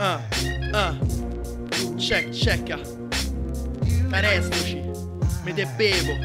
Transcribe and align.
Ah, 0.00 0.20
ah. 0.72 0.94
Check, 1.96 2.30
checca. 2.30 2.78
Carestoci. 4.10 4.82
Me 5.44 5.52
te 5.52 5.66
bevo. 5.76 6.16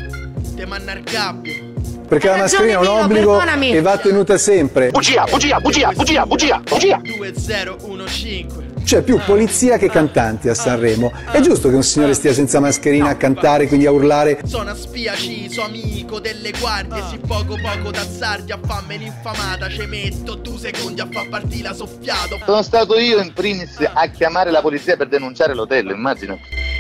Te 0.56 0.66
manna 0.66 0.92
al 0.92 1.02
gabbio. 1.02 1.72
Perché 2.08 2.28
la 2.28 2.38
mascherina 2.38 2.74
è 2.74 2.78
un 2.78 2.86
obbligo 2.86 3.40
che 3.40 3.82
va 3.82 3.98
tenuta 3.98 4.38
sempre. 4.38 4.92
Bugia, 4.92 5.24
bugia, 5.24 5.60
bugia, 5.60 5.92
bugia, 5.92 6.26
bugia, 6.26 6.62
bugia. 6.64 7.02
2015. 7.02 8.63
C'è 8.84 9.02
più 9.02 9.18
polizia 9.26 9.78
che 9.78 9.90
cantanti 9.90 10.50
a 10.50 10.54
Sanremo. 10.54 11.12
È 11.32 11.40
giusto 11.40 11.70
che 11.70 11.76
un 11.76 11.84
signore 11.84 12.14
stia 12.14 12.34
senza 12.34 12.60
mascherina 12.60 13.10
a 13.10 13.16
cantare, 13.16 13.68
quindi 13.68 13.86
a 13.86 13.92
urlare. 13.92 14.42
Sono 14.44 14.72
a 14.72 14.76
spiaci, 14.76 15.50
so 15.50 15.64
amico 15.64 16.20
delle 16.20 16.52
guardie 16.52 17.02
Si 17.10 17.18
poco 17.18 17.56
poco 17.62 17.92
da 17.92 18.06
sardi 18.06 18.52
a 18.52 18.60
fammi 18.64 18.98
l'infamata 18.98 19.70
Ci 19.70 19.86
metto 19.86 20.36
due 20.36 20.58
secondi 20.58 21.02
a 21.02 21.08
far 21.10 21.30
partire 21.30 21.70
la 21.70 21.74
soffiato 21.74 22.40
Sono 22.46 22.62
stato 22.62 22.98
io 22.98 23.20
in 23.20 23.34
primis 23.34 23.78
a 23.92 24.08
chiamare 24.08 24.52
la 24.52 24.62
polizia 24.62 24.98
per 24.98 25.08
denunciare 25.08 25.54
l'hotel, 25.54 25.90
immagino. 25.90 26.38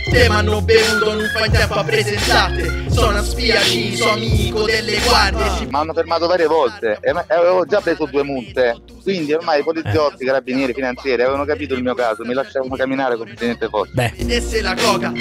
Te 0.09 0.27
m'hanno 0.27 0.61
bevuto, 0.61 1.13
non 1.13 1.29
fai 1.33 1.49
tempo 1.49 1.73
a 1.75 1.83
presentate 1.83 2.85
Sono 2.89 3.17
a 3.17 3.23
spiaci, 3.23 3.95
so 3.95 4.11
amico 4.11 4.63
delle 4.63 4.99
guardie. 4.99 5.49
Si 5.57 5.65
Mi 5.65 5.75
hanno 5.75 5.93
fermato 5.93 6.27
varie 6.27 6.45
volte. 6.45 6.97
E 7.01 7.09
e 7.09 7.33
avevo 7.33 7.65
già 7.65 7.79
preso 7.81 8.05
due 8.05 8.23
multe. 8.23 8.75
Quindi 9.01 9.33
ormai 9.33 9.59
i 9.59 9.63
poliziotti, 9.63 10.25
carabinieri, 10.25 10.73
finanzieri 10.73 11.21
avevano 11.21 11.45
capito 11.45 11.73
il 11.73 11.83
mio 11.83 11.93
caso, 11.93 12.23
mi 12.23 12.33
lasciavano 12.33 12.75
camminare 12.75 13.17
come 13.17 13.33
se 13.37 13.45
niente 13.45 13.67
fosse. 13.67 13.91
Beh, 13.93 14.13
vedesse 14.17 14.61
la 14.61 14.75
coca 14.75 15.11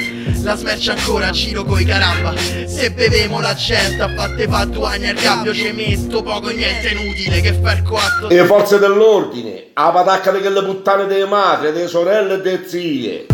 La 0.42 0.54
smercia 0.56 0.92
ancora, 0.92 1.30
giro 1.30 1.64
coi 1.64 1.84
caramba. 1.84 2.34
Se 2.36 2.90
bevemo 2.92 3.40
la 3.40 3.54
gente, 3.54 4.02
a 4.02 4.14
fatte 4.14 4.46
fatto 4.46 4.84
anni 4.84 5.08
al 5.08 5.16
cambio 5.16 5.52
Ci 5.52 5.72
metto 5.72 6.22
poco 6.22 6.48
e 6.48 6.54
niente 6.54 6.88
inutile 6.88 7.40
che 7.40 7.52
far 7.54 7.82
coatto 7.82 8.28
E 8.28 8.34
le 8.34 8.44
forze 8.44 8.78
dell'ordine, 8.78 9.70
a 9.74 9.90
patacca 9.90 10.30
di 10.32 10.40
quelle 10.40 10.62
puttane 10.62 11.06
delle 11.06 11.26
madri, 11.26 11.72
delle 11.72 11.88
sorelle 11.88 12.34
e 12.34 12.40
delle 12.40 12.68
zie. 12.68 13.26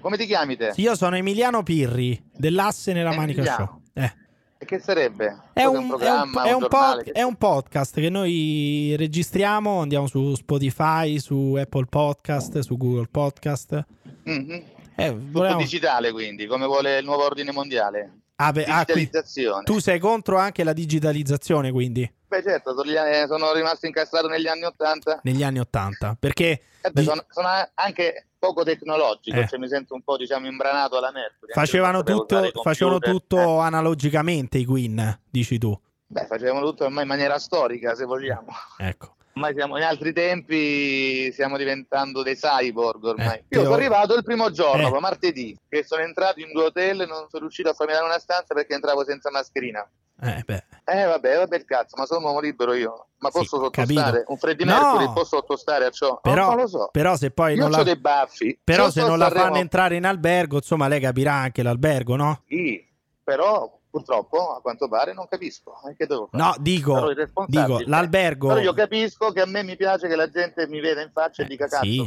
Come 0.00 0.16
ti 0.16 0.26
chiami 0.26 0.56
te? 0.56 0.72
io 0.76 0.94
sono 0.96 1.16
Emiliano 1.16 1.62
Pirri 1.62 2.20
dell'Asse 2.32 2.92
nella 2.92 3.14
Manica. 3.14 3.44
Show. 3.44 3.80
Eh. 3.92 4.12
E 4.58 4.64
che 4.66 4.78
sarebbe? 4.78 5.38
È 5.52 5.64
Cos'è 5.64 5.76
un, 5.76 5.96
è, 6.00 6.10
un, 6.10 6.42
è 6.46 6.52
un 6.52 6.66
pod- 6.68 7.10
è 7.12 7.22
un 7.22 7.36
podcast 7.36 7.94
che 7.94 8.10
noi 8.10 8.94
registriamo, 8.98 9.80
andiamo 9.80 10.06
su 10.06 10.34
Spotify, 10.34 11.18
su 11.18 11.56
Apple 11.58 11.86
Podcast, 11.86 12.58
su 12.60 12.76
Google 12.76 13.08
Podcast. 13.10 13.84
Mhm. 14.24 14.62
Eh, 14.96 15.14
volevamo- 15.18 15.60
digitale 15.60 16.12
quindi, 16.12 16.46
come 16.46 16.66
vuole 16.66 16.98
il 16.98 17.04
nuovo 17.04 17.24
ordine 17.24 17.52
mondiale. 17.52 18.12
Ah, 18.36 18.52
beh, 18.52 18.64
ah, 18.64 18.84
Digitalizzazione. 18.86 19.64
tu 19.64 19.78
sei 19.80 19.98
contro 19.98 20.38
anche 20.38 20.64
la 20.64 20.72
digitalizzazione, 20.72 21.70
quindi, 21.72 22.10
Beh 22.26 22.42
certo, 22.42 22.74
sono, 22.74 22.90
sono 23.26 23.52
rimasto 23.52 23.86
incastrato 23.86 24.28
negli 24.28 24.46
anni 24.46 24.62
Ottanta. 24.64 25.20
negli 25.24 25.42
anni 25.42 25.58
Ottanta. 25.58 26.16
Perché 26.18 26.60
Eh 26.80 26.90
beh, 26.90 27.00
di- 27.00 27.06
sono, 27.06 27.24
sono 27.28 27.48
anche 27.74 28.26
poco 28.40 28.64
tecnologico, 28.64 29.38
Eh. 29.38 29.46
cioè 29.46 29.58
mi 29.60 29.68
sento 29.68 29.94
un 29.94 30.02
po' 30.02 30.16
diciamo 30.16 30.46
imbranato 30.48 30.96
alla 30.96 31.12
Mercury. 31.12 31.52
facevano, 31.52 32.02
tutto, 32.02 32.50
facevano 32.62 32.98
tutto 32.98 33.36
Eh. 33.38 33.60
analogicamente 33.60 34.58
i 34.58 34.64
Queen, 34.64 35.20
dici 35.30 35.58
tu. 35.58 35.78
Beh, 36.06 36.26
facevano 36.26 36.64
tutto 36.66 36.84
ormai 36.84 37.02
in 37.02 37.08
maniera 37.08 37.38
storica, 37.38 37.94
se 37.94 38.04
vogliamo. 38.04 38.46
Ecco. 38.78 39.14
Ormai 39.34 39.54
siamo 39.54 39.76
in 39.76 39.84
altri 39.84 40.12
tempi, 40.12 41.30
stiamo 41.30 41.56
diventando 41.56 42.22
dei 42.24 42.34
cyborg 42.34 43.04
ormai. 43.04 43.36
Eh, 43.36 43.44
Io 43.50 43.62
sono 43.62 43.74
arrivato 43.74 44.14
il 44.16 44.24
primo 44.24 44.50
giorno, 44.50 44.96
Eh. 44.96 45.00
martedì, 45.00 45.56
che 45.68 45.84
sono 45.84 46.02
entrato 46.02 46.40
in 46.40 46.50
due 46.52 46.64
hotel 46.64 47.02
e 47.02 47.06
non 47.06 47.26
sono 47.28 47.42
riuscito 47.42 47.68
a 47.68 47.74
farmi 47.74 47.92
dare 47.92 48.06
una 48.06 48.18
stanza 48.18 48.54
perché 48.54 48.74
entravo 48.74 49.04
senza 49.04 49.30
mascherina. 49.30 49.88
Eh, 50.22 50.42
beh. 50.44 50.64
Eh 50.84 51.04
vabbè, 51.04 51.36
vabbè 51.36 51.56
il 51.56 51.64
cazzo, 51.64 51.96
ma 51.96 52.04
sono 52.04 52.26
uomo 52.26 52.40
libero 52.40 52.74
io. 52.74 53.06
Ma 53.18 53.30
Sì, 53.30 53.38
posso 53.38 53.58
sottostare? 53.58 54.10
capito. 54.12 54.32
Un 54.32 54.36
Freddy 54.38 54.64
No! 54.64 54.72
Mercury 54.72 55.12
posso 55.12 55.36
sottostare 55.36 55.84
a 55.86 55.90
ciò? 55.90 56.18
Però, 56.20 56.48
non 56.48 56.56
lo 56.56 56.66
so. 56.66 56.88
però 56.90 57.16
se 57.16 57.30
poi 57.30 57.54
io 57.54 57.62
non 57.62 57.70
la, 57.70 57.82
dei 57.82 57.96
baffi. 57.96 58.58
però 58.62 58.90
se 58.90 59.00
non 59.06 59.18
la 59.18 59.30
fanno 59.30 59.56
entrare 59.56 59.96
in 59.96 60.04
albergo, 60.04 60.56
insomma, 60.56 60.88
lei 60.88 61.00
capirà 61.00 61.34
anche 61.34 61.62
l'albergo, 61.62 62.16
no? 62.16 62.42
Sì, 62.48 62.84
però 63.22 63.70
purtroppo 63.90 64.54
a 64.56 64.60
quanto 64.60 64.88
pare 64.88 65.12
non 65.12 65.26
capisco. 65.28 65.74
Eh, 65.88 65.96
Che 65.96 66.06
devo 66.06 66.28
fare? 66.30 66.42
No, 66.42 66.54
dico, 66.60 67.12
dico 67.46 67.80
l'albergo. 67.86 68.48
Però 68.48 68.60
io 68.60 68.72
capisco 68.72 69.32
che 69.32 69.40
a 69.40 69.46
me 69.46 69.62
mi 69.62 69.76
piace 69.76 70.06
che 70.08 70.16
la 70.16 70.28
gente 70.30 70.66
mi 70.68 70.80
veda 70.80 71.02
in 71.02 71.10
faccia 71.12 71.42
e 71.42 71.46
Eh, 71.46 71.48
dica 71.48 71.66
cazzo 71.66 71.84
sì. 71.84 72.00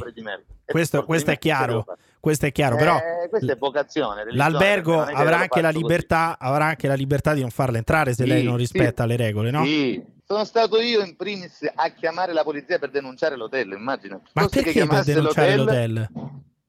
E 0.66 0.71
Questo, 0.71 1.03
questo 1.03 1.31
è 1.31 1.38
chiaro, 1.38 1.85
questo 2.19 2.45
è 2.45 2.51
chiaro, 2.51 2.75
Eh, 2.75 2.79
però 2.79 2.99
questa 3.29 3.51
è 3.51 3.57
vocazione. 3.57 4.23
l'albergo 4.33 4.99
avrà 5.01 5.39
anche 5.39 5.61
la 5.61 5.67
faccio 5.67 5.73
così. 5.73 5.77
libertà, 5.79 6.38
avrà 6.39 6.66
anche 6.66 6.88
la 6.88 6.94
libertà 6.95 7.33
di 7.33 7.41
non 7.41 7.49
farla 7.49 7.77
entrare 7.77 8.13
se 8.13 8.23
Sì, 8.23 8.29
lei 8.29 8.44
non 8.44 8.53
sì. 8.55 8.59
rispetta 8.61 9.05
le 9.05 9.15
regole, 9.17 9.51
no? 9.51 9.63
Sì. 9.65 10.11
Sono 10.25 10.45
stato 10.45 10.79
io 10.79 11.01
in 11.03 11.17
primis 11.17 11.69
a 11.75 11.89
chiamare 11.89 12.31
la 12.31 12.44
polizia 12.44 12.79
per 12.79 12.89
denunciare 12.91 13.35
l'hotel, 13.35 13.73
immagino. 13.73 14.21
Ma 14.33 14.47
che 14.47 14.63
perché 14.63 14.88
per 14.88 15.03
denunciare 15.03 15.55
l'hotel? 15.57 16.09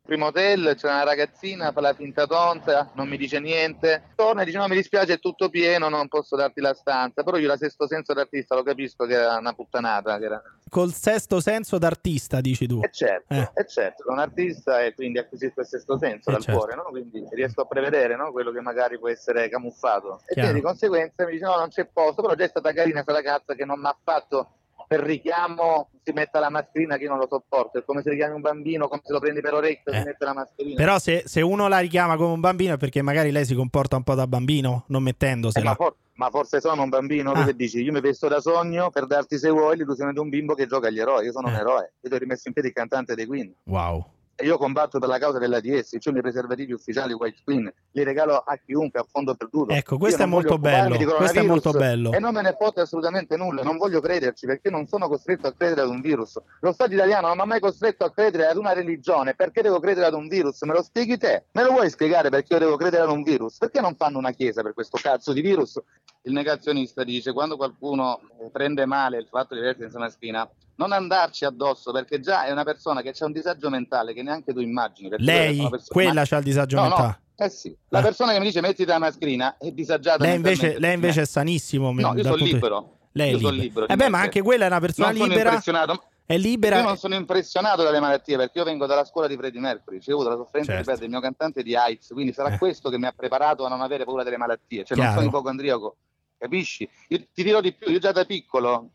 Primo 0.06 0.26
hotel, 0.26 0.74
c'è 0.76 0.86
una 0.86 1.02
ragazzina, 1.02 1.72
fa 1.72 1.80
la 1.80 1.94
finta 1.94 2.26
tonta, 2.26 2.90
non 2.92 3.08
mi 3.08 3.16
dice 3.16 3.40
niente. 3.40 4.10
Torna 4.14 4.42
e 4.42 4.44
dice 4.44 4.58
no 4.58 4.68
mi 4.68 4.76
dispiace 4.76 5.14
è 5.14 5.18
tutto 5.18 5.48
pieno, 5.48 5.88
non 5.88 6.08
posso 6.08 6.36
darti 6.36 6.60
la 6.60 6.74
stanza. 6.74 7.22
Però 7.22 7.38
io 7.38 7.48
la 7.48 7.56
sesto 7.56 7.86
senso 7.86 8.12
d'artista 8.12 8.54
lo 8.54 8.62
capisco 8.62 9.06
che 9.06 9.14
era 9.14 9.38
una 9.38 9.54
puttanata. 9.54 10.18
Che 10.18 10.24
era... 10.26 10.42
Col 10.68 10.92
sesto 10.92 11.40
senso 11.40 11.78
d'artista, 11.78 12.42
dici 12.42 12.66
tu. 12.66 12.80
E 12.82 12.90
certo, 12.92 13.32
Eh. 13.32 13.50
e 13.54 13.66
certo, 13.66 14.02
sono 14.02 14.16
un 14.16 14.20
artista 14.20 14.82
e 14.82 14.92
quindi 14.92 15.20
acquisisco 15.20 15.60
il 15.62 15.66
sesto 15.66 15.96
senso 15.96 16.28
Eh, 16.28 16.32
dal 16.34 16.42
certo. 16.42 16.58
cuore, 16.60 16.74
no? 16.76 16.82
Quindi 16.90 17.26
riesco 17.30 17.62
a 17.62 17.64
prevedere 17.64 18.14
no? 18.14 18.30
quello 18.30 18.52
che 18.52 18.60
magari 18.60 18.98
può 18.98 19.08
essere 19.08 19.48
camuffato. 19.48 20.20
E 20.26 20.34
Chiaro. 20.34 20.50
quindi 20.50 20.54
di 20.56 20.60
conseguenza 20.66 21.24
mi 21.24 21.32
dice 21.32 21.44
no 21.46 21.56
non 21.56 21.68
c'è 21.70 21.86
posto, 21.86 22.20
però 22.20 22.34
già 22.34 22.44
è 22.44 22.48
stata 22.48 22.74
carina 22.74 23.04
quella 23.04 23.20
ragazza 23.20 23.54
che 23.54 23.64
non 23.64 23.80
mi 23.80 23.86
ha 23.86 23.96
fatto 24.04 24.50
per 24.86 25.00
richiamo 25.00 25.88
si 26.02 26.12
metta 26.12 26.38
la 26.38 26.50
mascherina 26.50 26.96
che 26.96 27.04
io 27.04 27.10
non 27.10 27.18
lo 27.18 27.26
sopporto, 27.28 27.78
è 27.78 27.84
come 27.84 28.02
se 28.02 28.10
richiami 28.10 28.34
un 28.34 28.40
bambino, 28.40 28.88
come 28.88 29.00
se 29.04 29.12
lo 29.12 29.20
prendi 29.20 29.40
per 29.40 29.54
orecchio 29.54 29.92
e 29.92 29.96
Eh. 29.96 29.98
si 30.00 30.04
mette 30.06 30.24
la 30.24 30.34
mascherina. 30.34 30.74
Però 30.76 30.98
se, 30.98 31.22
se 31.26 31.40
uno 31.40 31.66
la 31.68 31.78
richiama 31.78 32.16
come 32.16 32.32
un 32.32 32.40
bambino 32.40 32.74
è 32.74 32.76
perché 32.76 33.00
magari 33.02 33.30
lei 33.30 33.44
si 33.46 33.54
comporta 33.54 33.96
un 33.96 34.02
po' 34.02 34.14
da 34.14 34.26
bambino, 34.26 34.84
non 34.88 35.00
Eh, 35.00 35.04
mettendosela. 35.04 35.70
ma, 35.70 35.74
for- 35.74 35.96
ma 36.16 36.30
forse 36.30 36.60
sono 36.60 36.82
un 36.82 36.88
bambino, 36.90 37.32
Ah. 37.32 37.44
che 37.44 37.56
dici? 37.56 37.80
Io 37.82 37.90
mi 37.92 38.00
vesto 38.00 38.28
da 38.28 38.40
sogno 38.40 38.90
per 38.90 39.06
darti 39.06 39.38
se 39.38 39.48
vuoi 39.50 39.76
l'illusione 39.76 40.12
di 40.12 40.18
un 40.18 40.28
bimbo 40.28 40.54
che 40.54 40.66
gioca 40.66 40.88
agli 40.88 41.00
eroi, 41.00 41.24
io 41.24 41.32
sono 41.32 41.48
un 41.48 41.54
Eh. 41.54 41.58
eroe, 41.58 41.92
io 42.00 42.08
ti 42.10 42.14
ho 42.14 42.18
rimesso 42.18 42.42
in 42.48 42.52
piedi 42.54 42.68
il 42.68 42.74
cantante 42.74 43.14
dei 43.14 43.26
Queen. 43.26 43.52
Wow. 43.64 44.04
E 44.36 44.44
io 44.44 44.58
combatto 44.58 44.98
per 44.98 45.08
la 45.08 45.18
causa 45.18 45.38
dell'ADS, 45.38 45.96
cioè 46.00 46.16
i 46.16 46.20
preservativi 46.20 46.72
ufficiali 46.72 47.12
White 47.12 47.42
Queen, 47.44 47.72
li 47.92 48.02
regalo 48.02 48.36
a 48.38 48.56
chiunque 48.56 49.00
a 49.00 49.06
fondo 49.08 49.34
perduto. 49.34 49.72
Ecco, 49.72 49.96
questo 49.96 50.22
è 50.22 50.26
molto 50.26 50.58
bello, 50.58 50.96
questo 51.16 51.38
è 51.38 51.42
molto 51.42 51.70
bello. 51.70 52.12
E 52.12 52.18
non 52.18 52.34
me 52.34 52.42
ne 52.42 52.56
fotte 52.58 52.80
assolutamente 52.80 53.36
nulla, 53.36 53.62
non 53.62 53.76
voglio 53.76 54.00
crederci 54.00 54.46
perché 54.46 54.70
non 54.70 54.86
sono 54.86 55.08
costretto 55.08 55.46
a 55.46 55.52
credere 55.52 55.82
ad 55.82 55.88
un 55.88 56.00
virus. 56.00 56.40
Lo 56.60 56.72
Stato 56.72 56.92
italiano 56.92 57.28
non 57.28 57.36
mi 57.36 57.42
ha 57.42 57.46
mai 57.46 57.60
costretto 57.60 58.04
a 58.04 58.10
credere 58.10 58.46
ad 58.46 58.56
una 58.56 58.72
religione, 58.72 59.34
perché 59.34 59.62
devo 59.62 59.78
credere 59.78 60.06
ad 60.06 60.14
un 60.14 60.26
virus? 60.26 60.60
Me 60.62 60.72
lo 60.72 60.82
spieghi 60.82 61.16
te? 61.16 61.44
Me 61.52 61.62
lo 61.62 61.70
vuoi 61.70 61.88
spiegare 61.90 62.28
perché 62.28 62.54
io 62.54 62.58
devo 62.58 62.76
credere 62.76 63.04
ad 63.04 63.10
un 63.10 63.22
virus? 63.22 63.58
Perché 63.58 63.80
non 63.80 63.94
fanno 63.94 64.18
una 64.18 64.32
chiesa 64.32 64.62
per 64.62 64.74
questo 64.74 64.98
cazzo 65.00 65.32
di 65.32 65.40
virus? 65.40 65.80
Il 66.22 66.32
negazionista 66.32 67.04
dice 67.04 67.32
quando 67.32 67.56
qualcuno 67.56 68.18
eh, 68.40 68.50
prende 68.50 68.86
male 68.86 69.18
il 69.18 69.28
fatto 69.30 69.54
di 69.54 69.60
vedersi 69.60 69.82
senza 69.82 69.98
mascherina, 69.98 70.48
non 70.76 70.92
andarci 70.92 71.44
addosso 71.44 71.92
perché 71.92 72.20
già 72.20 72.44
è 72.46 72.50
una 72.50 72.64
persona 72.64 73.00
che 73.02 73.14
ha 73.18 73.24
un 73.24 73.32
disagio 73.32 73.70
mentale 73.70 74.12
che 74.12 74.22
neanche 74.22 74.52
tu 74.52 74.60
immagini. 74.60 75.10
Lei, 75.18 75.56
sono 75.56 75.68
persone- 75.70 75.90
quella 76.04 76.24
c'ha 76.24 76.36
il 76.38 76.44
disagio 76.44 76.76
No, 76.76 76.82
mentale. 76.82 77.06
no, 77.36 77.44
eh 77.44 77.48
sì. 77.48 77.76
La 77.88 77.98
Ah. 77.98 78.02
persona 78.02 78.32
che 78.32 78.38
mi 78.40 78.46
dice 78.46 78.60
mettiti 78.60 78.84
la 78.86 78.98
mascherina 78.98 79.56
è 79.58 79.70
disagiata. 79.70 80.24
Lei 80.24 80.36
invece, 80.36 80.78
lei 80.78 80.94
invece 80.94 81.22
è 81.22 81.26
sanissimo. 81.26 81.92
No, 81.92 82.14
io 82.14 82.22
sono 82.22 82.36
di- 82.36 82.44
libero. 82.52 82.98
Lei 83.12 83.30
io 83.30 83.38
sono 83.38 83.50
libero. 83.50 83.86
Eh 83.86 83.94
di 83.94 83.96
beh, 83.96 84.08
ma 84.08 84.20
anche 84.20 84.42
quella 84.42 84.64
è 84.64 84.66
una 84.68 84.80
persona 84.80 85.10
non 85.12 85.28
libera. 85.28 85.48
impressionato. 85.50 86.02
È 86.26 86.36
libera. 86.38 86.78
Io 86.78 86.84
non 86.84 86.96
sono 86.96 87.14
impressionato 87.14 87.82
dalle 87.82 88.00
malattie 88.00 88.36
perché 88.36 88.58
io 88.58 88.64
vengo 88.64 88.86
dalla 88.86 89.04
scuola 89.04 89.26
di 89.28 89.36
Freddie 89.36 89.60
Mercury, 89.60 90.00
ci 90.00 90.10
ho 90.10 90.14
avuto 90.14 90.30
la 90.30 90.36
sofferenza 90.36 90.72
Certo. 90.72 90.86
ripeto, 90.90 91.00
del 91.02 91.10
mio 91.10 91.20
cantante 91.20 91.62
di 91.62 91.76
AIDS, 91.76 92.08
quindi 92.08 92.32
sarà 92.32 92.54
Eh. 92.54 92.58
questo 92.58 92.88
che 92.88 92.98
mi 92.98 93.04
ha 93.06 93.12
preparato 93.14 93.64
a 93.66 93.68
non 93.68 93.82
avere 93.82 94.04
paura 94.04 94.22
delle 94.24 94.38
malattie, 94.38 94.84
cioè 94.84 94.96
Chiaro. 94.96 95.02
non 95.12 95.14
sono 95.22 95.26
ipocondriaco, 95.28 95.96
capisci? 96.38 96.88
Io 97.08 97.18
ti 97.32 97.42
dirò 97.44 97.60
di 97.60 97.74
più, 97.74 97.90
io 97.90 97.98
già 97.98 98.10
da 98.12 98.24
piccolo, 98.24 98.88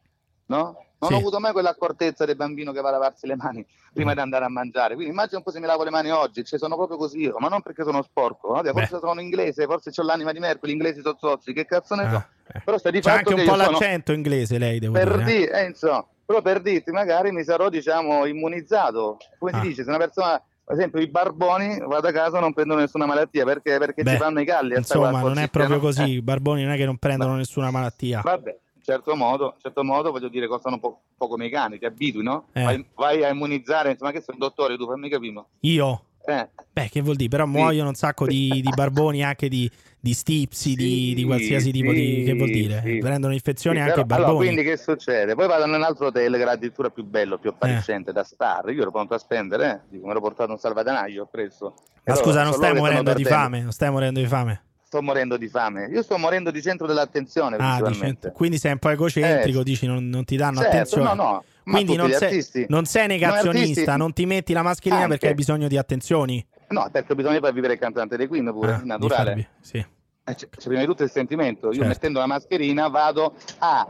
no? 0.47 0.85
Non 0.99 1.09
Sì. 1.09 1.15
ho 1.15 1.17
avuto 1.19 1.39
mai 1.39 1.53
quell'accortezza 1.53 2.25
del 2.25 2.35
bambino 2.35 2.71
che 2.73 2.81
va 2.81 2.89
a 2.89 2.91
lavarsi 2.91 3.25
le 3.25 3.35
mani 3.37 3.65
prima 3.93 4.11
Mm. 4.11 4.15
di 4.15 4.19
andare 4.19 4.45
a 4.45 4.49
mangiare. 4.49 4.95
Quindi 4.95 5.11
immagina 5.13 5.37
un 5.37 5.43
po' 5.43 5.51
se 5.51 5.59
mi 5.61 5.65
lavo 5.65 5.83
le 5.83 5.89
mani 5.91 6.09
oggi, 6.11 6.43
cioè 6.43 6.59
sono 6.59 6.75
proprio 6.75 6.97
così 6.97 7.19
io, 7.21 7.35
ma 7.39 7.47
non 7.47 7.61
perché 7.61 7.83
sono 7.83 8.01
sporco, 8.03 8.53
no? 8.53 8.61
forse 8.73 8.95
Beh. 8.95 8.99
sono 8.99 9.21
inglese, 9.21 9.65
forse 9.65 9.91
ho 9.95 10.03
l'anima 10.03 10.31
di 10.33 10.39
Mercury, 10.39 10.71
gli 10.71 10.75
inglesi 10.75 11.01
sono 11.01 11.15
zozzi, 11.17 11.53
che 11.53 11.65
cazzo 11.65 11.95
ne 11.95 12.09
so. 12.09 12.15
Ah, 12.17 12.27
eh. 12.53 12.61
Però 12.65 12.77
sta 12.77 12.91
di 12.91 13.01
fatto 13.01 13.17
anche 13.17 13.29
un 13.33 13.35
po' 13.45 13.55
io 13.55 13.63
sono- 13.63 13.71
l'accento 13.71 14.11
inglese, 14.11 14.57
lei, 14.57 14.79
devo 14.79 14.93
per 14.93 15.09
dire. 15.17 15.21
eh. 15.21 15.37
dire, 15.37 15.61
eh, 15.61 15.65
insomma, 15.67 16.05
però 16.25 16.41
per 16.41 16.61
dirti, 16.61 16.91
magari 16.91 17.31
mi 17.31 17.43
sarò, 17.45 17.69
diciamo, 17.69 18.25
immunizzato. 18.25 19.17
Come 19.37 19.51
Ah. 19.51 19.61
si 19.61 19.67
dice, 19.69 19.83
se 19.83 19.89
una 19.89 19.97
persona, 19.99 20.41
per 20.65 20.75
esempio, 20.75 20.99
i 20.99 21.07
barboni, 21.07 21.79
vado 21.79 22.07
a 22.07 22.11
casa 22.11 22.39
non 22.41 22.53
prendono 22.53 22.81
nessuna 22.81 23.05
malattia 23.05 23.45
perché, 23.45 23.77
perché 23.77 24.03
Beh, 24.03 24.11
ci 24.11 24.17
fanno 24.17 24.41
i 24.41 24.45
sta 24.45 24.95
Insomma, 24.97 25.21
non 25.21 25.37
è 25.39 25.49
proprio 25.49 25.75
no? 25.77 25.81
così. 25.81 26.01
Eh, 26.03 26.07
I 26.17 26.21
barboni 26.21 26.63
non 26.63 26.73
è 26.73 26.77
che 26.77 26.85
non 26.85 26.97
prendono 26.97 27.35
nessuna 27.35 27.71
malattia. 27.71 28.21
vabbè, 28.21 28.57
certo 28.83 29.15
modo, 29.15 29.53
in 29.55 29.61
certo 29.61 29.83
modo, 29.83 30.11
voglio 30.11 30.29
dire, 30.29 30.47
costano 30.47 30.79
po', 30.79 30.87
un 30.87 31.15
po' 31.17 31.27
come 31.27 31.45
i 31.47 31.49
cani, 31.49 31.77
ti 31.79 31.85
abitui, 31.85 32.23
no? 32.23 32.45
Eh. 32.53 32.63
Vai, 32.63 32.85
vai 32.95 33.23
a 33.23 33.29
immunizzare, 33.29 33.91
insomma, 33.91 34.11
che 34.11 34.21
sei 34.21 34.35
un 34.35 34.39
dottore, 34.39 34.77
tu 34.77 34.85
fammi 34.85 35.09
capire. 35.09 35.43
Io? 35.61 36.03
Eh. 36.25 36.47
Beh, 36.71 36.89
che 36.89 37.01
vuol 37.01 37.15
dire? 37.15 37.29
Però 37.29 37.45
muoiono 37.47 37.89
un 37.89 37.95
sacco 37.95 38.27
di, 38.27 38.49
di 38.61 38.69
barboni 38.75 39.23
anche 39.23 39.49
di, 39.49 39.69
di 39.99 40.13
stipsi, 40.13 40.75
di, 40.75 41.13
di 41.15 41.23
qualsiasi 41.23 41.71
tipo 41.71 41.91
di. 41.91 42.21
Che 42.23 42.33
vuol 42.35 42.49
dire? 42.51 42.81
sì. 42.85 42.97
Prendono 42.99 43.33
infezioni 43.33 43.77
Sì, 43.77 43.81
anche 43.83 44.01
i 44.01 44.05
però- 44.05 44.15
allora, 44.17 44.31
barboni. 44.33 44.53
quindi 44.53 44.69
che 44.69 44.77
succede? 44.77 45.33
Poi 45.33 45.47
vado 45.47 45.65
in 45.65 45.73
un 45.73 45.81
altro 45.81 46.07
hotel 46.07 46.35
che 46.35 46.41
era 46.41 46.51
addirittura 46.51 46.89
più 46.91 47.03
bello, 47.03 47.39
più 47.39 47.49
appariscente 47.49 48.11
da 48.11 48.23
star. 48.23 48.69
Io 48.69 48.81
ero 48.81 48.91
pronto 48.91 49.15
a 49.15 49.17
spendere, 49.17 49.71
eh. 49.71 49.79
Dico, 49.89 50.05
mi 50.05 50.11
ero 50.11 50.21
portato 50.21 50.51
un 50.51 50.59
salvadanaio, 50.59 51.23
ho 51.23 51.25
preso. 51.25 51.73
Ma 51.75 52.01
Però 52.03 52.17
scusa, 52.17 52.43
non 52.43 52.53
stai 52.53 52.75
morendo 52.75 53.13
di 53.13 53.23
fame? 53.23 53.61
Non 53.61 53.71
stai 53.71 53.89
morendo 53.89 54.19
di 54.19 54.27
fame? 54.27 54.61
Sto 54.89 55.03
morendo 55.03 55.37
di 55.37 55.47
fame. 55.47 55.85
Io 55.85 56.01
sto 56.01 56.17
morendo 56.17 56.49
di 56.49 56.63
centro 56.63 56.87
dell'attenzione, 56.87 57.57
Ah, 57.59 57.79
dici- 57.79 58.17
quindi 58.33 58.57
sei 58.57 58.71
un 58.71 58.79
po' 58.79 58.89
egocentrico, 58.89 59.59
Eh, 59.59 59.63
dici 59.63 59.85
non, 59.85 60.09
non 60.09 60.25
ti 60.25 60.35
danno 60.35 60.61
certo, 60.61 60.75
attenzione. 60.77 61.03
no, 61.03 61.13
no. 61.13 61.43
Ma 61.65 61.73
Quindi 61.75 61.95
non 61.95 62.09
sei, 62.11 62.27
artisti- 62.29 62.65
non 62.69 62.85
sei 62.85 63.05
negazionista, 63.05 63.97
non 63.97 64.13
ti 64.13 64.25
metti 64.25 64.51
la 64.51 64.63
mascherina 64.63 65.01
Anche. 65.03 65.09
perché 65.11 65.27
hai 65.27 65.35
bisogno 65.35 65.67
di 65.67 65.77
attenzioni. 65.77 66.43
No, 66.69 66.89
perché 66.91 67.13
bisogna 67.13 67.37
far 67.39 67.53
vivere 67.53 67.73
il 67.73 67.79
cantante 67.79 68.17
dei 68.17 68.25
Queen 68.25 68.45
pure, 68.51 68.71
Ah, 68.71 68.81
naturale. 68.83 69.23
farvi- 69.29 69.47
sì. 69.61 69.85
C'è, 70.23 70.33
c'è 70.35 70.47
prima 70.67 70.79
di 70.79 70.85
tutto 70.87 71.03
il 71.03 71.11
sentimento. 71.11 71.67
Io 71.67 71.73
Certo. 71.73 71.87
mettendo 71.89 72.17
la 72.19 72.25
mascherina 72.25 72.87
vado 72.87 73.35
a, 73.59 73.87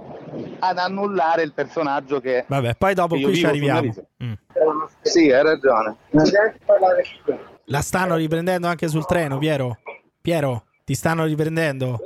ad 0.60 0.78
annullare 0.78 1.44
il 1.44 1.54
personaggio 1.54 2.20
che... 2.20 2.44
Vabbè, 2.46 2.76
poi 2.76 2.94
dopo 2.94 3.16
qui 3.18 3.36
ci 3.36 3.46
arriviamo. 3.46 3.94
Mm. 4.22 4.34
Sì, 5.02 5.32
hai 5.32 5.44
ragione. 5.44 5.96
La 7.68 7.82
stanno 7.82 8.16
riprendendo 8.18 8.68
anche 8.68 8.90
sul 8.90 9.06
treno, 9.06 9.38
Piero? 9.38 9.78
Piero, 10.22 10.66
ti 10.90 10.96
stanno 10.96 11.26
riprendendo? 11.26 12.00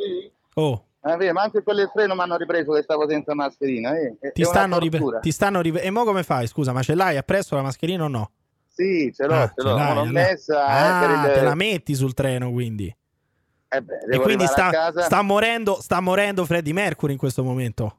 Oh, 0.55 0.83
Ah, 1.05 1.15
vedi, 1.17 1.31
ma 1.33 1.41
anche 1.43 1.63
quelli 1.63 1.79
del 1.79 1.91
treno 1.93 2.15
mi 2.15 2.21
hanno 2.21 2.35
ripreso 2.37 2.71
che 2.73 2.81
stavo 2.81 3.07
senza 3.09 3.33
mascherina. 3.33 3.93
eh. 3.97 4.15
È- 4.19 4.31
ti 4.33 4.43
stanno, 4.43 4.77
ripre- 4.77 5.19
ti 5.21 5.31
stanno 5.31 5.59
ripre- 5.61 5.81
E 5.83 5.89
mo 5.89 6.03
come 6.05 6.23
fai? 6.23 6.47
Scusa, 6.47 6.71
ma 6.73 6.81
ce 6.81 6.95
l'hai 6.95 7.15
appresso 7.17 7.55
la 7.55 7.61
mascherina 7.61 8.03
o 8.05 8.07
no? 8.09 8.31
Sì, 8.67 9.11
ce 9.13 9.25
l'ho, 9.25 9.33
Ah, 9.33 9.47
ce 9.53 9.61
l'ho. 9.63 9.75
l'hai, 9.75 9.95
l'ho 9.95 10.05
messa. 10.05 10.65
Ah, 10.65 11.03
eh, 11.25 11.27
il- 11.29 11.33
te 11.33 11.41
la 11.43 11.55
metti 11.55 11.93
sul 11.95 12.13
treno 12.13 12.51
quindi. 12.51 12.93
Eh 13.69 13.81
beh, 13.81 13.99
E 14.11 14.19
quindi 14.19 14.45
sta, 14.47 14.93
sta 15.01 15.21
morendo, 15.21 15.79
sta 15.81 15.99
morendo 16.01 16.45
Freddie 16.45 16.73
Mercury 16.73 17.13
in 17.13 17.19
questo 17.19 17.43
momento. 17.43 17.97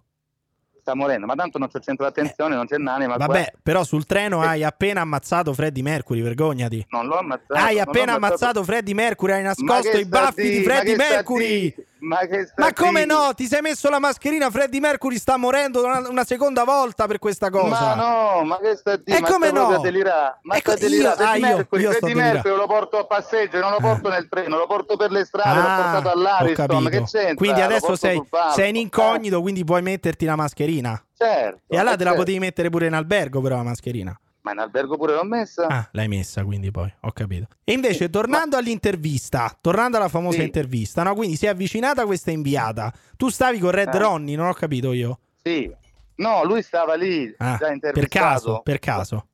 Sta 0.84 0.94
morendo, 0.94 1.24
ma 1.24 1.34
tanto 1.34 1.56
non 1.56 1.68
c'è 1.68 1.80
centro 1.80 2.04
d'attenzione, 2.04 2.54
non 2.54 2.66
c'è 2.66 2.76
n'anima. 2.76 3.14
qua. 3.16 3.24
Vabbè, 3.26 3.52
però 3.62 3.84
sul 3.84 4.04
treno 4.04 4.44
Eh. 4.44 4.46
hai 4.48 4.64
appena 4.64 5.00
ammazzato 5.00 5.54
Freddie 5.54 5.82
Mercury, 5.82 6.20
vergognati. 6.20 6.84
Non 6.90 7.06
l'ho 7.06 7.16
ammazzato. 7.16 7.54
Hai 7.54 7.80
appena 7.80 8.12
ammazzato 8.12 8.62
Freddie 8.62 8.92
Mercury, 8.92 9.32
hai 9.32 9.42
Ma 9.44 9.48
nascosto 9.48 9.96
i 9.96 10.04
baffi 10.04 10.42
di 10.42 10.62
ma 10.66 11.04
sta 11.04 11.14
Mercury. 11.14 11.46
di- 11.46 11.74
Ma, 12.04 12.18
Ma 12.56 12.72
come 12.74 13.04
no? 13.06 13.32
Ti 13.34 13.46
sei 13.46 13.60
messo 13.62 13.88
la 13.88 13.98
mascherina? 13.98 14.50
Freddie 14.50 14.78
Mercury 14.80 15.16
sta 15.16 15.36
morendo 15.38 15.82
una, 15.84 16.06
una 16.08 16.24
seconda 16.24 16.64
volta 16.64 17.06
per 17.06 17.18
questa 17.18 17.48
cosa. 17.50 17.68
Ma 17.68 17.94
no, 17.94 18.44
ma 18.44 18.58
che 18.58 18.76
sta 18.76 18.96
di? 18.96 19.10
E 19.12 19.20
ma 19.20 19.26
come 19.28 19.50
no? 19.50 19.68
a 19.68 19.78
delirare. 19.78 20.38
Ma 20.42 20.56
Ecco, 20.56 20.72
sta 20.72 20.84
a 20.84 20.88
delirare. 20.88 21.22
io- 21.22 21.28
ah, 21.30 21.36
io- 21.36 21.56
Mercury, 21.56 21.82
io 21.82 21.90
sto 21.92 22.06
Freddie. 22.06 22.22
Mercury 22.22 22.56
lo 22.56 22.66
porto 22.66 22.98
a 22.98 23.06
passeggio, 23.06 23.58
non 23.60 23.70
lo 23.70 23.78
porto 23.78 24.08
nel 24.10 24.28
treno, 24.28 24.56
lo 24.58 24.66
porto 24.66 24.96
per 24.96 25.10
le 25.10 25.24
strade, 25.24 25.54
l'ho 25.60 25.66
Ah, 25.66 25.76
portato 25.82 26.08
ho 26.08 26.12
all'Ariston. 26.12 26.66
Che 26.66 26.90
capito. 26.90 27.04
c'entra? 27.04 27.34
Quindi 27.34 27.60
adesso 27.62 27.96
sei, 27.96 28.22
sei 28.54 28.68
in 28.68 28.76
incognito, 28.76 29.40
quindi 29.40 29.64
puoi 29.64 29.80
metterti 29.82 30.24
la 30.26 30.36
mascherina. 30.36 31.02
Certo. 31.16 31.60
E 31.68 31.78
allora 31.78 31.96
te 31.96 32.04
la 32.04 32.10
certo. 32.10 32.18
potevi 32.24 32.38
mettere 32.38 32.68
pure 32.70 32.86
in 32.86 32.92
albergo, 32.92 33.40
però 33.40 33.56
la 33.56 33.62
mascherina. 33.62 34.18
Ma 34.44 34.52
in 34.52 34.58
albergo 34.58 34.96
pure 34.98 35.14
l'ho 35.14 35.24
messa? 35.24 35.66
Ah, 35.68 35.88
l'hai 35.92 36.06
messa 36.06 36.44
quindi 36.44 36.70
poi, 36.70 36.92
ho 37.00 37.12
capito. 37.12 37.46
E 37.64 37.72
invece, 37.72 38.10
tornando 38.10 38.58
all'intervista, 38.58 39.56
tornando 39.58 39.96
alla 39.96 40.08
famosa 40.10 40.36
Sì. 40.38 40.44
intervista, 40.44 41.02
no? 41.02 41.14
Quindi 41.14 41.36
si 41.36 41.46
è 41.46 41.48
avvicinata 41.48 42.04
questa 42.04 42.30
inviata. 42.30 42.92
Tu 43.16 43.30
stavi 43.30 43.58
con 43.58 43.70
Red 43.70 43.94
Eh. 43.94 43.98
Ronnie, 43.98 44.36
non 44.36 44.48
ho 44.48 44.52
capito 44.52 44.92
io. 44.92 45.18
Sì. 45.42 45.72
No, 46.16 46.44
lui 46.44 46.62
stava 46.62 46.94
lì, 46.94 47.34
Ah, 47.38 47.56
già 47.58 47.72
intervistato. 47.72 47.92
per 48.00 48.08
caso, 48.08 48.60
per 48.62 48.78
caso. 48.78 49.26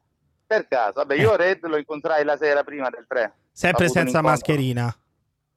Per 0.47 0.67
caso. 0.69 0.93
Vabbè, 0.95 1.15
io 1.17 1.35
Red 1.37 1.67
lo 1.67 1.77
incontrai 1.77 2.25
la 2.25 2.37
sera 2.37 2.63
prima 2.63 2.89
del 2.89 3.05
3. 3.09 3.33
Sempre 3.53 3.89
senza 3.89 4.23
mascherina. 4.23 4.95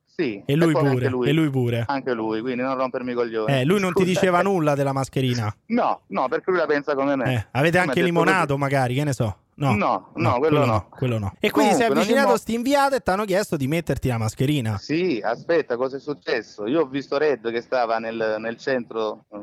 Sì. 0.06 0.44
E 0.46 0.56
lui 0.56 0.74
pure, 0.74 1.10
lui. 1.10 1.28
e 1.30 1.32
lui 1.32 1.50
pure. 1.50 1.86
Anche 1.88 2.14
lui, 2.14 2.42
quindi 2.42 2.62
non 2.62 2.76
rompermi 2.76 3.12
i 3.12 3.16
coglioni. 3.16 3.52
Eh, 3.54 3.66
lui 3.66 3.80
non 3.80 3.94
ti 3.94 4.02
Scusa. 4.04 4.14
diceva 4.20 4.42
nulla 4.42 4.76
della 4.76 4.94
mascherina. 4.94 5.52
No, 5.74 6.02
no, 6.08 6.28
perché 6.28 6.52
lui 6.52 6.60
la 6.60 6.66
pensa 6.68 6.94
come 6.94 7.16
me. 7.16 7.34
Eh, 7.34 7.48
avete 7.52 7.78
ha 7.80 7.82
anche 7.84 8.02
limonato 8.04 8.58
magari, 8.58 8.94
che 8.96 9.04
ne 9.04 9.14
so. 9.14 9.38
No, 9.56 9.76
No, 9.76 10.12
no, 10.16 10.38
quello 10.40 10.66
no. 10.66 10.88
quello 10.90 11.20
no. 11.20 11.34
E 11.40 11.52
quindi 11.52 11.74
Comunque, 11.74 11.86
in 11.86 11.92
ogni 11.92 12.00
avvicinato 12.02 12.38
sti 12.38 12.54
inviato 12.56 12.96
e 12.96 13.00
ti 13.02 13.10
hanno 13.12 13.26
chiesto 13.26 13.56
di 13.56 13.68
metterti 13.68 14.08
la 14.08 14.18
mascherina. 14.18 14.78
Sì, 14.78 15.22
aspetta, 15.24 15.78
cosa 15.78 15.98
è 15.98 16.00
successo? 16.00 16.66
Io 16.66 16.82
ho 16.82 16.86
visto 16.88 17.18
Red 17.18 17.52
che 17.52 17.62
stava 17.62 18.00
nel, 18.00 18.38
nel 18.40 18.58
centro, 18.58 19.26
eh, 19.32 19.38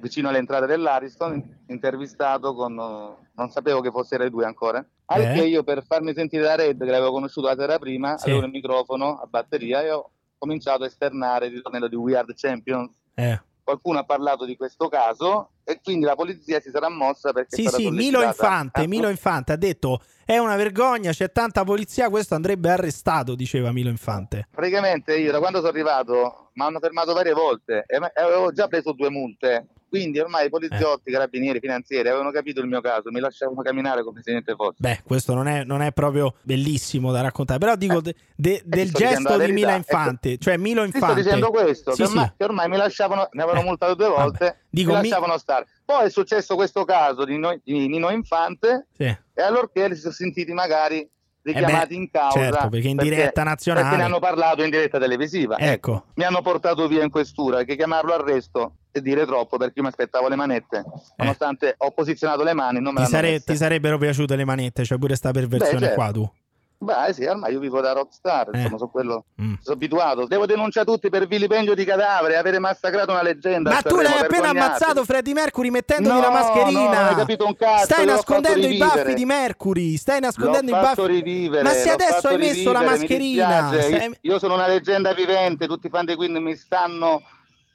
vicino 0.00 0.28
all'entrata 0.28 0.66
dell'Ariston, 0.66 1.42
intervistato 1.66 2.54
con... 2.54 2.74
non 2.74 3.50
sapevo 3.50 3.80
che 3.80 3.90
fosse 3.90 4.16
Red 4.16 4.30
2 4.30 4.44
ancora. 4.44 4.84
Anche 5.06 5.42
Eh? 5.42 5.46
io 5.48 5.64
per 5.64 5.84
farmi 5.84 6.12
sentire 6.14 6.42
da 6.44 6.54
Red, 6.54 6.78
che 6.78 6.90
l'avevo 6.90 7.10
conosciuto 7.12 7.48
la 7.48 7.56
sera 7.56 7.78
prima, 7.78 8.16
Sì. 8.16 8.30
avevo 8.30 8.44
il 8.44 8.52
microfono 8.52 9.18
a 9.20 9.26
batteria 9.28 9.82
e 9.82 9.90
ho 9.90 10.10
cominciato 10.38 10.84
a 10.84 10.86
esternare 10.86 11.46
il 11.46 11.54
ritornello 11.54 11.88
di 11.88 11.96
We 11.96 12.16
Are 12.16 12.26
the 12.26 12.34
Champions. 12.36 12.94
Eh. 13.14 13.40
Qualcuno 13.64 13.98
ha 13.98 14.04
parlato 14.04 14.44
di 14.44 14.56
questo 14.56 14.88
caso 14.88 15.50
e 15.68 15.80
quindi 15.82 16.06
la 16.06 16.14
polizia 16.14 16.60
si 16.60 16.70
sarà 16.70 16.88
mossa 16.88 17.30
perché 17.34 17.54
Sì, 17.54 17.66
sì, 17.68 17.90
Milo. 17.90 18.22
Infante, 18.22 18.80
Ah, 18.80 18.86
Milo 18.86 19.10
Infante 19.10 19.52
ha 19.52 19.56
detto 19.56 20.00
è 20.24 20.38
una 20.38 20.56
vergogna, 20.56 21.12
c'è 21.12 21.30
tanta 21.30 21.62
polizia, 21.62 22.08
questo 22.08 22.34
andrebbe 22.34 22.70
arrestato, 22.70 23.34
diceva 23.34 23.70
Milo 23.70 23.90
Infante. 23.90 24.48
Praticamente 24.50 25.18
io 25.18 25.30
da 25.30 25.38
quando 25.38 25.58
sono 25.58 25.68
arrivato 25.70 26.50
mi 26.54 26.64
hanno 26.64 26.78
fermato 26.80 27.12
varie 27.12 27.34
volte 27.34 27.84
e 27.86 27.98
avevo 28.14 28.50
già 28.52 28.66
preso 28.66 28.92
due 28.92 29.10
multe. 29.10 29.66
Quindi 29.88 30.18
ormai 30.18 30.42
i 30.42 30.46
Eh. 30.46 30.50
poliziotti, 30.50 31.10
carabinieri, 31.10 31.60
finanzieri 31.60 32.08
avevano 32.08 32.30
capito 32.30 32.60
il 32.60 32.66
mio 32.66 32.80
caso, 32.80 33.10
mi 33.10 33.20
lasciavano 33.20 33.62
camminare 33.62 34.04
come 34.04 34.20
se 34.22 34.30
niente 34.32 34.54
fosse. 34.54 34.76
Beh, 34.78 35.00
questo 35.04 35.32
non 35.34 35.48
è, 35.48 35.64
non 35.64 35.80
è 35.80 35.92
proprio 35.92 36.34
bellissimo 36.42 37.10
da 37.10 37.20
raccontare, 37.22 37.58
però 37.58 37.74
dico 37.76 38.00
de- 38.00 38.14
de- 38.36 38.62
del 38.64 38.88
sto 38.88 38.98
dicendo 38.98 39.28
gesto 39.30 39.44
di 39.44 39.52
Milo 39.52 39.66
verità. 39.68 39.74
Infante, 39.76 40.38
cioè 40.38 40.56
Milo 40.58 40.82
Ti 40.82 40.88
sto 40.88 40.98
Infante. 40.98 41.22
dicendo 41.22 41.50
questo, 41.50 41.90
Sì, 41.92 42.02
che, 42.02 42.06
sì. 42.06 42.12
ormai, 42.12 42.32
che 42.36 42.44
ormai 42.44 42.68
mi 42.68 42.76
lasciavano, 42.76 43.28
mi 43.32 43.40
avevano 43.42 43.62
Eh, 43.62 43.66
multato 43.68 43.94
due 43.94 44.08
vabbè. 44.08 44.20
volte, 44.22 44.58
Dico, 44.68 44.92
mi 44.92 44.96
mi- 45.00 45.08
lasciavano 45.08 45.38
stare. 45.38 45.66
Poi 45.84 46.04
è 46.06 46.10
successo 46.10 46.54
questo 46.54 46.84
caso 46.84 47.24
di, 47.24 47.32
Nino- 47.32 47.58
di 47.64 47.88
Nino 47.88 48.10
Infante 48.10 48.88
Sì. 48.92 49.04
e 49.04 49.42
allorché 49.42 49.94
si 49.94 50.00
sono 50.02 50.12
sentiti 50.12 50.52
magari 50.52 51.08
richiamati 51.52 51.84
Eh 51.84 51.86
beh, 51.88 51.94
in 51.94 52.10
causa. 52.10 52.38
certo, 52.38 52.68
perché 52.68 52.88
in 52.88 52.96
diretta 52.96 53.42
nazionale- 53.42 53.84
Perché 53.86 53.98
ne 53.98 54.04
hanno 54.04 54.18
parlato 54.20 54.62
in 54.62 54.70
diretta 54.70 54.98
televisiva. 54.98 55.58
Ecco. 55.58 56.04
mi 56.14 56.24
hanno 56.24 56.40
portato 56.42 56.86
via 56.88 57.02
in 57.02 57.10
questura 57.10 57.64
che 57.64 57.76
chiamarlo 57.76 58.12
arresto 58.14 58.72
e 58.90 59.00
dire 59.02 59.26
troppo 59.26 59.56
perché 59.58 59.74
io 59.76 59.82
mi 59.82 59.88
aspettavo 59.88 60.28
le 60.28 60.36
manette 60.36 60.82
nonostante 61.16 61.74
ho 61.76 61.90
posizionato 61.90 62.42
le 62.42 62.54
mani 62.54 62.80
non 62.80 62.94
me 62.94 63.02
Eh. 63.02 63.04
Ti, 63.04 63.10
sare- 63.10 63.40
ti 63.40 63.56
sarebbero 63.56 63.98
piaciute 63.98 64.34
le 64.34 64.44
manette, 64.44 64.84
cioè 64.84 64.98
pure 64.98 65.14
sta 65.14 65.30
perversione 65.30 65.78
certo. 65.80 65.94
qua 65.94 66.10
tu. 66.10 66.30
Beh 66.80 67.12
sì 67.12 67.24
ormai 67.24 67.52
io 67.52 67.58
vivo 67.58 67.80
da 67.80 67.90
rockstar 67.92 68.50
Eh. 68.52 68.58
insomma 68.58 68.78
su 68.78 68.88
quello 68.88 69.24
Mm. 69.42 69.54
sono 69.60 69.74
abituato 69.74 70.26
devo 70.26 70.46
denunciare 70.46 70.86
tutti 70.86 71.08
per 71.10 71.26
vilipendio 71.26 71.74
di 71.74 71.84
cadavere 71.84 72.36
avere 72.36 72.60
massacrato 72.60 73.10
una 73.10 73.22
leggenda 73.22 73.70
Ma 73.72 73.82
tu 73.82 73.96
l'hai 73.96 74.06
appena 74.12 74.22
vergognatevi. 74.28 74.58
ammazzato 74.58 75.04
Freddie 75.04 75.34
Mercury 75.34 75.70
mettendogli 75.70 76.14
No, 76.14 76.20
la 76.20 76.30
mascherina. 76.30 77.10
no, 77.10 77.54
cazzo, 77.58 77.84
Stai 77.84 78.06
nascondendo 78.06 78.66
i 78.68 78.76
baffi 78.76 79.14
di 79.14 79.24
Mercury. 79.24 79.96
Stai 79.96 80.20
nascondendo 80.20 80.70
L'ho 80.70 80.78
i 80.78 80.80
baffi. 80.80 81.06
rivivere, 81.06 81.62
Ma 81.64 81.70
se 81.70 81.90
adesso 81.90 82.28
hai 82.28 82.36
messo 82.38 82.70
la 82.70 82.78
rivivere, 82.78 82.84
mascherina, 82.98 83.70
sei- 83.72 84.16
Io, 84.20 84.38
sono 84.38 84.54
una 84.54 84.68
leggenda 84.68 85.12
vivente, 85.14 85.66
tutti 85.66 85.88
i 85.88 85.90
fan 85.90 86.04
di 86.04 86.14
Queen 86.14 86.40
mi 86.40 86.54
stanno 86.54 87.22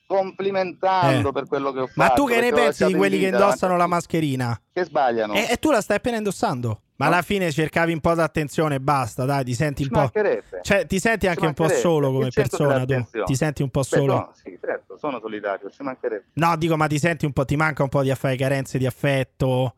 complimentando 0.07 1.29
Eh. 1.29 1.31
per 1.31 1.47
quello 1.47 1.71
che 1.71 1.79
ho 1.81 1.87
fatto. 1.87 1.99
Ma 1.99 2.09
tu 2.11 2.25
che 2.25 2.39
ne 2.39 2.51
pensi 2.51 2.85
di 2.85 2.93
quelli 2.93 3.19
che 3.19 3.27
indossano 3.27 3.75
la 3.77 3.87
mascherina? 3.87 4.59
Che 4.71 4.83
sbagliano. 4.85 5.33
E, 5.33 5.47
e 5.49 5.57
tu 5.57 5.71
la 5.71 5.81
stai 5.81 5.97
appena 5.97 6.17
indossando. 6.17 6.79
Ma 7.03 7.15
alla 7.15 7.21
fine 7.21 7.51
cercavi 7.51 7.93
un 7.93 7.99
po' 7.99 8.13
d'attenzione 8.13 8.75
e 8.75 8.79
basta, 8.79 9.25
dai, 9.25 9.43
ti 9.43 9.53
senti 9.53 9.83
un 9.83 9.89
po'. 9.89 9.99
mancherebbe. 9.99 10.59
Cioè, 10.61 10.85
ti 10.85 10.99
senti 10.99 11.27
anche 11.27 11.45
un 11.45 11.53
po' 11.53 11.67
solo 11.67 12.11
come 12.11 12.29
persona 12.29 12.85
tu. 12.85 13.05
Ti 13.25 13.35
senti 13.35 13.61
un 13.61 13.69
po' 13.69 13.81
Beh, 13.81 13.85
solo. 13.85 14.13
no, 14.13 14.31
sì, 14.33 14.57
certo, 14.61 14.97
sono 14.97 15.19
solitario, 15.19 15.69
ci 15.69 15.83
mancherebbe. 15.83 16.25
No, 16.33 16.55
dico, 16.57 16.77
ma 16.77 16.87
ti 16.87 16.99
senti 16.99 17.25
un 17.25 17.33
po', 17.33 17.45
ti 17.45 17.55
manca 17.55 17.83
un 17.83 17.89
po' 17.89 18.01
di 18.01 18.11
affare, 18.11 18.35
carenze 18.35 18.77
di 18.77 18.85
affetto. 18.85 19.75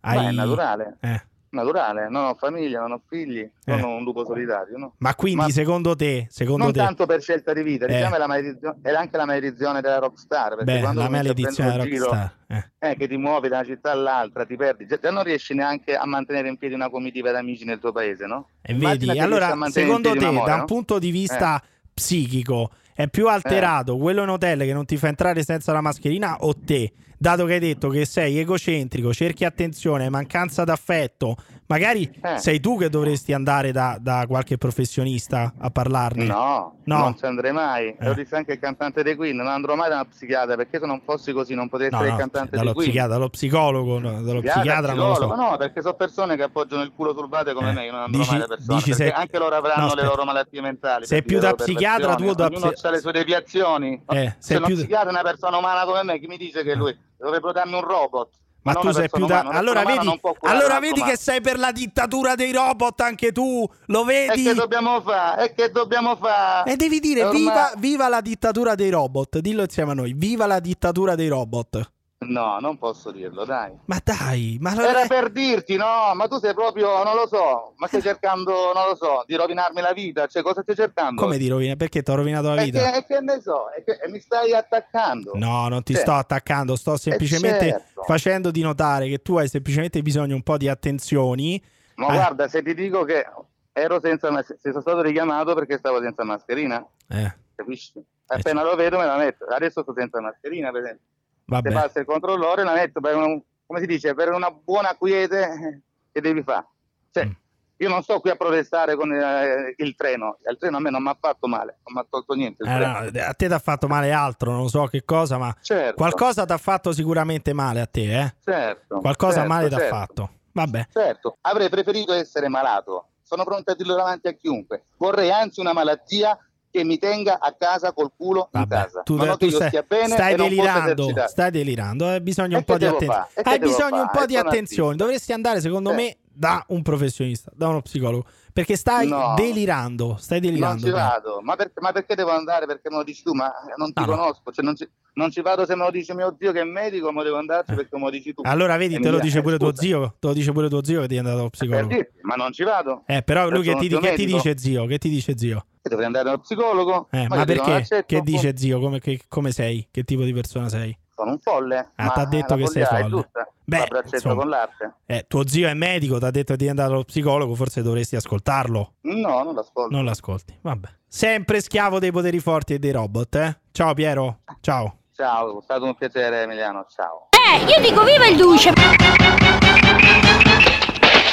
Ma 0.00 0.10
Hai... 0.10 0.26
è 0.26 0.30
naturale, 0.32 0.96
Eh. 1.00 1.22
Naturale, 1.50 2.08
non 2.08 2.24
ho 2.26 2.34
famiglia, 2.34 2.80
non 2.80 2.92
ho 2.92 3.02
figli, 3.08 3.48
sono 3.64 3.96
un 3.96 4.02
lupo 4.02 4.24
solitario, 4.24 4.76
no? 4.76 4.94
Ma 4.98 5.14
quindi 5.14 5.42
Ma- 5.42 5.50
secondo 5.50 5.96
te, 5.96 6.26
secondo 6.30 6.64
non 6.64 6.72
te, 6.72 6.78
tanto 6.78 7.06
per 7.06 7.20
scelta 7.20 7.52
di 7.52 7.62
vita, 7.62 7.86
Eh. 7.86 7.94
diciamo 7.94 8.14
è, 8.14 8.18
la 8.18 8.26
maledizione, 8.26 8.76
è 8.82 8.90
anche 8.90 9.16
la 9.16 9.24
maledizione 9.24 9.80
della 9.80 9.98
rockstar, 9.98 10.56
perché 10.56 10.64
beh, 10.64 10.80
quando 10.80 11.00
la 11.00 11.08
maledizione 11.08 11.70
della 11.70 11.84
in 11.84 11.90
giro, 11.90 12.04
rockstar. 12.04 12.34
Eh. 12.48 12.90
eh, 12.90 12.96
che 12.96 13.08
ti 13.08 13.16
muovi 13.16 13.48
da 13.48 13.56
una 13.58 13.66
città 13.66 13.90
all'altra, 13.90 14.44
ti 14.44 14.56
perdi, 14.56 14.86
già, 14.86 14.98
già 14.98 15.10
non 15.10 15.22
riesci 15.22 15.54
neanche 15.54 15.96
a 15.96 16.06
mantenere 16.06 16.48
in 16.48 16.56
piedi 16.56 16.74
una 16.74 16.90
comitiva 16.90 17.30
d'amici 17.30 17.64
nel 17.64 17.78
tuo 17.78 17.92
paese, 17.92 18.26
no? 18.26 18.48
E 18.62 18.72
Immaginati 18.72 19.06
vedi, 19.06 19.18
allora, 19.20 19.56
secondo 19.70 20.12
te, 20.12 20.18
da 20.44 20.54
un 20.54 20.64
punto 20.66 20.98
di 20.98 21.10
vista 21.10 21.62
psichico, 21.92 22.70
è 22.98 23.06
più 23.06 23.28
alterato 23.28 23.96
quello 23.96 24.24
in 24.24 24.28
hotel 24.28 24.62
che 24.62 24.72
non 24.72 24.84
ti 24.84 24.96
fa 24.96 25.06
entrare 25.06 25.44
senza 25.44 25.70
la 25.70 25.80
mascherina 25.80 26.38
o 26.40 26.52
te? 26.52 26.92
dato 27.16 27.44
che 27.46 27.54
hai 27.54 27.60
detto 27.60 27.88
che 27.90 28.04
sei 28.04 28.38
egocentrico, 28.38 29.12
cerchi 29.12 29.44
attenzione, 29.44 30.08
mancanza 30.08 30.64
d'affetto, 30.64 31.36
magari 31.68 32.10
Eh. 32.22 32.38
sei 32.38 32.60
tu 32.60 32.76
che 32.78 32.88
dovresti 32.88 33.32
andare 33.32 33.72
da, 33.72 33.96
da 34.00 34.24
qualche 34.26 34.58
professionista 34.58 35.52
a 35.58 35.70
parlarne. 35.70 36.24
No, 36.24 36.74
No. 36.84 36.98
non 36.98 37.16
ci 37.16 37.24
andrei 37.26 37.52
mai. 37.52 37.88
Eh. 37.88 37.96
Lo 38.06 38.14
disse 38.14 38.34
anche 38.36 38.52
il 38.54 38.58
cantante 38.58 39.02
dei 39.02 39.14
Queen, 39.14 39.36
non 39.36 39.46
andrò 39.46 39.74
mai 39.74 39.88
da 39.90 39.96
una 39.96 40.04
psichiatra 40.06 40.56
perché 40.56 40.78
se 40.80 40.86
non 40.86 41.00
fossi 41.04 41.32
così 41.32 41.54
non 41.54 41.68
potrei 41.68 41.90
No, 41.90 41.96
essere 41.98 42.10
no, 42.10 42.16
il 42.16 42.20
cantante 42.22 42.50
dei 42.56 42.60
Queen. 42.72 42.76
psichiatra, 42.76 43.12
dallo 43.12 43.28
psicologo, 43.28 43.98
no, 43.98 44.22
dallo 44.22 44.40
psichiatra 44.40 44.94
non 44.94 45.08
lo 45.08 45.14
so. 45.14 45.34
no, 45.34 45.56
perché 45.58 45.80
sono 45.82 45.94
persone 45.94 46.36
che 46.36 46.42
appoggiano 46.44 46.82
il 46.82 46.92
culo 46.94 47.12
sul 47.14 47.28
vate 47.28 47.52
come 47.52 47.70
Eh, 47.70 47.72
me, 47.74 47.84
io 47.84 47.92
non 47.92 48.00
andrò 48.02 48.18
dici- 48.20 48.30
mai 48.30 48.40
da 48.40 48.46
persone, 48.46 48.74
dici 48.78 48.90
perché 48.90 49.04
se- 49.04 49.12
anche 49.12 49.38
loro 49.38 49.54
avranno 49.54 49.86
no, 49.88 49.94
le 49.94 50.02
loro 50.04 50.24
malattie 50.24 50.60
mentali. 50.62 51.04
Sei 51.06 51.22
più 51.22 51.38
da 51.38 51.52
psichiatra, 51.54 52.14
tu 52.14 52.32
da 52.32 52.46
Ognuno 52.46 52.70
psi- 52.70 52.86
ha 52.86 52.90
le 52.90 52.98
sue 53.00 53.12
deviazioni. 53.12 54.02
Eh, 54.08 54.34
se 54.38 54.60
più- 54.60 54.74
psichiatra 54.74 55.08
è 55.08 55.12
una 55.12 55.22
persona 55.22 55.56
umana 55.58 55.84
come 55.84 56.02
me, 56.02 56.18
chi 56.18 56.26
mi 56.26 56.38
dice 56.38 56.62
che 56.62 56.74
lui 56.74 56.96
dovrebbe 57.18 57.52
darmi 57.52 57.74
un 57.74 57.82
robot? 57.82 58.28
Ma 58.68 58.80
non 58.80 58.82
tu 58.82 58.92
sei 58.92 59.08
più 59.10 59.26
da. 59.26 59.40
umana, 59.40 59.58
Allora 59.58 59.82
vedi, 59.84 60.20
allora 60.42 60.78
vedi 60.78 61.02
che 61.02 61.16
sei 61.16 61.40
per 61.40 61.58
la 61.58 61.72
dittatura 61.72 62.34
dei 62.34 62.52
robot 62.52 63.00
anche 63.00 63.32
tu. 63.32 63.68
Lo 63.86 64.02
E 64.02 64.04
vedi? 64.04 64.42
che 64.44 64.54
dobbiamo 64.54 65.00
fare? 65.02 65.44
E 65.44 65.54
che 65.54 65.70
dobbiamo 65.70 66.16
fare? 66.16 66.70
E 66.72 66.76
devi 66.76 67.00
dire 67.00 67.24
Ormai- 67.24 67.40
viva, 67.40 67.72
viva 67.76 68.08
la 68.08 68.20
dittatura 68.20 68.74
dei 68.74 68.90
robot. 68.90 69.38
Dillo 69.38 69.62
insieme 69.62 69.92
a 69.92 69.94
noi. 69.94 70.12
Viva 70.16 70.46
la 70.46 70.60
dittatura 70.60 71.14
dei 71.14 71.28
robot. 71.28 71.90
No, 72.20 72.58
non 72.58 72.78
posso 72.78 73.12
dirlo, 73.12 73.44
dai. 73.44 73.72
Ma 73.84 74.00
dai, 74.02 74.58
ma 74.60 74.74
Era 74.74 75.06
per 75.06 75.30
dirti, 75.30 75.76
no, 75.76 76.12
ma 76.14 76.26
tu 76.26 76.38
sei 76.38 76.52
proprio, 76.52 77.04
non 77.04 77.14
lo 77.14 77.28
so, 77.28 77.74
ma 77.76 77.86
stai 77.86 78.02
cercando, 78.02 78.72
non 78.74 78.88
lo 78.88 78.96
so, 78.96 79.22
di 79.24 79.36
rovinarmi 79.36 79.80
la 79.80 79.92
vita, 79.92 80.26
cioè 80.26 80.42
cosa 80.42 80.62
stai 80.62 80.74
cercando? 80.74 81.22
come 81.22 81.38
di 81.38 81.46
rovina? 81.46 81.76
Perché 81.76 82.02
ti 82.02 82.10
ho 82.10 82.16
rovinato 82.16 82.52
la 82.52 82.60
vita? 82.64 82.90
che, 82.90 82.96
e 82.98 83.04
che 83.06 83.20
ne 83.20 83.40
so, 83.40 83.72
e 83.72 83.84
che- 83.84 84.00
mi 84.10 84.18
stai 84.18 84.52
attaccando. 84.52 85.30
No, 85.34 85.68
non 85.68 85.84
ti 85.84 85.92
Cioè, 85.94 86.02
sto 86.02 86.12
attaccando, 86.12 86.74
sto 86.74 86.96
semplicemente 86.96 87.68
certo. 87.70 88.02
facendoti 88.02 88.60
notare 88.62 89.08
che 89.08 89.22
tu 89.22 89.36
hai 89.36 89.46
semplicemente 89.46 90.02
bisogno 90.02 90.34
un 90.34 90.42
po' 90.42 90.56
di 90.56 90.68
attenzioni. 90.68 91.62
Ma 91.94 92.08
Eh. 92.08 92.12
guarda, 92.14 92.48
se 92.48 92.62
ti 92.64 92.74
dico 92.74 93.04
che 93.04 93.24
ero 93.72 94.00
senza 94.00 94.32
mas- 94.32 94.56
se 94.58 94.70
sono 94.70 94.80
stato 94.80 95.02
richiamato 95.02 95.54
perché 95.54 95.78
stavo 95.78 96.00
senza 96.00 96.24
mascherina, 96.24 96.84
Eh, 97.10 97.32
capisci? 97.54 97.92
Appena 98.26 98.64
lo 98.64 98.74
vedo 98.74 98.98
me 98.98 99.06
la 99.06 99.16
metto, 99.16 99.44
adesso 99.46 99.82
sto 99.82 99.94
senza 99.96 100.20
mascherina, 100.20 100.72
per 100.72 100.80
esempio. 100.82 101.06
Se 101.48 101.54
vabbè. 101.54 101.72
passa 101.72 102.00
il 102.00 102.04
controllore 102.04 102.62
la 102.62 102.74
metto 102.74 103.00
per 103.00 103.14
un, 103.16 103.40
come 103.64 103.80
si 103.80 103.86
dice, 103.86 104.12
per 104.14 104.30
una 104.32 104.50
buona 104.50 104.94
quiete 104.98 105.82
che 106.12 106.20
devi 106.20 106.42
fare. 106.42 106.66
Cioè, 107.10 107.24
Mm. 107.24 107.30
io 107.78 107.88
non 107.88 108.02
sto 108.02 108.20
qui 108.20 108.28
a 108.28 108.36
protestare 108.36 108.96
con 108.96 109.10
eh, 109.14 109.72
il 109.78 109.94
treno, 109.96 110.36
il 110.50 110.58
treno 110.58 110.76
a 110.76 110.80
me 110.80 110.90
non 110.90 111.02
mi 111.02 111.08
ha 111.08 111.16
fatto 111.18 111.46
male, 111.48 111.78
non 111.84 111.94
mi 111.94 112.00
ha 112.00 112.06
tolto 112.08 112.34
niente. 112.34 112.64
il 112.64 112.68
Eh, 112.70 112.78
no, 112.78 112.96
a 113.26 113.32
te 113.32 113.46
ti 113.46 113.52
ha 113.52 113.58
fatto 113.58 113.86
male 113.88 114.12
altro, 114.12 114.50
non 114.52 114.68
so 114.68 114.84
che 114.86 115.04
cosa, 115.06 115.38
ma 115.38 115.54
Certo, 115.62 115.94
qualcosa 115.94 116.44
ti 116.44 116.52
ha 116.52 116.58
fatto 116.58 116.92
sicuramente 116.92 117.54
male 117.54 117.80
a 117.80 117.86
te, 117.86 118.20
eh? 118.20 118.34
certo, 118.44 118.98
Qualcosa 119.00 119.34
certo, 119.40 119.48
male 119.48 119.68
ti 119.68 119.74
ha 119.74 119.78
certo. 119.78 119.94
fatto. 119.96 120.30
Vabbè. 120.52 120.86
Certo, 120.92 121.38
avrei 121.42 121.68
preferito 121.70 122.12
essere 122.12 122.48
malato. 122.48 123.06
Sono 123.22 123.44
pronto 123.44 123.70
a 123.70 123.74
dirlo 123.74 123.94
davanti 123.94 124.26
a 124.28 124.32
chiunque. 124.32 124.84
Vorrei 124.96 125.30
anzi 125.30 125.60
una 125.60 125.72
malattia 125.72 126.36
che 126.78 126.84
mi 126.84 126.98
tenga 126.98 127.38
a 127.40 127.52
casa 127.58 127.92
col 127.92 128.10
culo 128.16 128.48
in 128.52 128.60
Vabbè, 128.60 128.74
casa. 128.76 129.02
tu, 129.02 129.16
Non 129.16 129.36
tu 129.36 129.46
io 129.46 129.56
stai, 129.56 129.70
stai 129.70 130.36
non 130.36 130.48
delirando, 130.48 131.12
stai 131.26 131.50
delirando, 131.50 132.06
hai 132.06 132.20
bisogno 132.20 132.54
E 132.54 132.58
un 132.58 132.64
po' 132.64 132.78
di 132.78 132.86
attenzione. 132.86 133.26
Hai 133.42 133.58
bisogno 133.58 134.00
un 134.02 134.10
po' 134.12 134.26
di 134.26 134.36
attenzione. 134.36 134.96
Dovresti 134.96 135.32
andare, 135.32 135.60
secondo 135.60 135.90
Eh. 135.90 135.94
me, 135.94 136.16
da 136.32 136.64
un 136.68 136.82
professionista, 136.82 137.50
da 137.52 137.66
uno 137.68 137.82
psicologo, 137.82 138.24
perché 138.52 138.76
stai 138.76 139.08
No. 139.08 139.34
delirando, 139.36 140.16
stai 140.20 140.40
Non 140.40 140.50
delirando. 140.50 140.84
ci 140.86 140.92
Bea. 140.92 141.08
vado, 141.08 141.40
ma, 141.42 141.56
per- 141.56 141.72
ma 141.80 141.90
perché 141.90 142.14
devo 142.14 142.30
andare? 142.30 142.66
Perché 142.66 142.90
me 142.90 142.96
lo 142.98 143.02
dici 143.02 143.22
tu? 143.24 143.32
Ma 143.32 143.52
non 143.76 143.92
ti 143.92 144.00
no. 144.00 144.06
conosco, 144.06 144.52
cioè 144.52 144.64
non, 144.64 144.76
ci, 144.76 144.88
non 145.14 145.30
ci 145.30 145.40
vado 145.42 145.64
se 145.66 145.74
me 145.74 145.84
lo 145.84 145.90
dice 145.90 146.14
mio 146.14 146.34
zio 146.38 146.52
che 146.52 146.60
è 146.60 146.64
medico, 146.64 147.10
ma 147.12 147.22
devo 147.22 147.36
andarci 147.38 147.72
Eh. 147.72 147.74
perché 147.74 147.96
me 147.96 148.04
lo 148.04 148.10
dici 148.10 148.34
tu. 148.34 148.42
Allora 148.44 148.76
vedi, 148.76 148.94
E 148.94 149.00
te 149.00 149.10
lo 149.10 149.18
dice 149.18 149.38
eh, 149.38 149.42
pure 149.42 149.58
tuo 149.58 149.74
zio, 149.74 150.16
te 150.18 150.26
lo 150.28 150.32
dice 150.32 150.52
pure 150.52 150.68
tuo 150.68 150.84
zio 150.84 151.00
che 151.00 151.06
devi 151.06 151.18
andare 151.18 151.36
dallo 151.36 151.48
Per 151.50 151.58
psicologo. 151.58 151.88
dirti, 151.94 152.18
ma 152.22 152.34
non 152.34 152.52
ci 152.52 152.62
vado. 152.64 153.02
Eh, 153.06 153.22
però 153.22 153.48
lui 153.48 153.62
che 153.62 153.74
ti, 153.76 153.88
che 153.88 154.14
ti 154.14 154.26
dice 154.26 154.56
zio? 154.58 154.86
Che 154.86 154.98
ti 154.98 155.08
dice 155.08 155.36
zio? 155.36 155.66
Che 155.82 155.88
dovrei 155.88 156.06
andare 156.06 156.24
dallo 156.24 156.38
psicologo? 156.38 157.08
Eh, 157.10 157.26
ma, 157.28 157.36
non 157.36 157.44
perché? 157.44 158.04
Che 158.06 158.20
dice 158.22 158.56
zio? 158.56 158.78
Come, 158.80 159.00
che- 159.00 159.22
come 159.28 159.50
sei? 159.52 159.88
Che 159.90 160.04
tipo 160.04 160.22
di 160.22 160.32
persona 160.32 160.68
sei? 160.68 160.96
Sono 161.14 161.32
un 161.32 161.38
folle. 161.38 161.90
Ah, 161.96 162.04
ma 162.04 162.10
t'ha 162.10 162.24
detto 162.26 162.54
che 162.54 162.66
sei 162.68 162.82
è 162.82 162.86
folle. 162.86 163.28
Beh, 163.64 163.86
insomma. 164.12 164.34
con 164.36 164.48
l'arte. 164.48 164.94
Eh, 165.04 165.24
tuo 165.28 165.46
zio 165.48 165.66
è 165.68 165.74
medico, 165.74 166.16
ti 166.18 166.24
ha 166.24 166.30
detto 166.30 166.54
di 166.56 166.68
andare 166.68 166.90
dallo 166.90 167.02
psicologo, 167.04 167.54
forse 167.56 167.82
dovresti 167.82 168.14
ascoltarlo. 168.16 168.94
No, 169.02 169.42
non 169.42 169.54
l'ascolto. 169.54 169.94
Non 169.94 170.04
l'ascolti. 170.04 170.56
Vabbè. 170.60 170.88
Sempre 171.08 171.60
schiavo 171.60 171.98
dei 171.98 172.12
poteri 172.12 172.38
forti 172.38 172.74
e 172.74 172.78
dei 172.78 172.92
robot, 172.92 173.34
eh? 173.34 173.58
Ciao 173.72 173.94
Piero. 173.94 174.40
Ciao. 174.60 174.97
Ciao, 175.18 175.58
è 175.58 175.62
stato 175.64 175.84
un 175.84 175.96
piacere 175.96 176.42
Emiliano, 176.42 176.86
ciao. 176.94 177.30
Eh, 177.30 177.64
io 177.64 177.80
dico 177.80 178.04
viva 178.04 178.28
il 178.28 178.36
duce! 178.36 178.72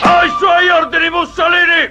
Ai 0.02 0.28
suoi 0.40 0.70
ordini 0.70 1.08
Mussolini! 1.12 1.88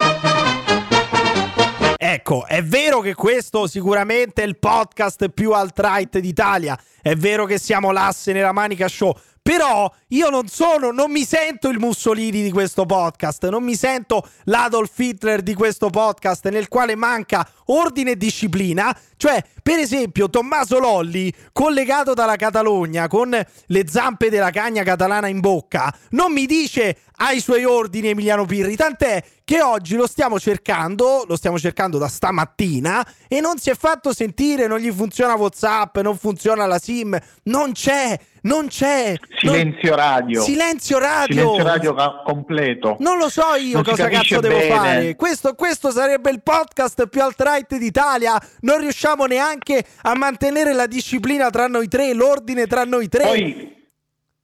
Ecco, 1.96 2.46
è 2.46 2.64
vero 2.64 2.98
che 2.98 3.14
questo 3.14 3.68
sicuramente 3.68 4.42
è 4.42 4.44
il 4.44 4.58
podcast 4.58 5.28
più 5.28 5.52
alt-right 5.52 6.18
d'Italia. 6.18 6.76
È 7.00 7.14
vero 7.14 7.44
che 7.44 7.58
siamo 7.58 7.92
l'asse 7.92 8.32
nella 8.32 8.50
manica 8.50 8.88
show. 8.88 9.16
Però 9.44 9.92
io 10.08 10.30
non 10.30 10.48
sono, 10.48 10.90
non 10.90 11.10
mi 11.10 11.22
sento 11.22 11.68
il 11.68 11.78
Mussolini 11.78 12.42
di 12.42 12.50
questo 12.50 12.86
podcast, 12.86 13.46
non 13.50 13.62
mi 13.62 13.76
sento 13.76 14.26
l'Adolf 14.44 14.98
Hitler 14.98 15.42
di 15.42 15.52
questo 15.52 15.90
podcast 15.90 16.48
nel 16.48 16.68
quale 16.68 16.94
manca 16.94 17.46
ordine 17.66 18.12
e 18.12 18.16
disciplina. 18.16 18.96
Cioè, 19.18 19.44
per 19.62 19.78
esempio, 19.78 20.30
Tommaso 20.30 20.78
Lolli, 20.78 21.30
collegato 21.52 22.14
dalla 22.14 22.36
Catalogna 22.36 23.06
con 23.06 23.38
le 23.66 23.84
zampe 23.86 24.30
della 24.30 24.50
cagna 24.50 24.82
catalana 24.82 25.26
in 25.26 25.40
bocca, 25.40 25.94
non 26.12 26.32
mi 26.32 26.46
dice 26.46 26.96
ai 27.16 27.40
suoi 27.40 27.64
ordini 27.64 28.08
Emiliano 28.08 28.46
Pirri, 28.46 28.76
tant'è 28.76 29.22
che 29.44 29.60
oggi 29.60 29.94
lo 29.94 30.06
stiamo 30.06 30.40
cercando, 30.40 31.24
lo 31.28 31.36
stiamo 31.36 31.58
cercando 31.58 31.98
da 31.98 32.08
stamattina 32.08 33.06
e 33.28 33.40
non 33.40 33.58
si 33.58 33.68
è 33.68 33.74
fatto 33.74 34.14
sentire, 34.14 34.66
non 34.66 34.78
gli 34.78 34.90
funziona 34.90 35.34
WhatsApp, 35.34 35.98
non 35.98 36.16
funziona 36.16 36.64
la 36.64 36.78
SIM, 36.78 37.16
non 37.44 37.72
c'è, 37.72 38.18
non 38.44 38.68
c'è. 38.68 39.14
non- 39.42 39.54
Silenzio 39.54 39.94
radio. 39.94 40.40
Silenzio 40.42 40.98
radio. 40.98 41.34
Silenzio 41.36 41.64
radio 41.64 41.94
ca- 41.94 42.22
completo. 42.24 42.96
Non 43.00 43.18
lo 43.18 43.28
so 43.28 43.54
io 43.58 43.74
Non 43.74 43.82
cosa 43.84 44.08
cazzo 44.08 44.40
devo 44.40 44.56
bene. 44.56 44.74
fare. 44.74 45.16
Questo, 45.16 45.54
questo 45.54 45.90
sarebbe 45.90 46.30
il 46.30 46.42
podcast 46.42 47.06
più 47.08 47.22
alt-right 47.22 47.76
d'Italia. 47.76 48.40
Non 48.60 48.78
riusciamo 48.78 49.26
neanche 49.26 49.84
a 50.02 50.14
mantenere 50.16 50.72
la 50.72 50.86
disciplina 50.86 51.50
tra 51.50 51.66
noi 51.66 51.88
tre, 51.88 52.12
l'ordine 52.14 52.66
tra 52.66 52.84
noi 52.84 53.08
tre. 53.08 53.24
Poi, 53.24 53.73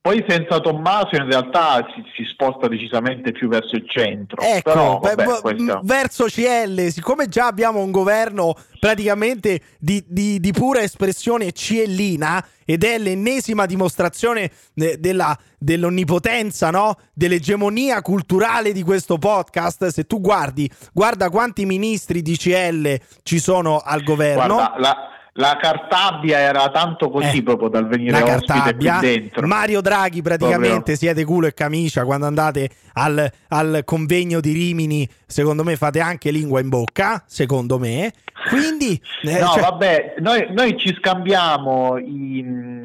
poi 0.03 0.25
senza 0.27 0.61
Tommaso 0.61 1.15
in 1.17 1.27
realtà 1.29 1.87
si, 1.95 2.03
si 2.17 2.25
sposta 2.33 2.69
decisamente 2.69 3.33
più 3.33 3.49
verso 3.49 3.77
il 3.77 3.85
centro. 3.87 4.41
Ecco, 4.41 4.71
Però, 4.73 4.99
vabbè, 4.99 5.25
questo- 5.25 5.63
m- 5.63 5.81
verso 5.83 6.25
CL, 6.25 6.89
siccome 6.89 7.27
già 7.29 7.47
abbiamo 7.47 7.81
un 7.83 7.91
governo 7.91 8.55
praticamente 8.79 9.61
di, 9.79 10.03
di- 10.09 10.41
di 10.41 10.53
pura 10.53 10.81
espressione 10.81 11.53
ciellina 11.53 12.43
ed 12.65 12.83
è 12.85 12.97
l'ennesima 12.99 13.67
dimostrazione 13.67 14.51
de- 14.73 14.99
della- 14.99 15.37
dell'onnipotenza, 15.59 16.71
no? 16.71 16.95
dell'egemonia 17.13 18.01
culturale 18.01 18.73
di 18.73 18.83
questo 18.83 19.19
podcast, 19.19 19.89
se 19.89 20.05
tu 20.05 20.21
guardi, 20.21 20.71
guarda 20.93 21.29
quanti 21.29 21.67
ministri 21.67 22.23
di 22.23 22.37
CL 22.39 22.99
ci 23.23 23.39
sono 23.39 23.79
al 23.85 24.03
governo. 24.03 24.55
Guarda, 24.55 24.75
la, 24.79 24.97
la 25.35 25.57
Cartabia 25.61 26.39
era 26.39 26.69
tanto 26.71 27.09
così 27.09 27.39
Eh, 27.39 27.43
proprio 27.43 27.69
dal 27.69 27.87
venire 27.87 28.19
la 28.19 28.35
ospite 28.35 28.75
qui 28.75 28.91
dentro. 29.01 29.47
Mario 29.47 29.81
Draghi 29.81 30.23
praticamente 30.23 30.75
Proprio. 30.75 30.97
siete 30.97 31.25
culo 31.25 31.47
e 31.47 31.55
camicia 31.55 32.05
quando 32.05 32.27
andate 32.27 32.69
al, 32.95 33.31
al 33.49 33.83
convegno 33.85 34.41
di 34.41 34.53
Rimini 34.53 35.09
secondo 35.27 35.63
me 35.63 35.77
fate 35.77 36.01
anche 36.01 36.31
lingua 36.31 36.61
in 36.61 36.69
bocca 36.69 37.23
secondo 37.27 37.79
me 37.79 38.13
quindi 38.49 39.01
eh, 39.23 39.39
no, 39.39 39.49
cioè- 39.53 39.61
vabbè, 39.61 40.15
noi, 40.19 40.47
noi 40.51 40.77
ci 40.79 40.95
scambiamo 40.99 41.97
i, 41.99 42.81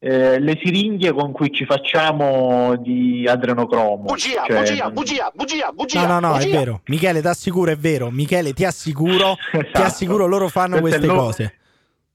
eh, 0.00 0.38
le 0.38 0.58
siringhe 0.62 1.12
con 1.12 1.32
cui 1.32 1.50
ci 1.50 1.64
facciamo 1.64 2.76
di 2.76 3.26
adrenocromo. 3.26 4.04
Bugia, 4.04 4.44
Cioè, 4.46 4.58
bugia, 4.58 4.90
bugia, 4.90 5.32
bugia, 5.34 5.72
bugia. 5.72 6.06
no 6.06 6.20
no 6.20 6.28
no 6.28 6.34
è 6.36 6.44
bugia. 6.44 6.58
vero 6.58 6.80
Michele 6.86 7.20
ti 7.20 7.26
assicuro 7.26 7.70
è 7.72 7.76
vero 7.76 8.10
Michele 8.10 8.52
ti 8.52 8.64
assicuro 8.64 9.36
ti 9.50 9.58
Esatto. 9.58 9.82
assicuro 9.82 10.26
loro 10.26 10.48
fanno 10.48 10.78
Questa 10.78 10.98
è 10.98 11.00
queste 11.00 11.16
cose 11.16 11.54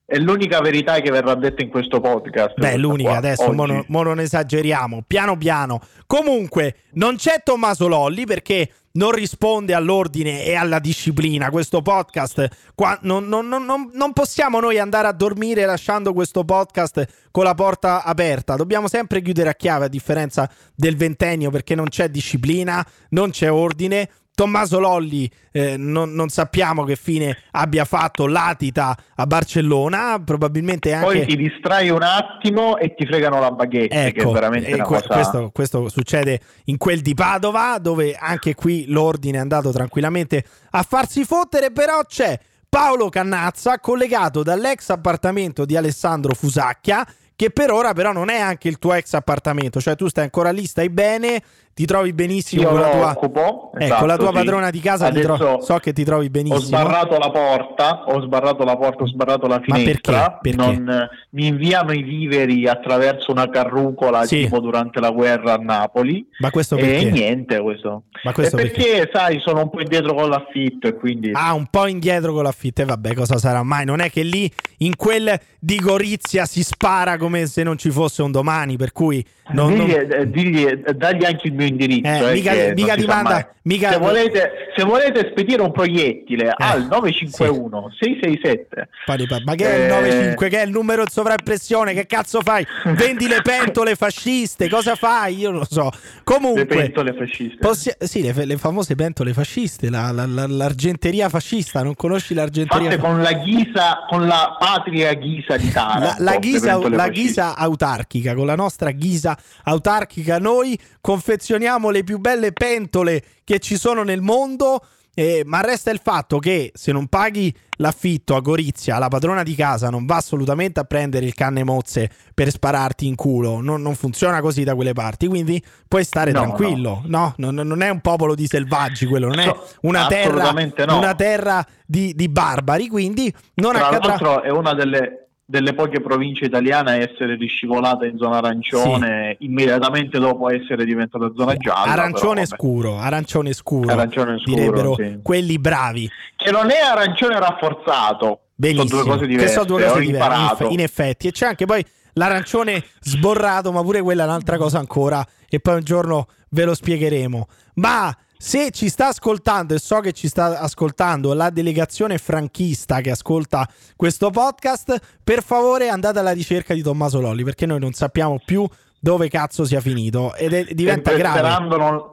È 0.05 0.17
l'unica 0.17 0.60
verità 0.60 1.00
che 1.00 1.10
verrà 1.12 1.33
detta 1.36 1.63
in 1.63 1.69
questo 1.69 2.01
podcast. 2.01 2.60
Beh, 2.60 2.77
l'unica 2.77 3.10
qua, 3.10 3.17
adesso, 3.17 3.51
mo, 3.53 3.65
non- 3.65 3.86
mo 3.88 4.03
non 4.03 4.19
esageriamo, 4.19 5.03
piano 5.07 5.38
piano. 5.38 5.79
Comunque, 6.05 6.75
non 6.93 7.15
c'è 7.15 7.41
Tommaso 7.43 7.88
Lolli 7.88 8.25
perché 8.25 8.69
non 8.95 9.12
risponde 9.12 9.74
all'ordine 9.74 10.43
e 10.43 10.53
alla 10.55 10.77
disciplina. 10.79 11.50
Questo 11.50 11.81
podcast, 11.81 12.48
qua, 12.75 13.00
non- 13.03 13.27
non- 13.27 13.48
non 13.91 14.13
possiamo 14.13 14.60
noi 14.60 14.77
andare 14.77 15.07
a 15.07 15.13
dormire 15.13 15.65
lasciando 15.65 16.13
questo 16.13 16.43
podcast 16.43 17.07
con 17.31 17.45
la 17.45 17.55
porta 17.55 18.03
aperta. 18.03 18.55
Dobbiamo 18.55 18.88
sempre 18.88 19.22
chiudere 19.22 19.50
a 19.50 19.55
chiave, 19.55 19.86
a 19.86 19.89
differenza 19.89 20.48
del 20.75 20.95
ventennio, 20.98 21.50
perché 21.50 21.74
non 21.75 21.88
c'è 21.88 22.10
disciplina, 22.10 22.86
non 23.12 23.31
c'è 23.31 23.50
ordine. 23.50 24.10
Tommaso 24.36 24.80
Lolli 24.80 25.30
eh, 25.52 25.78
non, 25.78 26.12
non, 26.13 26.30
sappiamo 26.30 26.84
che 26.84 26.96
fine 26.96 27.38
abbia 27.52 27.86
fatto, 27.86 28.25
latita 28.25 28.98
a 29.16 29.28
Barcellona, 29.28 30.20
probabilmente 30.24 30.92
anche... 30.92 31.06
Poi 31.06 31.25
ti 31.28 31.36
distrai 31.36 31.90
un 31.90 32.02
attimo 32.02 32.78
e 32.78 32.96
ti 32.96 33.06
fregano 33.06 33.40
la 33.40 33.52
baguette, 33.52 33.94
ecco, 33.94 34.12
che 34.12 34.20
è 34.20 34.22
ecco, 34.22 34.32
veramente 34.32 34.74
una 34.74 34.84
que- 34.86 35.02
cosa... 35.02 35.13
questo, 35.13 35.50
questo 35.54 35.90
succede 35.90 36.40
in 36.66 36.78
quel 36.78 37.02
di 37.02 37.13
Padova, 37.13 37.78
dove 37.80 38.16
anche 38.20 38.56
qui 38.56 38.86
l'ordine 38.88 39.38
è 39.38 39.42
andato 39.42 39.72
tranquillamente 39.72 40.44
a 40.72 40.82
farsi 40.82 41.24
fottere, 41.25 41.72
però 41.72 42.02
c'è 42.04 42.40
Paolo 42.68 43.10
Cannazza 43.10 43.80
collegato 43.80 44.42
dall'ex 44.42 44.90
appartamento 44.90 45.63
di 45.63 45.78
Alessandro 45.78 46.34
Fusacchia 46.34 47.06
che 47.36 47.50
per 47.50 47.72
ora 47.72 47.94
però 47.94 48.12
non 48.12 48.30
è 48.30 48.40
anche 48.40 48.68
il 48.68 48.80
tuo 48.80 48.94
ex 48.94 49.13
appartamento, 49.13 49.82
cioè 49.82 49.96
tu 49.96 50.08
stai 50.08 50.24
ancora 50.24 50.52
lì, 50.52 50.66
stai 50.66 50.90
bene, 50.90 51.42
ti 51.74 51.86
trovi 51.86 52.13
benissimo 52.13 52.70
con 52.70 52.80
la 52.80 52.89
tua, 52.89 53.10
occupo, 53.12 53.72
ecco, 53.74 53.84
esatto, 53.84 54.06
la 54.06 54.18
tua 54.18 54.27
sì. 54.27 54.34
padrona 54.34 54.70
di 54.70 54.80
casa, 54.80 55.10
tro- 55.10 55.62
so 55.62 55.77
che 55.77 55.92
ti 55.92 56.03
trovi 56.03 56.30
benissimo. 56.30 56.58
Ho 56.58 56.62
sbarrato 56.62 57.18
la 57.18 57.32
porta, 57.32 58.03
ho 58.06 58.22
sbarrato 58.22 58.63
la 58.63 58.77
porta, 58.77 59.03
ho 59.03 59.08
sbarrato 59.08 59.48
la 59.48 59.60
finestra, 59.60 60.12
Ma 60.12 60.39
perché? 60.42 60.56
perché? 60.56 60.80
Non, 60.80 61.10
mi 61.32 61.48
inviano 61.48 61.92
i 61.92 62.03
viveri 62.03 62.68
attraverso 62.68 63.32
una 63.32 63.50
carrucola 63.50 64.24
sì. 64.25 64.42
tipo 64.42 64.60
durante 64.60 65.00
la 65.00 65.10
guerra 65.10 65.53
a 65.53 65.58
Napoli. 65.58 66.27
Ma 66.39 66.51
questo 66.51 66.75
perché? 66.75 67.08
E 67.08 67.12
niente 67.12 67.60
questo. 67.60 68.03
Ma 68.24 68.32
questo 68.34 68.56
perché, 68.56 68.82
perché, 68.82 69.10
sai, 69.12 69.39
sono 69.44 69.62
un 69.62 69.70
po' 69.72 69.82
indietro 69.82 70.13
con 70.13 70.30
l'affitto 70.30 70.88
e 70.88 70.94
quindi... 70.94 71.32
Ah, 71.34 71.53
un 71.53 71.65
po' 71.65 71.88
indietro 71.88 72.34
con 72.34 72.44
l'affitto 72.44 72.84
e 72.84 72.86
vabbè, 72.86 73.15
cosa 73.15 73.38
sarà 73.38 73.63
mai? 73.63 73.84
Non 73.86 74.00
è 74.00 74.12
che 74.12 74.22
lì 74.22 74.50
in 74.80 74.96
quel 74.96 75.39
di 75.60 75.77
Gorizia 75.77 76.46
si 76.46 76.62
spara 76.62 77.18
come 77.18 77.48
se 77.48 77.63
non 77.63 77.77
ci 77.77 77.89
fosse 77.89 78.22
un 78.22 78.32
domani, 78.32 78.77
per 78.77 78.92
cui... 78.92 79.25
Non, 79.51 79.74
digli, 79.74 79.92
non... 79.92 80.12
Eh, 80.12 80.30
digli, 80.30 80.65
eh, 80.65 80.94
dagli 80.94 81.25
anche 81.25 81.48
il 81.48 81.53
mio 81.63 81.67
indirizzo. 81.67 82.27
Eh, 82.27 82.32
eh 82.32 82.34
mica, 82.34 82.53
mica 82.74 82.96
ti 82.96 83.05
manda, 83.05 83.53
mica... 83.63 83.91
Se, 83.91 83.98
volete, 83.98 84.51
se 84.75 84.84
volete 84.84 85.29
spedire 85.32 85.62
un 85.62 85.72
proiettile 85.72 86.50
eh, 86.50 86.55
al 86.58 86.88
951 86.88 87.89
sì. 88.00 88.17
667 88.22 89.43
ma 89.46 89.55
che 89.55 89.65
è 89.65 89.84
il 89.84 89.88
95 89.88 90.50
che 90.50 90.62
è 90.62 90.65
il 90.65 90.72
numero 90.72 91.03
di 91.03 91.12
sovraimpressione? 91.12 91.93
Che 91.93 92.05
cazzo 92.05 92.41
fai? 92.41 92.65
Vendi 92.96 93.27
le 93.27 93.41
pentole 93.41 93.96
fasciste 93.96 94.70
cosa 94.70 94.96
fai? 94.96 95.38
Io 95.38 95.51
non 95.51 95.60
lo 95.60 95.67
so. 95.70 95.91
Comunque 96.24 96.62
le 96.62 96.65
pentole 96.65 97.13
fasciste. 97.13 97.58
possi- 97.58 97.91
sì 98.00 98.22
le, 98.22 98.46
le, 98.46 98.58
famose 98.58 98.96
pentole 98.96 99.34
fasciste 99.34 99.89
la, 99.89 100.12
la, 100.12 100.25
la, 100.25 100.48
l'argenteria 100.48 101.29
fascista 101.29 101.84
non 101.84 101.96
conosci 101.96 102.34
l'argenteria 102.34 102.91
fatte 102.91 103.01
con 103.01 103.22
la 103.22 103.34
ghisa 103.34 104.05
con 104.10 104.27
la 104.27 104.55
patria 104.58 105.13
ghisa 105.13 105.58
di 105.58 105.70
Taranto 105.72 106.24
la, 106.24 106.38
ghisa, 106.38 106.89
la 106.89 107.10
ghisa 107.10 107.55
autarchica 107.55 108.34
con 108.34 108.46
la 108.46 108.55
nostra 108.55 108.91
ghisa 108.91 109.38
autarchica 109.63 110.39
noi 110.39 110.77
confezioniamo 111.01 111.52
le 111.57 112.03
più 112.03 112.19
belle 112.19 112.51
pentole 112.51 113.24
che 113.43 113.60
ci 113.60 113.77
sono 113.77 114.03
nel 114.03 114.22
mondo. 114.22 114.81
Eh, 115.15 115.43
ma 115.45 115.62
resta 115.62 115.91
il 115.91 116.00
fatto 116.01 116.39
che 116.39 116.72
se 116.74 116.91
non 116.91 117.05
paghi 117.05 117.53
l'affitto 117.77 118.36
a 118.36 118.39
Gorizia, 118.39 118.98
la 118.98 119.10
padrona 119.10 119.43
di 119.43 119.53
casa 119.53 119.91
non 119.91 120.07
va 120.07 120.15
assolutamente 120.15 120.79
a 120.79 120.86
prendere 120.86 121.27
il 121.27 121.36
canne 121.36 121.63
mozze 121.63 122.10
per 122.33 122.50
spararti 122.50 123.05
in 123.05 123.13
culo. 123.13 123.62
Non, 123.62 123.83
non 123.83 123.93
funziona 123.93 124.41
così 124.41 124.63
da 124.63 124.74
quelle 124.74 124.93
parti. 124.93 125.27
Quindi 125.27 125.63
puoi 125.88 126.03
stare 126.03 126.31
no, 126.31 126.41
tranquillo. 126.41 127.03
No. 127.05 127.36
no 127.38 127.51
non, 127.51 127.83
è 127.83 127.89
un 127.89 128.01
popolo 128.01 128.33
di 128.33 128.48
selvaggi 128.48 129.05
quello, 129.05 129.27
non 129.27 129.38
è 129.38 129.55
una 129.81 130.07
terra, 130.07 130.51
no. 130.51 130.98
una 130.98 131.13
terra 131.13 131.63
di, 131.86 132.15
di, 132.15 132.27
barbari. 132.27 132.88
Quindi 132.88 133.31
non 133.55 133.74
Tra 133.74 133.89
accadrà. 133.89 134.07
l'altro, 134.07 134.41
è 134.41 134.50
una 134.50 134.74
delle 134.74 135.23
delle 135.46 135.74
poche 135.74 136.00
province 136.00 136.46
italiane 136.46 136.92
a 136.92 136.96
essere 136.96 137.36
riscivolata 137.36 138.06
in 138.06 138.18
zona 138.18 138.38
arancione 138.38 139.36
sì. 139.38 139.46
immediatamente 139.46 140.18
dopo 140.18 140.50
essere 140.50 140.86
diventata 140.86 141.32
zona 141.36 141.56
gialla. 141.58 141.92
Arancione 141.92 142.44
però, 142.44 142.56
scuro, 142.56 142.98
arancione 142.98 143.54
scuro, 143.54 143.92
arancione 143.92 144.40
scuro 144.40 144.56
direbbero 144.56 144.96
sì. 144.96 145.20
quelli 145.22 145.60
bravi. 145.60 146.10
Che 146.36 146.52
non 146.52 146.70
è 146.72 146.80
arancione 146.80 147.38
rafforzato. 147.40 148.40
Benissimo, 148.56 148.88
sono 148.88 149.04
due 149.04 149.12
cose 149.12 149.28
diverse. 149.28 149.48
Che 149.48 149.52
sono 149.52 149.66
due 149.66 149.86
cose 149.86 150.00
diverse, 150.00 150.66
in 150.70 150.80
effetti. 150.80 151.28
E 151.28 151.32
c'è 151.32 151.48
anche 151.48 151.66
poi 151.66 151.84
l'arancione 152.14 152.84
sborrato, 153.02 153.72
ma 153.72 153.82
pure 153.82 154.02
quella 154.02 154.24
è 154.24 154.26
un'altra 154.26 154.58
cosa 154.58 154.80
ancora. 154.80 155.26
E 155.50 155.60
poi 155.60 155.76
un 155.76 155.84
giorno 155.84 156.28
ve 156.50 156.64
lo 156.64 156.74
spiegheremo. 156.74 157.48
Ma 157.76 158.16
se 158.46 158.72
ci 158.72 158.90
sta 158.90 159.08
ascoltando 159.08 159.74
e 159.74 159.80
so 159.80 160.02
che 160.02 160.12
ci 160.12 160.28
sta 160.28 160.60
ascoltando 160.60 161.32
la 161.32 161.50
delegazione 161.50 162.18
franchista 162.18 163.00
che 163.00 163.10
ascolta 163.12 163.66
questo 163.96 164.32
podcast, 164.32 165.00
per 165.24 165.42
favore 165.42 165.88
andate 165.88 166.20
alla 166.20 166.34
ricerca 166.34 166.74
di 166.74 166.82
Tommaso 166.82 167.22
Lolli 167.22 167.46
perché 167.46 167.66
noi 167.66 167.80
non 167.80 167.94
sappiamo 167.94 168.42
più 168.44 168.68
dove 169.00 169.30
cazzo 169.30 169.64
sia 169.64 169.80
finito 169.80 170.36
ed 170.36 170.52
è, 170.52 170.66
diventa 170.74 171.14
grave. 171.14 171.40
Sperando 171.40 171.78
non, 171.78 172.12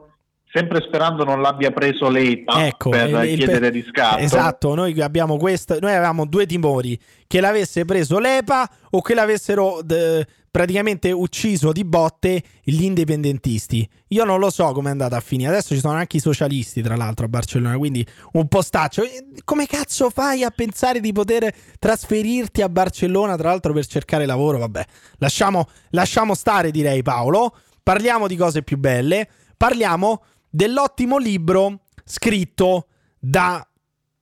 sempre 0.51 0.81
sperando 0.85 1.23
non 1.23 1.41
l'abbia 1.41 1.71
preso 1.71 2.09
lei 2.09 2.43
ecco, 2.45 2.89
per 2.89 3.09
il, 3.25 3.37
chiedere 3.37 3.67
il, 3.67 3.73
riscatto. 3.73 4.17
Esatto, 4.17 4.75
noi 4.75 4.99
abbiamo 5.01 5.37
questo, 5.37 5.77
noi 5.79 5.93
avevamo 5.93 6.25
due 6.25 6.45
timori, 6.45 6.99
che 7.25 7.39
l'avesse 7.39 7.85
preso 7.85 8.19
l'EPA 8.19 8.69
o 8.91 9.01
che 9.01 9.13
l'avessero 9.13 9.79
d- 9.81 10.25
praticamente 10.51 11.09
ucciso 11.13 11.71
di 11.71 11.85
botte 11.85 12.43
gli 12.61 12.83
indipendentisti. 12.83 13.87
Io 14.09 14.25
non 14.25 14.39
lo 14.39 14.49
so 14.49 14.73
come 14.73 14.89
è 14.89 14.91
andata 14.91 15.15
a 15.15 15.21
finire. 15.21 15.49
Adesso 15.51 15.73
ci 15.73 15.79
sono 15.79 15.93
anche 15.93 16.17
i 16.17 16.19
socialisti, 16.19 16.81
tra 16.81 16.97
l'altro, 16.97 17.25
a 17.25 17.29
Barcellona, 17.29 17.77
quindi 17.77 18.05
un 18.33 18.47
postaccio. 18.49 19.03
Come 19.45 19.65
cazzo 19.65 20.09
fai 20.09 20.43
a 20.43 20.51
pensare 20.51 20.99
di 20.99 21.13
poter 21.13 21.53
trasferirti 21.79 22.61
a 22.61 22.67
Barcellona, 22.67 23.37
tra 23.37 23.49
l'altro, 23.49 23.71
per 23.71 23.85
cercare 23.85 24.25
lavoro? 24.25 24.57
Vabbè, 24.57 24.85
lasciamo, 25.19 25.69
lasciamo 25.91 26.35
stare, 26.35 26.69
direi 26.69 27.01
Paolo. 27.01 27.55
Parliamo 27.81 28.27
di 28.27 28.35
cose 28.35 28.61
più 28.61 28.77
belle. 28.77 29.29
Parliamo 29.55 30.23
dell'ottimo 30.51 31.17
libro 31.17 31.79
scritto 32.03 32.87
da 33.17 33.65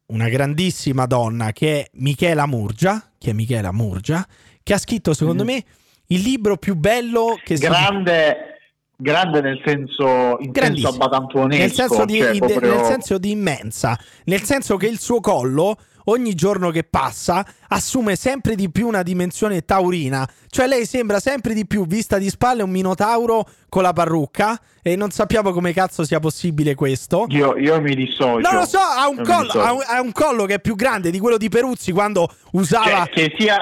una 0.08 0.30
grandissima 0.30 1.06
donna 1.06 1.52
che 1.52 1.82
è 1.82 1.90
Michela 1.94 2.46
Murgia, 2.46 3.12
che 3.18 3.32
è 3.32 3.34
Michela 3.34 3.72
Murgia, 3.72 4.26
che 4.64 4.74
ha 4.74 4.78
scritto, 4.78 5.14
secondo 5.14 5.44
mm. 5.44 5.48
me, 5.48 5.64
il 6.08 6.22
libro 6.22 6.58
più 6.58 6.76
bello 6.76 7.40
che 7.44 7.56
grande, 7.56 8.58
si... 8.96 9.04
grande 9.04 9.42
nel 9.42 9.62
senso, 9.66 10.38
in 10.40 10.52
senso 10.54 10.88
abbatantuonesco 10.90 11.62
nel 11.62 11.72
senso, 11.72 12.06
di, 12.06 12.20
cioè 12.20 12.38
proprio... 12.38 12.76
nel 12.76 12.86
senso 12.86 13.18
di 13.18 13.32
immensa. 13.32 14.00
Nel 14.26 14.44
senso 14.44 14.78
che 14.78 14.88
il 14.88 15.00
suo 15.00 15.20
collo 15.20 15.78
ogni 16.10 16.36
giorno 16.36 16.72
che 16.72 16.84
passa 16.84 17.46
assume 17.70 18.16
sempre 18.16 18.56
di 18.56 18.70
più 18.70 18.88
una 18.88 19.04
dimensione 19.04 19.64
taurina. 19.64 20.28
Cioè 20.50 20.68
lei 20.68 20.86
sembra 20.86 21.20
sempre 21.20 21.54
di 21.54 21.66
più 21.66 21.86
vista 21.86 22.18
di 22.18 22.30
spalle 22.30 22.64
un 22.64 22.70
minotauro 22.70 23.48
con 23.70 23.84
la 23.84 23.94
parrucca 23.94 24.60
e 24.82 24.96
non 24.96 25.12
sappiamo 25.12 25.52
come 25.52 25.74
cazzo 25.74 26.04
sia 26.04 26.20
possibile 26.20 26.76
questo. 26.76 27.26
Io, 27.30 27.58
io 27.58 27.80
mi 27.82 27.96
dissocio. 27.96 28.40
Non 28.40 28.56
lo 28.56 28.66
so, 28.66 28.80
ha 28.80 29.08
un, 29.08 29.22
collo, 29.24 29.52
ha, 29.62 29.74
un, 29.74 29.84
ha 29.86 30.02
un, 30.02 30.12
collo, 30.12 30.46
che 30.46 30.56
è 30.56 30.60
più 30.60 30.76
grande 30.76 31.12
di 31.12 31.20
quello 31.20 31.38
di 31.38 31.50
Peruzzi 31.50 31.92
quando 31.92 32.28
usava... 32.52 33.06
Cioè, 33.06 33.10
che 33.10 33.36
sia 33.38 33.58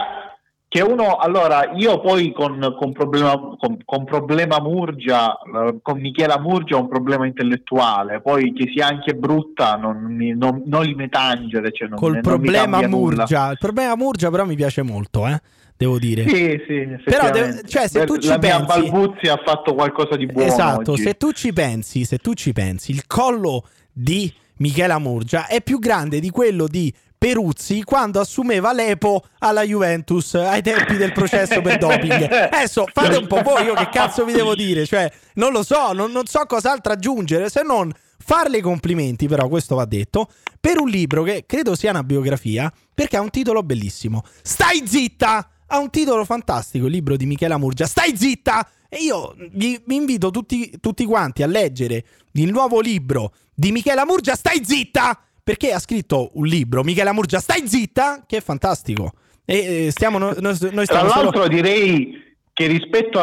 che 0.78 0.84
uno, 0.84 1.16
allora, 1.16 1.72
io 1.76 2.00
poi 2.00 2.32
con, 2.32 2.76
con, 2.78 2.92
problema, 2.92 3.32
con, 3.58 3.78
con 3.84 4.06
problema 4.06 4.60
Murgia, 4.60 5.36
eh, 5.40 5.80
con 5.82 6.00
Michela 6.00 6.40
Murgia 6.40 6.76
ho 6.76 6.82
un 6.82 6.88
problema 6.88 7.26
intellettuale, 7.26 8.22
poi 8.22 8.54
che 8.54 8.70
sia 8.72 8.86
anche 8.86 9.16
brutta 9.16 9.76
non, 9.76 10.04
mi, 10.04 10.36
non, 10.36 10.62
non 10.66 10.84
li 10.84 10.94
metangere. 10.94 11.72
Cioè 11.72 11.88
non, 11.88 11.98
Col 11.98 12.20
problema 12.22 12.88
Murgia, 12.88 13.42
nulla. 13.42 13.52
il 13.52 13.58
problema 13.60 13.96
Murgia 13.96 14.30
però 14.30 14.46
mi 14.46 14.56
piace 14.56 14.84
molto, 14.84 15.28
eh 15.28 15.42
devo 15.76 15.98
dire. 16.00 16.28
Sì, 16.28 16.60
sì, 16.68 16.88
Però 17.04 17.30
de- 17.30 17.62
cioè, 17.68 17.88
se 17.88 18.06
tu 18.06 18.18
ci 18.18 18.28
la 18.28 18.40
pensi... 18.40 18.66
Balbuzzi 18.66 19.28
ha 19.28 19.40
fatto 19.44 19.74
qualcosa 19.74 20.16
di 20.16 20.26
buono 20.26 20.48
Esatto, 20.48 20.92
oggi. 20.92 21.02
se 21.04 21.18
tu 21.18 21.32
ci 21.32 21.54
pensi, 21.54 22.04
se 22.04 22.18
tu 22.18 22.34
ci 22.34 22.52
pensi, 22.54 22.92
il 22.92 23.06
collo 23.06 23.64
di 23.92 24.32
Michela 24.58 24.98
Murgia 25.00 25.48
è 25.48 25.62
più 25.62 25.78
grande 25.80 26.20
di 26.20 26.30
quello 26.30 26.68
di 26.68 26.92
Peruzzi 27.28 27.84
quando 27.84 28.22
assumeva 28.22 28.72
l'Epo 28.72 29.22
alla 29.40 29.64
Juventus 29.64 30.36
ai 30.36 30.62
tempi 30.62 30.96
del 30.96 31.12
processo 31.12 31.60
per 31.60 31.78
doping. 31.78 32.24
Adesso 32.54 32.88
fate 32.90 33.18
un 33.18 33.28
po' 33.28 33.42
voi, 33.42 33.66
io 33.66 33.74
che 33.74 33.90
cazzo 33.90 34.24
vi 34.24 34.32
devo 34.32 34.56
dire? 34.56 34.86
Cioè, 34.86 35.12
non 35.34 35.52
lo 35.52 35.62
so, 35.62 35.92
non, 35.92 36.14
non 36.14 36.26
so 36.26 36.46
cos'altro 36.46 36.94
aggiungere 36.94 37.50
se 37.50 37.64
non 37.64 37.92
farle 38.18 38.62
complimenti, 38.62 39.28
però 39.28 39.50
questo 39.50 39.76
va 39.76 39.84
detto, 39.84 40.30
per 40.58 40.80
un 40.80 40.88
libro 40.88 41.24
che 41.24 41.44
credo 41.46 41.76
sia 41.76 41.90
una 41.90 42.04
biografia, 42.04 42.72
perché 42.94 43.18
ha 43.18 43.22
un 43.22 43.30
titolo 43.30 43.62
bellissimo. 43.62 44.24
Stai 44.42 44.88
zitta! 44.88 45.50
Ha 45.68 45.80
un 45.80 45.90
titolo 45.90 46.24
fantastico, 46.24 46.86
il 46.86 46.94
libro 46.94 47.18
di 47.18 47.26
Michela 47.26 47.58
Murgia. 47.58 47.88
Stai 47.88 48.16
zitta! 48.16 48.66
E 48.88 49.00
io 49.00 49.36
vi, 49.52 49.82
vi 49.86 49.96
invito 49.96 50.32
tutti, 50.32 50.78
tutti 50.80 51.04
quanti 51.04 51.44
a 51.44 51.48
leggere 51.48 52.06
il 52.32 52.50
nuovo 52.52 52.80
libro 52.80 53.34
di 53.54 53.74
Michela 53.74 54.06
Murgia. 54.06 54.36
Stai 54.36 54.64
zitta! 54.64 55.24
Perché 55.48 55.72
ha 55.72 55.80
scritto 55.80 56.32
un 56.34 56.46
libro, 56.46 56.84
Michela 56.84 57.14
Murgia, 57.14 57.40
stai 57.40 57.66
zitta, 57.70 58.26
che 58.28 58.36
è 58.36 58.42
fantastico. 58.42 59.14
E 59.46 59.88
stiamo, 59.92 60.18
noi, 60.18 60.34
noi 60.40 60.56
stiamo 60.56 60.84
Tra 60.84 61.04
l'altro 61.04 61.44
solo... 61.44 61.48
direi 61.48 62.36
che 62.52 62.68
rispetto 62.68 63.22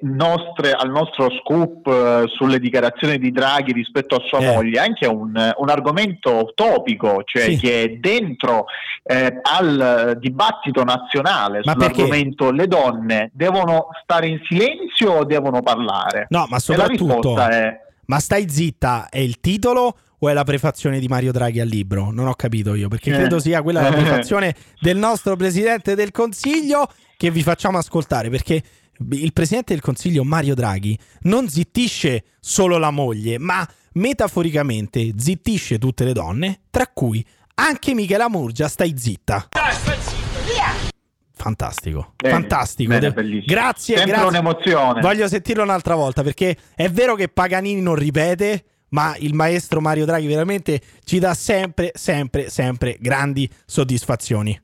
nostre, 0.00 0.72
al 0.72 0.90
nostro 0.90 1.28
scoop 1.28 1.86
uh, 1.86 2.26
sulle 2.28 2.58
dichiarazioni 2.60 3.18
di 3.18 3.30
Draghi 3.30 3.72
rispetto 3.72 4.14
a 4.14 4.22
sua 4.24 4.38
eh. 4.38 4.54
moglie, 4.54 4.80
anche 4.80 5.06
un, 5.06 5.34
un 5.54 5.68
argomento 5.68 6.52
topico, 6.54 7.24
cioè 7.26 7.42
sì. 7.42 7.58
che 7.58 7.82
è 7.82 7.88
dentro 7.90 8.64
eh, 9.02 9.40
al 9.42 10.16
dibattito 10.18 10.82
nazionale 10.82 11.60
ma 11.62 11.72
sull'argomento 11.72 12.44
perché? 12.46 12.58
le 12.58 12.66
donne 12.68 13.30
devono 13.34 13.88
stare 14.02 14.28
in 14.28 14.40
silenzio 14.48 15.12
o 15.12 15.24
devono 15.26 15.60
parlare? 15.60 16.24
No, 16.30 16.46
ma 16.48 16.58
soprattutto... 16.58 17.36
È 17.36 17.88
Ma 18.06 18.18
stai 18.18 18.48
zitta 18.48 19.08
è 19.10 19.18
il 19.18 19.40
titolo 19.40 19.94
o 20.22 20.28
è 20.28 20.32
la 20.32 20.44
prefazione 20.44 20.98
di 21.00 21.08
Mario 21.08 21.32
Draghi 21.32 21.60
al 21.60 21.68
libro? 21.68 22.10
Non 22.10 22.26
ho 22.28 22.34
capito 22.34 22.74
io, 22.74 22.88
perché 22.88 23.10
credo 23.10 23.36
Eh. 23.36 23.40
sia 23.40 23.62
quella 23.62 23.82
la 23.82 23.90
prefazione 23.90 24.54
del 24.80 24.96
nostro 24.96 25.36
Presidente 25.36 25.94
del 25.94 26.10
Consiglio 26.12 26.88
che 27.16 27.30
vi 27.30 27.42
facciamo 27.42 27.78
ascoltare, 27.78 28.30
perché 28.30 28.62
il 29.12 29.32
Presidente 29.32 29.72
del 29.72 29.82
Consiglio 29.82 30.24
Mario 30.24 30.54
Draghi 30.54 30.98
non 31.22 31.48
zittisce 31.48 32.24
solo 32.38 32.76
la 32.78 32.90
moglie, 32.90 33.38
ma 33.38 33.66
metaforicamente 33.94 35.12
zittisce 35.16 35.78
tutte 35.78 36.04
le 36.04 36.12
donne, 36.12 36.60
tra 36.70 36.86
cui 36.86 37.24
anche 37.54 37.94
Michela 37.94 38.28
Murgia, 38.28 38.68
stai 38.68 38.94
zitta. 38.96 39.48
Fantastico, 41.32 42.12
Bene, 42.16 42.34
fantastico. 42.34 42.90
bene. 42.90 43.12
Grazie, 43.46 43.96
Sempre 43.96 44.12
grazie. 44.12 44.28
un'emozione. 44.28 45.00
Voglio 45.00 45.26
sentirlo 45.26 45.62
un'altra 45.62 45.94
volta 45.94 46.22
perché 46.22 46.54
è 46.74 46.90
vero 46.90 47.14
che 47.14 47.28
Paganini 47.28 47.80
non 47.80 47.94
ripete, 47.94 48.64
ma 48.90 49.16
il 49.18 49.34
maestro 49.34 49.80
Mario 49.80 50.04
Draghi 50.04 50.26
veramente 50.26 50.80
ci 51.04 51.18
dà 51.18 51.34
sempre, 51.34 51.92
sempre, 51.94 52.48
sempre 52.48 52.96
grandi 53.00 53.48
soddisfazioni. 53.64 54.60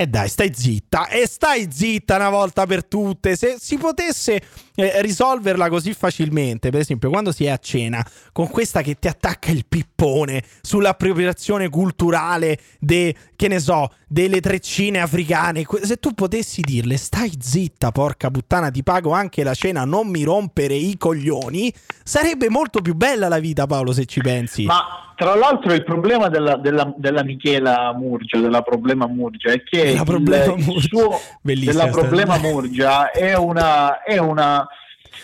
E 0.00 0.06
dai, 0.06 0.28
stai 0.28 0.52
zitta, 0.54 1.08
e 1.08 1.26
stai 1.26 1.66
zitta 1.72 2.14
una 2.14 2.30
volta 2.30 2.66
per 2.66 2.84
tutte. 2.84 3.34
Se 3.34 3.56
si 3.58 3.78
potesse 3.78 4.40
eh, 4.76 5.02
risolverla 5.02 5.68
così 5.68 5.92
facilmente, 5.92 6.70
per 6.70 6.78
esempio, 6.78 7.10
quando 7.10 7.32
si 7.32 7.46
è 7.46 7.48
a 7.48 7.56
cena 7.56 8.06
con 8.30 8.46
questa 8.46 8.80
che 8.80 8.94
ti 8.94 9.08
attacca 9.08 9.50
il 9.50 9.66
pippone 9.66 10.44
sull'appropriazione 10.60 11.68
culturale 11.68 12.60
de, 12.78 13.12
che 13.34 13.48
ne 13.48 13.58
so, 13.58 13.92
delle 14.06 14.40
treccine 14.40 15.00
africane, 15.00 15.66
se 15.82 15.96
tu 15.96 16.14
potessi 16.14 16.60
dirle 16.60 16.96
stai 16.96 17.36
zitta, 17.36 17.90
porca 17.90 18.30
puttana, 18.30 18.70
ti 18.70 18.84
pago 18.84 19.10
anche 19.10 19.42
la 19.42 19.54
cena, 19.54 19.84
non 19.84 20.06
mi 20.06 20.22
rompere 20.22 20.74
i 20.74 20.96
coglioni, 20.96 21.74
sarebbe 22.04 22.48
molto 22.48 22.82
più 22.82 22.94
bella 22.94 23.26
la 23.26 23.40
vita, 23.40 23.66
Paolo, 23.66 23.90
se 23.90 24.04
ci 24.04 24.20
pensi. 24.20 24.62
Ma 24.62 25.07
tra 25.18 25.34
l'altro 25.34 25.72
il 25.74 25.82
problema 25.82 26.28
della, 26.28 26.56
della, 26.56 26.94
della 26.96 27.24
Michela 27.24 27.92
Murgia, 27.92 28.38
della 28.38 28.62
problema 28.62 29.08
Murgia, 29.08 29.50
è 29.50 29.62
che 29.64 29.80
il- 29.90 30.04
il 30.76 30.80
suo- 30.82 31.18
Bellissima 31.42 31.72
della 31.72 31.90
problema 31.90 32.38
Murgia 32.38 33.10
è 33.10 33.34
una, 33.36 34.02
è 34.04 34.16
una, 34.18 34.64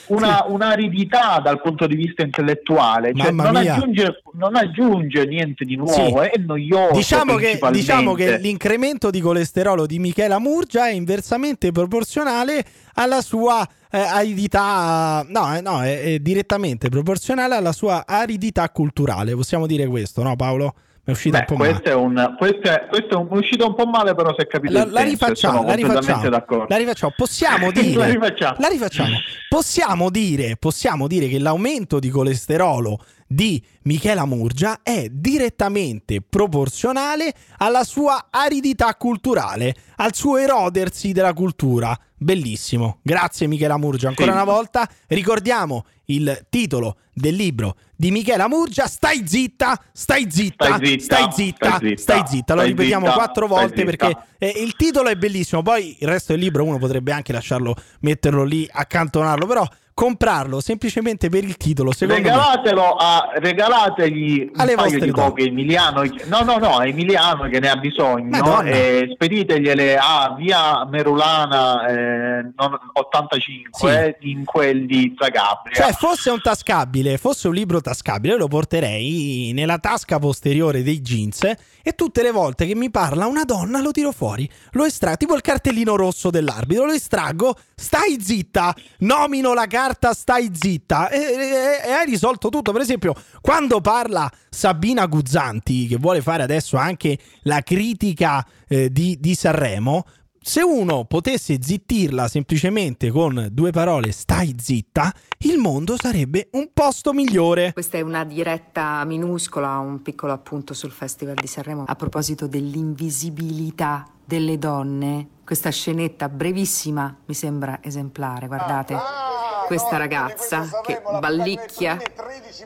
una, 0.07 0.45
un'aridità 0.47 1.41
dal 1.43 1.61
punto 1.61 1.87
di 1.87 1.95
vista 1.95 2.23
intellettuale, 2.23 3.13
cioè 3.15 3.31
non 3.31 3.57
aggiunge, 3.57 4.23
non 4.35 4.57
aggiunge 4.57 5.25
niente 5.27 5.65
di 5.65 5.77
nuovo, 5.77 6.23
Sì. 6.23 6.29
è 6.29 6.39
noioso. 6.39 6.93
Diciamo 6.95 7.37
che, 7.37 7.59
diciamo 7.71 8.15
che 8.15 8.39
l'incremento 8.39 9.11
di 9.11 9.21
colesterolo 9.21 9.87
di 9.87 9.99
Michela 9.99 10.39
Murgia 10.39 10.89
è 10.89 10.93
inversamente 10.93 11.73
proporzionale 11.73 12.65
alla 12.95 13.21
sua 13.21 13.67
eh, 13.91 13.99
aridità, 13.99 15.25
no, 15.29 15.57
eh, 15.57 15.61
no, 15.61 15.83
è, 15.83 16.01
è 16.03 16.19
direttamente 16.19 16.89
proporzionale 16.89 17.55
alla 17.55 17.73
sua 17.73 18.05
aridità 18.07 18.69
culturale. 18.71 19.35
Possiamo 19.35 19.67
dire 19.67 19.87
questo, 19.87 20.23
no, 20.23 20.37
Paolo? 20.37 20.75
È 21.07 21.11
uscita 21.11 21.39
Beh, 21.39 21.45
un 21.47 21.47
po' 21.47 21.57
male. 21.57 21.71
questo, 21.73 21.89
è 21.91 21.95
un, 21.95 22.35
questo, 22.39 22.61
è, 22.63 22.87
questo 22.89 23.09
è 23.09 23.17
un- 23.17 23.27
uscito 23.31 23.67
un 23.67 23.75
po' 23.75 23.85
male, 23.85 24.15
però 24.15 24.31
si 24.35 24.41
è 24.43 24.47
capito 24.47 24.73
La, 24.73 24.87
la 24.87 25.03
rifacciamo, 25.03 25.63
la 25.65 25.75
rifacciamo, 25.75 26.29
d'accordo. 26.31 26.67
la 26.69 26.77
rifacciamo. 26.79 27.13
Possiamo 27.15 27.71
dire, 27.73 27.95
La 27.95 28.07
rifacciamo. 28.07 28.57
la 28.59 28.69
rifacciamo. 28.69 29.17
Possiamo 29.51 30.09
dire, 30.11 30.57
possiamo 30.57 31.07
dire 31.07 31.29
che 31.29 31.39
l'aumento 31.39 31.99
di 31.99 32.09
colesterolo 32.09 32.99
di 33.27 33.63
Michela 33.83 34.25
Murgia 34.25 34.81
è 34.83 35.09
direttamente 35.11 36.23
proporzionale 36.23 37.35
alla 37.59 37.85
sua 37.85 38.29
aridità 38.31 38.95
culturale, 38.95 39.75
al 39.97 40.15
suo 40.15 40.39
erodersi 40.39 41.13
della 41.13 41.35
cultura. 41.35 41.97
Bellissimo. 42.25 43.01
Grazie 43.03 43.47
Michela 43.47 43.77
Murgia. 43.77 44.09
Ancora 44.09 44.31
Sì. 44.33 44.37
una 44.39 44.51
volta 44.51 44.89
ricordiamo 45.09 45.85
il 46.07 46.47
titolo 46.49 46.97
del 47.13 47.35
libro 47.35 47.77
di 47.95 48.11
Michela 48.11 48.49
Murgia. 48.49 48.87
Stai 48.87 49.25
zitta, 49.29 49.79
stai 49.93 50.31
zitta, 50.31 50.65
Stai 50.65 50.87
zitta, 50.87 51.05
stai 51.05 51.33
zitta, 51.33 51.67
stai 51.77 51.89
zitta, 51.91 52.03
stai 52.03 52.23
zitta. 52.27 52.55
Lo 52.55 52.61
stai 52.61 52.71
ripetiamo 52.71 53.05
zitta, 53.05 53.19
quattro 53.19 53.47
volte 53.47 53.85
perché 53.85 54.17
eh, 54.39 54.55
il 54.65 54.75
titolo 54.75 55.11
è 55.11 55.17
bellissimo. 55.17 55.61
Poi 55.61 55.99
il 56.01 56.09
resto 56.09 56.33
del 56.33 56.41
libro 56.41 56.65
uno 56.65 56.79
potrebbe 56.79 57.13
anche 57.13 57.35
lasciarlo, 57.35 57.77
metterlo 58.01 58.43
lì, 58.45 58.67
accantonarlo. 58.73 59.45
Però 59.45 59.69
comprarlo 59.95 60.61
semplicemente 60.61 61.29
per 61.29 61.45
il 61.45 61.57
titolo. 61.57 61.93
Regalatelo 61.97 62.97
a, 62.97 63.31
regalategli 63.37 64.51
un 64.53 64.61
Alle 64.61 64.75
vostre 64.75 64.99
di 65.01 65.11
copie 65.13 65.47
Emiliano, 65.47 66.03
no 66.27 66.41
no 66.43 66.59
no, 66.59 66.83
Emiliano 66.83 67.49
che 67.49 67.61
ne 67.61 67.71
ha 67.71 67.77
bisogno 67.77 68.29
Madonna. 68.29 68.69
e 68.71 69.09
speditegliele 69.15 69.97
a 69.97 70.35
via 70.37 70.85
Merulana 70.85 71.87
eh, 71.87 72.43
non- 72.57 72.79
85 72.93 73.71
Sì. 73.73 73.87
eh, 73.87 74.17
in 74.31 74.45
quel 74.45 74.85
di 74.87 75.15
Zagabria. 75.17 75.75
Cioè, 75.75 75.93
fosse 75.93 76.31
un 76.31 76.41
tascabile, 76.43 77.17
fosse 77.17 77.47
un 77.49 77.55
libro 77.55 77.81
tascabile, 77.81 78.37
lo 78.37 78.49
porterei 78.49 79.53
nella 79.55 79.79
tasca 79.79 80.19
posteriore 80.19 80.83
dei 80.83 81.01
jeans 81.01 81.49
e 81.87 81.93
tutte 81.93 82.23
le 82.23 82.31
volte 82.31 82.67
che 82.67 82.75
mi 82.75 82.91
parla 82.91 83.27
una 83.27 83.45
donna 83.45 83.83
lo 83.83 83.91
tiro 83.91 84.11
fuori, 84.11 84.51
lo 84.71 84.87
estraggo, 84.87 85.19
tipo 85.19 85.35
il 85.35 85.43
cartellino 85.43 85.97
rosso 85.97 86.31
dell'arbitro, 86.31 86.87
lo 86.87 86.93
estraggo, 86.93 87.55
stai 87.75 88.17
zitta, 88.23 88.75
nomino 89.01 89.53
la 89.53 89.67
carta, 89.67 90.15
stai 90.15 90.51
zitta 90.53 91.11
e, 91.11 91.19
e- 91.19 91.89
e 91.89 91.91
hai 91.91 92.07
risolto 92.07 92.49
tutto. 92.49 92.73
Per 92.73 92.81
esempio, 92.81 93.15
quando 93.43 93.83
parla 93.83 94.31
Sabina 94.49 95.05
Guzzanti, 95.05 95.87
che 95.87 95.99
vuole 95.99 96.23
fare 96.23 96.43
adesso 96.43 96.79
anche 96.79 97.19
la 97.43 97.61
critica 97.61 98.45
eh, 98.67 98.91
di, 98.91 99.19
di 99.21 99.35
Sanremo, 99.35 100.07
se 100.47 100.61
uno 100.61 101.07
potesse 101.07 101.59
zittirla 101.59 102.29
semplicemente 102.29 103.11
con 103.11 103.49
due 103.51 103.71
parole 103.71 104.13
stai 104.13 104.55
zitta, 104.59 105.11
il 105.39 105.57
mondo 105.57 105.97
sarebbe 105.97 106.49
un 106.53 106.69
posto 106.71 107.15
migliore. 107.15 107.73
Questa 107.73 107.97
è 107.97 108.03
una 108.03 108.25
diretta 108.25 109.03
minuscola, 109.07 109.79
un 109.79 110.03
piccolo 110.03 110.35
appunto 110.35 110.75
sul 110.75 110.91
Festival 110.91 111.37
di 111.37 111.47
Sanremo. 111.47 111.85
A 111.87 111.95
proposito 111.95 112.47
dell'invisibilità 112.47 114.07
delle 114.23 114.59
donne, 114.59 115.29
questa 115.45 115.71
scenetta 115.71 116.29
brevissima 116.29 117.17
mi 117.25 117.35
sembra 117.35 117.79
esemplare, 117.83 118.47
guardate. 118.47 119.24
Questa 119.67 119.97
ragazza 119.97 120.69
che 120.83 121.01
ballicchia, 121.21 122.01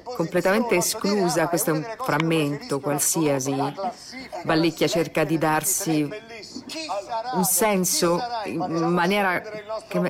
completamente 0.03 0.77
esclusa, 0.77 1.49
questo 1.49 1.71
è 1.71 1.73
un 1.73 1.87
frammento 2.01 2.81
qualsiasi. 2.81 3.55
Ballicchia 4.45 4.89
cerca 4.89 5.25
di 5.25 5.39
darsi 5.39 6.09
un 7.35 7.45
senso 7.45 8.21
in 8.47 8.61
maniera 8.93 9.43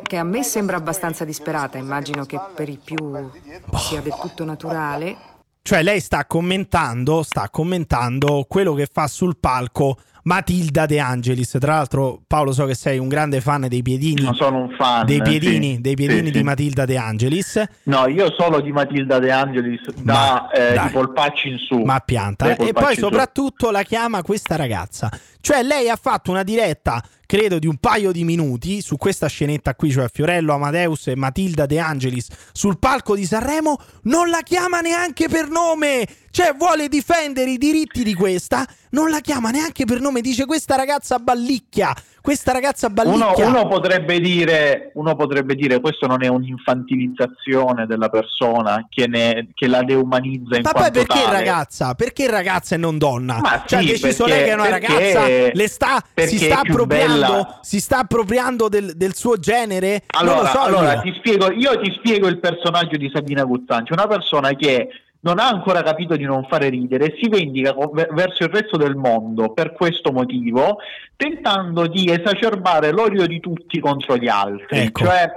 che, 0.03 0.16
a 0.16 0.24
me 0.24 0.42
sembra 0.42 0.77
abbastanza 0.77 1.24
disperata, 1.24 1.79
immagino 1.79 2.24
che 2.24 2.40
per 2.55 2.68
i 2.68 2.81
più 2.83 3.31
sia 3.77 4.01
del 4.01 4.16
tutto 4.20 4.44
naturale. 4.44 5.16
Cioè 5.62 5.83
lei 5.83 6.01
sta 6.01 6.24
commentando, 6.24 7.22
sta 7.22 7.51
commentando 7.51 8.46
quello 8.48 8.72
che 8.72 8.88
fa 8.90 9.07
sul 9.07 9.37
palco 9.38 9.98
Matilda 10.28 10.84
De 10.84 11.00
Angelis. 11.00 11.56
Tra 11.58 11.76
l'altro 11.76 12.20
Paolo 12.26 12.52
so 12.52 12.66
che 12.66 12.74
sei 12.74 12.98
un 12.98 13.08
grande 13.08 13.40
fan 13.40 13.66
dei 13.66 13.80
piedini. 13.80 14.20
Non 14.20 14.34
sono 14.34 14.60
un 14.60 14.74
fan. 14.76 15.06
Dei 15.06 15.22
piedini, 15.22 15.76
sì. 15.76 15.80
dei 15.80 15.94
piedini 15.94 16.26
Sì, 16.26 16.32
di 16.32 16.38
sì. 16.38 16.44
Matilda 16.44 16.84
De 16.84 16.98
Angelis. 16.98 17.62
No, 17.84 18.06
io 18.08 18.30
solo 18.36 18.60
di 18.60 18.70
Matilda 18.70 19.18
De 19.18 19.30
Angelis 19.32 19.80
Ma 20.02 20.12
da 20.12 20.50
eh, 20.50 20.86
i 20.86 20.90
polpacci 20.90 21.48
in 21.48 21.56
su. 21.58 21.78
ma 21.78 21.98
pianta. 22.00 22.54
E 22.56 22.72
poi 22.74 22.94
soprattutto 22.96 23.70
la 23.70 23.82
chiama 23.82 24.22
questa 24.22 24.56
ragazza. 24.56 25.10
Cioè 25.40 25.62
lei 25.62 25.88
ha 25.88 25.96
fatto 25.96 26.30
una 26.30 26.42
diretta, 26.42 27.02
credo 27.24 27.58
di 27.58 27.66
un 27.66 27.76
paio 27.78 28.12
di 28.12 28.24
minuti, 28.24 28.82
su 28.82 28.96
questa 28.96 29.28
scenetta 29.28 29.74
qui, 29.74 29.90
cioè 29.90 30.08
Fiorello 30.12 30.52
Amadeus 30.52 31.06
e 31.06 31.16
Matilda 31.16 31.64
De 31.64 31.78
Angelis 31.78 32.28
sul 32.52 32.78
palco 32.78 33.14
di 33.14 33.24
Sanremo, 33.24 33.78
non 34.02 34.28
la 34.28 34.40
chiama 34.42 34.80
neanche 34.80 35.28
per 35.28 35.48
nome. 35.48 36.06
Cioè 36.38 36.55
vuole 36.57 36.87
difendere 36.87 37.51
i 37.51 37.59
diritti 37.59 38.05
di 38.05 38.14
questa, 38.14 38.64
non 38.90 39.11
la 39.11 39.18
chiama 39.18 39.51
neanche 39.51 39.85
per 39.85 40.01
nome, 40.01 40.20
dice 40.20 40.46
questa 40.46 40.77
ragazza 40.77 41.18
ballicchia, 41.18 41.92
questa 42.20 42.53
ragazza 42.53 42.87
Uno, 42.87 42.94
ballicchia. 42.94 43.46
uno 43.48 43.66
potrebbe 43.66 44.20
dire, 44.20 44.92
uno 44.94 45.16
potrebbe 45.16 45.57
dire 45.57 45.81
questo 45.81 46.07
non 46.07 46.22
è 46.22 46.29
un'infantilizzazione 46.29 47.87
della 47.87 48.09
persona 48.09 48.87
che, 48.88 49.09
ne- 49.09 49.48
che 49.53 49.66
la 49.66 49.83
deumanizza 49.83 50.55
in 50.59 50.62
Ma 50.62 50.70
poi 50.70 50.92
perché 50.92 51.18
tale. 51.24 51.33
ragazza? 51.33 51.94
Perché 51.94 52.31
ragazza 52.31 52.77
e 52.77 52.79
non 52.79 52.98
donna? 52.98 53.40
Ma 53.40 53.64
cioè, 53.66 53.81
sì, 53.81 53.87
deciso 53.88 54.22
perché- 54.22 54.38
lei 54.38 54.44
che 54.44 54.51
è 54.51 54.55
una 54.55 54.62
perché- 54.79 55.12
ragazza, 55.12 55.51
le 55.55 55.68
sta, 55.68 56.05
si 56.14 56.38
sta 56.38 56.61
appropriando, 56.61 57.59
si 57.62 57.81
sta 57.81 57.98
appropriando 57.98 58.68
del, 58.68 58.92
del 58.94 59.16
suo 59.16 59.38
genere? 59.38 60.05
Allora, 60.07 60.51
so 60.51 60.61
allora 60.61 60.94
io. 60.94 61.01
ti 61.01 61.14
spiego, 61.18 61.51
io 61.51 61.81
ti 61.81 61.92
spiego 61.98 62.29
il 62.29 62.38
personaggio 62.38 62.96
di 62.96 63.11
Sabina 63.12 63.42
Guzzanti, 63.42 63.92
una 63.92 64.07
persona 64.07 64.53
che 64.55 64.88
non 65.20 65.38
ha 65.38 65.48
ancora 65.48 65.83
capito 65.83 66.16
di 66.16 66.24
non 66.24 66.46
fare 66.48 66.68
ridere 66.68 67.07
e 67.07 67.18
si 67.20 67.28
vendica 67.28 67.74
verso 68.12 68.44
il 68.44 68.50
resto 68.50 68.76
del 68.76 68.94
mondo 68.94 69.52
per 69.52 69.72
questo 69.72 70.12
motivo, 70.12 70.78
tentando 71.16 71.87
di 71.87 72.11
esacerbare 72.11 72.92
l'odio 72.92 73.26
di 73.26 73.40
tutti 73.40 73.81
contro 73.81 74.16
gli 74.16 74.28
altri. 74.28 74.78
Ecco. 74.78 75.04
Cioè, 75.04 75.31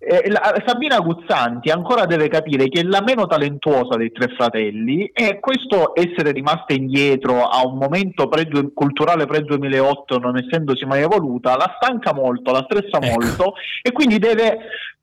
eh, 0.00 0.30
la- 0.30 0.62
Sabina 0.64 1.00
Guzzanti 1.00 1.70
ancora 1.70 2.06
deve 2.06 2.28
capire 2.28 2.68
che 2.68 2.80
è 2.80 2.84
la 2.84 3.02
meno 3.02 3.26
talentuosa 3.26 3.96
dei 3.96 4.12
tre 4.12 4.28
fratelli 4.28 5.10
e 5.12 5.40
questo 5.40 5.94
essere 5.94 6.30
rimasta 6.30 6.72
indietro 6.72 7.42
a 7.44 7.66
un 7.66 7.76
momento 7.76 8.28
pre- 8.28 8.48
culturale 8.72 9.26
pre-2008 9.26 10.20
non 10.20 10.38
essendosi 10.38 10.84
mai 10.84 11.02
evoluta 11.02 11.56
la 11.56 11.76
stanca 11.80 12.14
molto, 12.14 12.52
la 12.52 12.64
stressa 12.68 12.98
Ecco. 12.98 13.06
molto 13.06 13.54
e 13.82 13.90
quindi 13.90 14.18
deve 14.18 14.58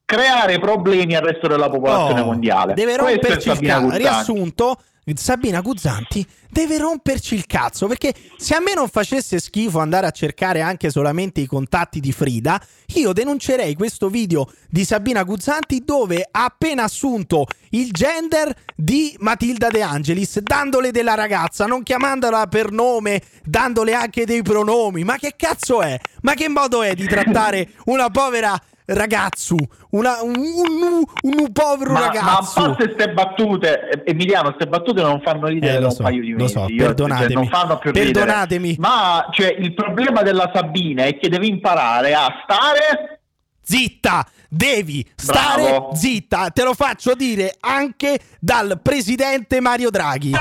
creare 0.06 0.60
problemi 0.60 1.16
al 1.16 1.24
resto 1.24 1.48
della 1.48 1.70
popolazione 1.70 2.22
Oh, 2.22 2.26
mondiale. 2.26 2.74
Deve 2.74 2.96
romperci 2.96 3.50
il 3.50 3.60
cazzo. 3.60 3.90
Riassunto, 3.98 4.78
Sabina 5.16 5.62
Guzzanti 5.62 6.26
deve 6.50 6.78
romperci 6.80 7.36
il 7.36 7.46
cazzo 7.46 7.86
perché 7.86 8.14
se 8.38 8.56
a 8.56 8.60
me 8.60 8.74
non 8.74 8.88
facesse 8.88 9.40
schifo 9.40 9.78
andare 9.80 10.08
a 10.08 10.12
cercare 10.12 10.62
anche 10.62 10.90
solamente 10.90 11.42
i 11.42 11.46
contatti 11.46 12.00
di 12.00 12.12
Frida, 12.12 12.60
io 12.96 13.14
denuncerei 13.14 13.76
questo 13.76 14.10
video 14.10 14.50
di 14.70 14.84
Sabina 14.84 15.24
Guzzanti 15.24 15.84
dove 15.86 16.28
ha 16.32 16.46
appena 16.46 16.84
assunto 16.84 17.46
il 17.72 17.92
gender 17.92 18.52
di 18.76 19.16
Matilda 19.20 19.68
De 19.68 19.82
Angelis, 19.82 20.40
dandole 20.40 20.92
della 20.92 21.14
ragazza, 21.14 21.66
non 21.66 21.84
chiamandola 21.84 22.48
per 22.48 22.72
nome, 22.72 23.22
dandole 23.44 23.94
anche 23.94 24.26
dei 24.26 24.42
pronomi. 24.42 25.04
Ma 25.04 25.18
che 25.18 25.34
cazzo 25.36 25.82
è? 25.82 26.00
Ma 26.22 26.34
che 26.34 26.48
modo 26.50 26.82
è 26.82 26.96
di 26.96 27.06
trattare 27.06 27.70
una 27.86 28.10
povera 28.10 28.60
ragazzo, 28.86 29.56
una- 29.92 30.22
un, 30.22 30.36
un, 30.36 31.04
un- 31.24 31.40
un 31.40 31.52
povero 31.52 31.94
Ma, 31.94 32.00
ma 32.00 32.06
a 32.06 32.08
ragazzo? 32.08 32.62
parte 32.62 32.92
ste 32.94 33.10
battute, 33.14 34.04
Emiliano, 34.06 34.54
ste 34.60 34.68
battute 34.68 35.02
non 35.02 35.22
fanno 35.22 35.48
ridere 35.48 35.74
Eh, 35.74 35.76
lo 35.76 35.82
da 35.82 35.88
un 35.88 35.92
so, 35.94 36.04
paio 36.04 36.22
di 36.22 36.32
lo 36.32 36.38
mesi. 36.38 36.54
so, 36.54 36.66
Io- 36.70 36.86
perdonatemi. 36.86 37.28
cioè, 37.34 37.36
non 37.36 37.48
fanno 37.48 37.78
più 37.78 37.92
ridere. 37.92 38.12
Perdonatemi. 38.12 38.76
Ma 38.80 39.28
cioè, 39.32 39.56
il 39.58 39.74
problema 39.74 40.22
della 40.22 40.52
Sabina 40.54 41.04
è 41.06 41.18
che 41.18 41.30
devi 41.30 41.48
imparare 41.50 42.14
a 42.14 42.28
stare 42.44 43.20
Zitta, 43.68 44.24
devi 44.48 45.04
stare 45.16 45.64
Bravo. 45.64 45.96
zitta. 45.96 46.52
Te 46.52 46.64
lo 46.64 46.76
faccio 46.76 47.16
dire 47.16 47.56
anche 47.62 48.20
dal 48.40 48.80
presidente 48.80 49.60
Mario 49.60 49.90
Draghi. 49.90 50.34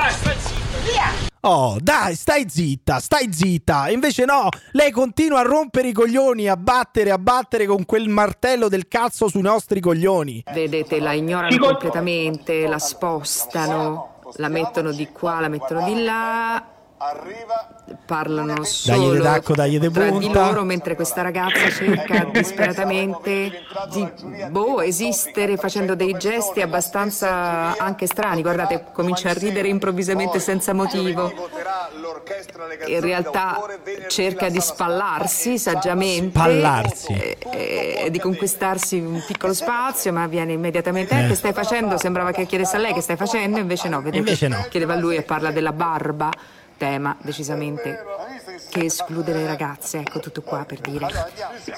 Oh, 1.47 1.77
dai, 1.79 2.15
stai 2.15 2.49
zitta, 2.49 2.99
stai 2.99 3.31
zitta. 3.31 3.89
Invece 3.91 4.25
no, 4.25 4.49
lei 4.71 4.89
continua 4.89 5.41
a 5.41 5.43
rompere 5.43 5.89
i 5.89 5.91
coglioni, 5.91 6.47
a 6.47 6.57
battere, 6.57 7.11
a 7.11 7.19
battere 7.19 7.67
con 7.67 7.85
quel 7.85 8.09
martello 8.09 8.67
del 8.67 8.87
cazzo 8.87 9.27
sui 9.27 9.43
nostri 9.43 9.79
coglioni. 9.79 10.43
Vedete, 10.51 10.99
la 10.99 11.13
ignorano 11.13 11.55
completamente, 11.55 12.65
la 12.65 12.79
spostano, 12.79 14.21
la 14.37 14.49
mettono 14.49 14.91
di 14.91 15.07
qua, 15.09 15.39
la 15.39 15.47
mettono 15.47 15.85
di 15.85 16.03
là. 16.03 16.74
Parlano 18.05 18.63
solo 18.63 19.13
de 19.13 19.91
tra 19.91 20.09
di 20.09 20.31
loro 20.31 20.63
mentre 20.63 20.95
questa 20.95 21.21
ragazza 21.21 21.69
cerca 21.69 22.25
disperatamente 22.31 23.63
di 23.91 24.07
boh, 24.49 24.81
esistere 24.81 25.57
facendo 25.57 25.95
dei 25.95 26.15
gesti 26.17 26.61
abbastanza 26.61 27.75
anche 27.77 28.05
strani. 28.07 28.41
Guardate, 28.41 28.85
comincia 28.91 29.29
a 29.29 29.33
ridere 29.33 29.67
improvvisamente 29.67 30.39
senza 30.39 30.73
motivo. 30.73 31.31
In 32.87 33.01
realtà 33.01 33.61
cerca 34.07 34.49
di 34.49 34.59
spallarsi 34.59 35.57
saggiamente 35.57 36.29
Spallarsi. 36.39 37.13
e, 37.13 37.37
e 38.05 38.11
di 38.11 38.19
conquistarsi 38.19 38.97
un 38.99 39.23
piccolo 39.25 39.53
spazio, 39.53 40.11
ma 40.11 40.25
viene 40.27 40.53
immediatamente 40.53 41.15
eh, 41.15 41.23
Eh. 41.25 41.27
che 41.27 41.35
stai 41.35 41.53
facendo? 41.53 41.97
Sembrava 41.97 42.31
che 42.31 42.45
chiedesse 42.45 42.75
a 42.75 42.79
lei 42.79 42.93
che 42.93 43.01
stai 43.01 43.15
facendo, 43.15 43.57
invece 43.59 43.89
no, 43.89 43.97
vedete, 44.01 44.17
Invece 44.17 44.47
no. 44.47 44.65
chiedeva 44.69 44.93
a 44.93 44.97
lui 44.97 45.15
e 45.15 45.21
parla 45.23 45.51
della 45.51 45.71
barba, 45.71 46.29
tema 46.77 47.15
decisamente 47.21 48.03
che 48.71 48.85
esclude 48.85 49.33
le 49.33 49.45
ragazze, 49.45 49.99
ecco 49.99 50.19
tutto 50.19 50.41
qua 50.41 50.65
per 50.65 50.79
dire. 50.81 51.07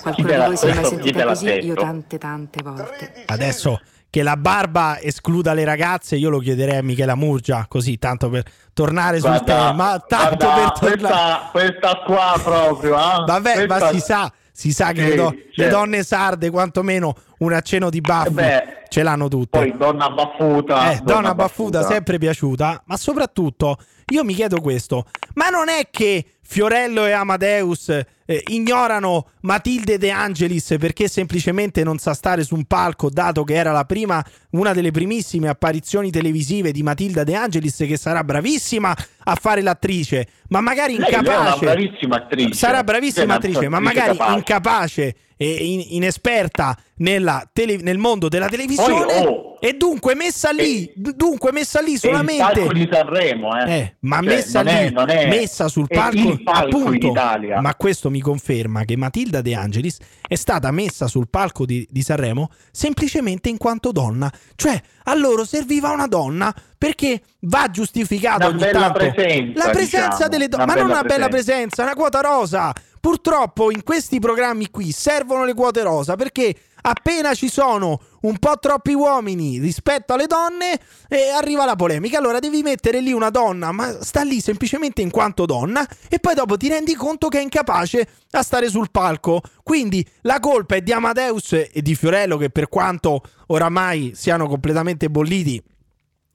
Qualcuno 0.02 0.28
di 0.28 0.36
voi 0.36 0.58
si 0.58 0.68
è 0.68 0.74
mai 0.74 0.86
sentita 0.86 1.26
così? 1.26 1.48
Io 1.50 1.76
tante 1.76 2.18
tante 2.18 2.62
volte. 2.64 3.24
Adesso 3.26 3.80
che 4.10 4.24
la 4.24 4.38
barba 4.38 5.00
escluda 5.00 5.54
le 5.54 5.66
ragazze, 5.66 6.16
io 6.16 6.30
lo 6.30 6.40
chiederei 6.40 6.78
a 6.78 6.84
Michela 6.84 7.16
Murgia, 7.16 7.66
così 7.68 7.98
tanto 8.00 8.30
per 8.30 8.44
tornare 8.74 9.20
sul 9.20 9.30
Guarda, 9.30 9.68
tema. 9.68 10.00
Tanto 10.00 10.46
guarda, 10.46 10.72
per 10.80 10.90
tornare. 10.90 10.98
questa, 10.98 11.50
questa 11.52 12.02
qua 12.06 12.40
proprio, 12.42 12.96
ah. 12.96 13.24
Vabbè, 13.26 13.66
ma 13.68 13.78
Questa- 13.78 13.92
si 13.94 14.00
sa, 14.00 14.32
si 14.58 14.72
sa 14.74 14.91
che 14.91 15.04
Sì, 15.04 15.10
le, 15.10 15.15
do- 15.15 15.30
le 15.30 15.52
certo. 15.54 15.78
donne 15.78 16.02
sarde, 16.02 16.50
quantomeno 16.50 17.13
un 17.39 17.54
accenno 17.54 17.91
di 17.91 18.02
baffi, 18.02 18.30
Eh 18.30 18.32
beh, 18.32 18.63
ce 18.89 19.04
l'hanno 19.04 19.28
tutte. 19.28 19.60
Poi 19.60 19.78
donna 19.78 20.10
baffuta. 20.10 20.93
Eh, 20.93 21.00
donna 21.04 21.36
baffuta, 21.36 21.84
sempre 21.84 22.17
piaciuta, 22.17 22.82
ma 22.88 22.98
soprattutto 22.98 23.78
io 24.08 24.24
mi 24.24 24.34
chiedo 24.34 24.60
questo: 24.60 25.06
ma 25.36 25.50
non 25.50 25.70
è 25.70 25.89
che 25.91 26.37
Fiorello 26.50 27.06
e 27.06 27.12
Amadeus 27.12 27.90
eh, 27.90 28.44
ignorano 28.48 29.28
Matilde 29.42 29.98
De 29.98 30.10
Angelis 30.12 30.76
perché 30.80 31.10
semplicemente 31.10 31.84
non 31.84 31.98
sa 31.98 32.14
stare 32.14 32.44
su 32.46 32.56
un 32.56 32.64
palco, 32.64 33.10
dato 33.10 33.44
che 33.44 33.54
era 33.56 33.74
la 33.74 33.84
prima, 33.84 34.24
una 34.52 34.72
delle 34.74 34.92
primissime 34.92 35.50
apparizioni 35.50 36.10
televisive 36.10 36.72
di 36.72 36.84
Matilda 36.84 37.26
De 37.26 37.36
Angelis, 37.36 37.76
che 37.86 37.98
sarà 37.98 38.24
bravissima 38.24 38.96
a 39.26 39.36
fare 39.36 39.62
l'attrice, 39.62 40.28
ma 40.48 40.62
magari 40.62 40.98
Lei 40.98 41.10
è 41.10 41.18
una 41.18 41.32
incapace. 41.32 41.66
bravissima 41.66 42.16
attrice. 42.16 42.54
Sarà 42.54 42.84
bravissima 42.84 43.26
Sì, 43.26 43.32
attrice, 43.32 43.68
ma 43.68 43.80
magari 43.82 44.16
capace. 44.18 44.34
incapace 44.38 45.16
e 45.36 45.50
in- 45.52 45.86
inesperta 45.90 46.78
nella 46.98 47.48
tele- 47.52 47.78
nel 47.82 47.98
mondo 47.98 48.30
della 48.30 48.48
televisione. 48.48 49.26
oh, 49.28 49.47
e 49.60 49.74
dunque 49.74 50.15
messa 50.15 50.52
lì, 50.52 50.86
e- 50.86 50.93
dunque 50.96 51.52
messa 51.52 51.80
lì 51.82 51.91
È 51.91 51.93
il 51.93 52.00
solamente. 52.00 52.43
palco 52.43 52.74
di 52.74 52.89
Sanremo, 52.91 53.60
eh. 53.65 53.72
Eh, 53.78 53.96
ma 54.02 54.17
Cioè, 54.17 54.26
messa 54.26 54.62
non 54.63 54.74
è- 54.74 54.88
lì, 54.88 54.93
non 54.93 55.10
è- 55.10 55.28
messa 55.28 55.67
sul 55.67 55.88
è 55.88 55.96
palco, 55.96 56.38
appunto. 56.46 57.12
Ma 57.13 57.76
questo 57.76 58.10
mi 58.10 58.20
conferma 58.22 58.84
che 58.86 58.96
Matilda 58.96 59.41
De 59.41 59.56
Angelis 59.56 59.98
è 60.28 60.36
stata 60.36 60.72
messa 60.72 61.08
sul 61.08 61.28
palco 61.30 61.65
di, 61.65 61.88
di 61.89 62.02
Sanremo 62.02 62.50
semplicemente 62.72 63.50
in 63.50 63.58
quanto 63.58 63.91
donna. 63.91 64.32
Cioè, 64.56 64.82
a 65.04 65.15
loro 65.15 65.46
serviva 65.46 65.89
una 65.91 66.08
donna 66.08 66.54
perché 66.78 67.22
va 67.41 67.70
giustificato 67.72 68.46
Una 68.46 68.48
ogni 68.50 68.60
bella 68.60 68.80
tanto 68.91 68.98
presenza, 69.00 69.65
la 69.65 69.72
presenza 69.72 70.08
diciamo. 70.10 70.30
delle 70.30 70.48
donne, 70.48 70.65
ma 70.65 70.74
non 70.74 70.88
bella 70.88 71.00
una 71.00 71.04
bella 71.08 71.28
presenza. 71.28 71.54
presenza, 71.54 71.84
una 71.84 71.93
quota 71.96 72.20
rosa. 72.22 72.74
Purtroppo 73.08 73.72
in 73.72 73.84
questi 73.84 74.20
programmi 74.20 74.70
qui 74.70 74.91
servono 74.91 75.46
le 75.46 75.54
quote 75.54 75.82
rosa 75.82 76.17
perché 76.17 76.54
appena 76.82 77.34
ci 77.36 77.48
sono 77.48 78.02
un 78.24 78.38
po' 78.38 78.60
troppi 78.60 78.91
uomini 78.91 79.60
rispetto 79.60 80.12
alle 80.12 80.28
donne 80.28 80.78
eh, 81.08 81.30
arriva 81.30 81.63
la 81.63 81.78
polemica. 81.78 82.17
Allora 82.17 82.39
devi 82.39 82.62
mettere 82.63 83.00
lì 83.00 83.13
una 83.13 83.30
donna, 83.30 83.72
ma 83.72 84.04
sta 84.04 84.24
lì 84.24 84.41
semplicemente 84.41 85.02
in 85.02 85.10
quanto 85.10 85.46
donna 85.46 85.88
e 86.10 86.20
poi 86.20 86.36
dopo 86.36 86.58
ti 86.58 86.67
rendi 86.67 86.96
conto 86.96 87.30
che 87.30 87.39
è 87.39 87.41
incapace 87.41 88.06
a 88.32 88.43
stare 88.43 88.67
sul 88.67 88.91
palco. 88.91 89.41
Quindi 89.63 90.06
la 90.24 90.41
colpa 90.41 90.76
è 90.76 90.82
di 90.82 90.91
Amadeus 90.91 91.54
e 91.54 91.82
di 91.82 91.96
Fiorello 91.96 92.36
che 92.36 92.50
per 92.50 92.67
quanto 92.67 93.22
oramai 93.46 94.12
siano 94.15 94.50
completamente 94.50 95.10
bolliti 95.10 95.63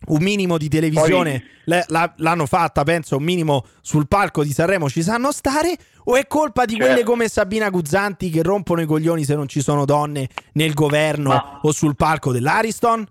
un 0.06 0.22
minimo 0.22 0.58
di 0.58 0.68
televisione 0.68 1.42
le- 1.64 1.84
la- 1.88 2.12
l'hanno 2.16 2.46
fatta, 2.46 2.82
penso, 2.82 3.16
un 3.16 3.22
minimo 3.22 3.64
sul 3.80 4.08
palco 4.08 4.42
di 4.42 4.50
Sanremo 4.50 4.88
ci 4.88 5.02
sanno 5.02 5.30
stare? 5.32 5.76
O 6.04 6.16
è 6.16 6.26
colpa 6.26 6.64
di 6.64 6.72
Certo. 6.74 6.86
quelle 6.88 7.04
come 7.04 7.28
Sabina 7.28 7.70
Guzzanti 7.70 8.28
che 8.30 8.42
rompono 8.42 8.80
i 8.80 8.86
coglioni 8.86 9.22
se 9.24 9.34
non 9.36 9.46
ci 9.46 9.60
sono 9.60 9.84
donne 9.84 10.28
nel 10.54 10.74
governo 10.74 11.28
Ma- 11.28 11.58
o 11.62 11.70
sul 11.72 11.94
palco 11.94 12.32
dell'Ariston? 12.32 13.06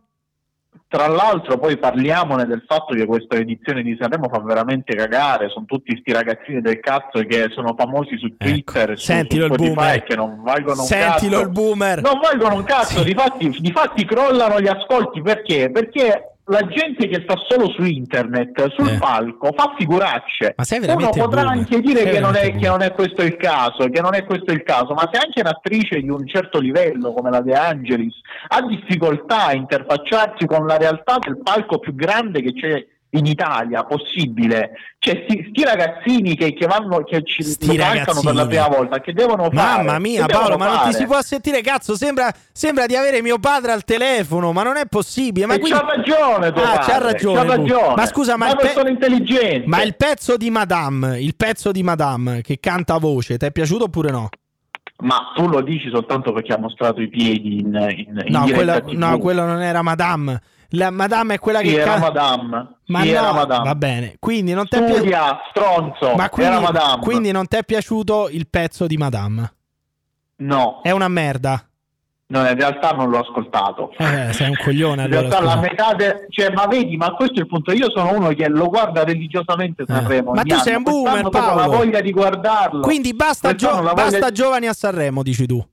Tra 0.87 1.07
l'altro 1.07 1.57
poi 1.57 1.77
parliamone 1.77 2.45
del 2.45 2.65
fatto 2.67 2.93
che 2.93 3.05
questa 3.05 3.37
edizione 3.37 3.81
di 3.81 3.95
Sanremo 3.97 4.27
fa 4.29 4.41
veramente 4.41 4.93
cagare, 4.93 5.47
sono 5.47 5.63
tutti 5.65 5.95
sti 5.97 6.11
ragazzini 6.11 6.59
del 6.59 6.81
cazzo 6.81 7.23
che 7.25 7.47
sono 7.55 7.73
famosi 7.77 8.17
su 8.17 8.35
Twitter, 8.35 8.97
su, 8.99 9.05
sentilo 9.05 9.45
su 9.45 9.53
il 9.53 9.57
Spotify 9.57 9.73
boomer. 9.75 10.03
che 10.03 10.15
non 10.17 10.41
valgono 10.43 10.81
un 10.81 10.87
Sentilo 10.87 11.37
cazzo. 11.37 11.47
il 11.47 11.49
boomer. 11.53 12.01
Non 12.01 12.19
valgono 12.19 12.55
un 12.55 12.63
cazzo, 12.65 12.97
Sì. 12.99 13.03
difatti, 13.05 13.49
difatti 13.61 14.03
crollano 14.05 14.59
gli 14.59 14.67
ascolti 14.67 15.21
perché? 15.21 15.71
Perché 15.71 16.30
la 16.51 16.67
gente 16.67 17.07
che 17.07 17.21
sta 17.23 17.35
solo 17.47 17.71
su 17.71 17.83
internet, 17.83 18.73
sul 18.75 18.89
Eh. 18.89 18.97
palco, 18.97 19.51
fa 19.55 19.73
figuracce. 19.77 20.53
Ma 20.57 20.63
sei 20.63 20.79
Uno 20.79 21.09
potrà 21.09 21.43
boomer. 21.43 21.47
anche 21.47 21.79
dire 21.79 22.03
che 22.03 22.19
non, 22.19 22.35
è, 22.35 22.55
che 22.55 22.67
non 22.67 22.81
è 22.81 22.91
questo 22.91 23.23
il 23.23 23.37
caso, 23.37 23.87
che 23.89 24.01
non 24.01 24.13
è 24.13 24.25
questo 24.25 24.51
il 24.51 24.63
caso, 24.63 24.93
ma 24.93 25.09
se 25.11 25.17
anche 25.19 25.39
un'attrice 25.39 25.99
di 26.01 26.09
un 26.09 26.27
certo 26.27 26.59
livello 26.59 27.13
come 27.13 27.29
la 27.29 27.41
De 27.41 27.53
Angelis 27.53 28.15
ha 28.49 28.61
difficoltà 28.61 29.47
a 29.47 29.53
interfacciarsi 29.53 30.45
con 30.45 30.65
la 30.67 30.77
realtà 30.77 31.17
del 31.19 31.39
palco 31.41 31.79
più 31.79 31.95
grande 31.95 32.41
che 32.41 32.53
c'è 32.53 32.85
in 33.13 33.25
Italia 33.25 33.83
possibile, 33.83 34.71
cioè 34.97 35.25
sti, 35.27 35.47
sti 35.49 35.63
ragazzini 35.65 36.35
che, 36.35 36.53
che 36.53 36.65
vanno 36.65 37.03
che 37.03 37.21
ci 37.25 37.43
Sti 37.43 37.77
mancano 37.77 38.21
per 38.21 38.33
la 38.33 38.47
prima 38.47 38.67
volta, 38.69 38.99
che 39.01 39.11
devono 39.11 39.49
fare? 39.51 39.83
Mamma 39.83 39.99
mia, 39.99 40.25
Paolo, 40.27 40.55
ma 40.57 40.65
non 40.67 40.73
ti 40.75 40.79
fare? 40.83 40.93
si 40.93 41.05
può 41.05 41.21
sentire 41.21 41.61
cazzo. 41.61 41.97
Sembra, 41.97 42.31
sembra 42.53 42.85
di 42.85 42.95
avere 42.95 43.21
mio 43.21 43.37
padre 43.37 43.73
al 43.73 43.83
telefono, 43.83 44.53
ma 44.53 44.63
non 44.63 44.77
è 44.77 44.85
possibile. 44.87 45.45
Ma 45.45 45.55
E 45.55 45.59
quindi- 45.59 45.77
c'ha 45.77 45.85
ragione, 45.85 46.51
tuo 46.53 46.63
Ah, 46.63 46.77
c'ha 46.77 46.97
ragione. 46.99 47.35
c'ha 47.45 47.55
ragione. 47.55 47.95
Ma 47.95 48.05
scusa, 48.05 48.37
ma 48.37 48.45
Una 48.51 48.61
il, 48.61 48.97
pe- 48.97 49.63
ma 49.65 49.81
il 49.81 49.95
pezzo 49.97 50.37
di 50.37 50.49
Madame, 50.49 51.19
il 51.19 51.35
pezzo 51.35 51.71
di 51.71 51.83
Madame 51.83 52.41
che 52.41 52.59
canta 52.61 52.93
a 52.93 52.99
voce, 52.99 53.37
ti 53.37 53.45
è 53.45 53.51
piaciuto 53.51 53.85
oppure 53.85 54.09
no? 54.11 54.29
Ma 55.03 55.31
tu 55.35 55.47
lo 55.47 55.61
dici 55.61 55.89
soltanto 55.89 56.31
perché 56.31 56.53
ha 56.53 56.59
mostrato 56.59 57.01
i 57.01 57.09
piedi 57.09 57.59
in, 57.59 57.73
in, 58.07 58.21
in 58.23 58.31
No, 58.31 58.45
TV. 58.45 58.91
no, 58.93 59.17
quello 59.17 59.45
non 59.45 59.61
era 59.61 59.81
Madame. 59.81 60.39
La 60.73 60.89
Madame 60.89 61.33
è 61.35 61.39
quella 61.39 61.59
Sì, 61.59 61.65
che 61.67 61.79
era 61.81 61.91
canta. 61.93 62.07
Madame. 62.07 62.67
Ma 62.87 63.01
Sì, 63.01 63.11
no, 63.11 63.17
era 63.19 63.33
Madame. 63.33 63.63
va 63.65 63.75
bene. 63.75 64.15
Quindi 64.19 64.53
non 64.53 64.67
ti 64.67 64.77
è 64.77 64.83
pi- 64.85 64.93
Studia, 64.93 65.39
stronzo. 65.49 66.13
Ma 66.15 66.29
quindi, 66.29 66.51
era 66.51 66.61
Madame. 66.61 67.01
quindi 67.03 67.31
non 67.31 67.47
ti 67.47 67.57
è 67.57 67.63
piaciuto 67.63 68.29
il 68.29 68.47
pezzo 68.49 68.87
di 68.87 68.97
Madame? 68.97 69.53
No, 70.37 70.79
È 70.81 70.91
una 70.91 71.07
merda. 71.07 71.63
no, 72.27 72.47
in 72.47 72.55
realtà 72.55 72.91
non 72.91 73.09
l'ho 73.09 73.19
ascoltato. 73.19 73.91
Eh, 73.97 74.31
sei 74.33 74.49
un 74.49 74.55
coglione 74.55 75.03
In 75.05 75.11
allora. 75.13 75.19
realtà 75.27 75.41
la 75.41 75.51
scusa. 75.51 75.59
metà 75.61 75.93
de- 75.93 76.25
cioè, 76.29 76.49
ma 76.51 76.65
vedi, 76.67 76.95
ma 76.97 77.11
questo 77.13 77.35
è 77.35 77.41
il 77.41 77.47
punto. 77.47 77.73
Io 77.73 77.91
sono 77.91 78.13
uno 78.15 78.29
che 78.29 78.47
lo 78.47 78.67
guarda 78.69 79.03
religiosamente 79.03 79.83
Sanremo. 79.85 80.31
Eh. 80.31 80.35
Ma 80.35 80.43
tu 80.43 80.55
sei 80.57 80.73
anno. 80.73 80.77
un 80.77 80.83
boomer, 80.83 81.21
Quest'anno 81.23 81.45
Paolo. 81.55 81.59
la 81.61 81.67
voglia 81.77 81.99
di 82.01 82.11
guardarlo. 82.11 82.79
Quindi 82.81 83.13
basta, 83.13 83.53
gio- 83.55 83.69
la 83.69 83.75
voglia 83.81 83.93
basta 83.93 84.31
giovani 84.31 84.67
a 84.67 84.73
Sanremo, 84.73 85.21
dici 85.21 85.45
tu. 85.45 85.63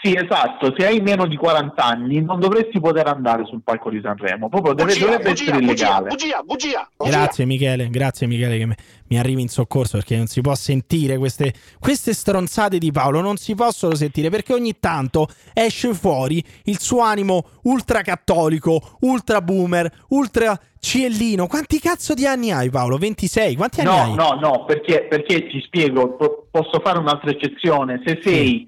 Sì, 0.00 0.14
esatto, 0.16 0.72
se 0.76 0.86
hai 0.86 1.00
meno 1.00 1.26
di 1.26 1.36
40 1.36 1.84
anni 1.84 2.22
non 2.22 2.40
dovresti 2.40 2.80
poter 2.80 3.06
andare 3.08 3.44
sul 3.44 3.60
palco 3.62 3.90
di 3.90 4.00
Sanremo, 4.02 4.48
proprio 4.48 4.74
Bugia, 4.74 4.98
dovrebbe 4.98 5.28
bugia, 5.28 5.42
essere 5.42 5.58
illegale. 5.62 6.08
bugia, 6.08 6.42
bugia, 6.42 6.88
bugia. 6.96 7.10
Grazie 7.10 7.44
Michele, 7.44 7.88
grazie 7.90 8.26
Michele 8.26 8.56
che 8.58 8.66
mi- 8.66 9.18
arrivi 9.18 9.42
in 9.42 9.48
soccorso 9.48 9.98
perché 9.98 10.16
non 10.16 10.26
si 10.28 10.40
può 10.40 10.54
sentire 10.54 11.18
queste, 11.18 11.52
queste 11.78 12.14
stronzate 12.14 12.78
di 12.78 12.90
Paolo, 12.90 13.20
non 13.20 13.36
si 13.36 13.54
possono 13.54 13.94
sentire 13.94 14.30
perché 14.30 14.54
ogni 14.54 14.78
tanto 14.80 15.28
esce 15.52 15.92
fuori 15.92 16.42
il 16.64 16.80
suo 16.80 17.00
animo 17.02 17.44
ultracattolico, 17.64 18.96
ultra 19.00 19.42
boomer, 19.42 19.90
ultra 20.08 20.58
ciellino. 20.80 21.46
Quanti 21.46 21.78
cazzo 21.78 22.14
di 22.14 22.26
anni 22.26 22.50
hai 22.50 22.70
Paolo? 22.70 22.96
26? 22.96 23.54
Quanti 23.56 23.80
anni 23.82 23.90
No, 23.90 24.00
hai? 24.02 24.14
no, 24.14 24.38
no, 24.40 24.64
perché, 24.64 25.06
perché 25.08 25.46
ti 25.48 25.60
spiego, 25.60 26.16
po- 26.16 26.46
posso 26.50 26.80
fare 26.82 26.98
un'altra 26.98 27.30
eccezione. 27.30 28.02
Se 28.04 28.20
sei 28.24 28.66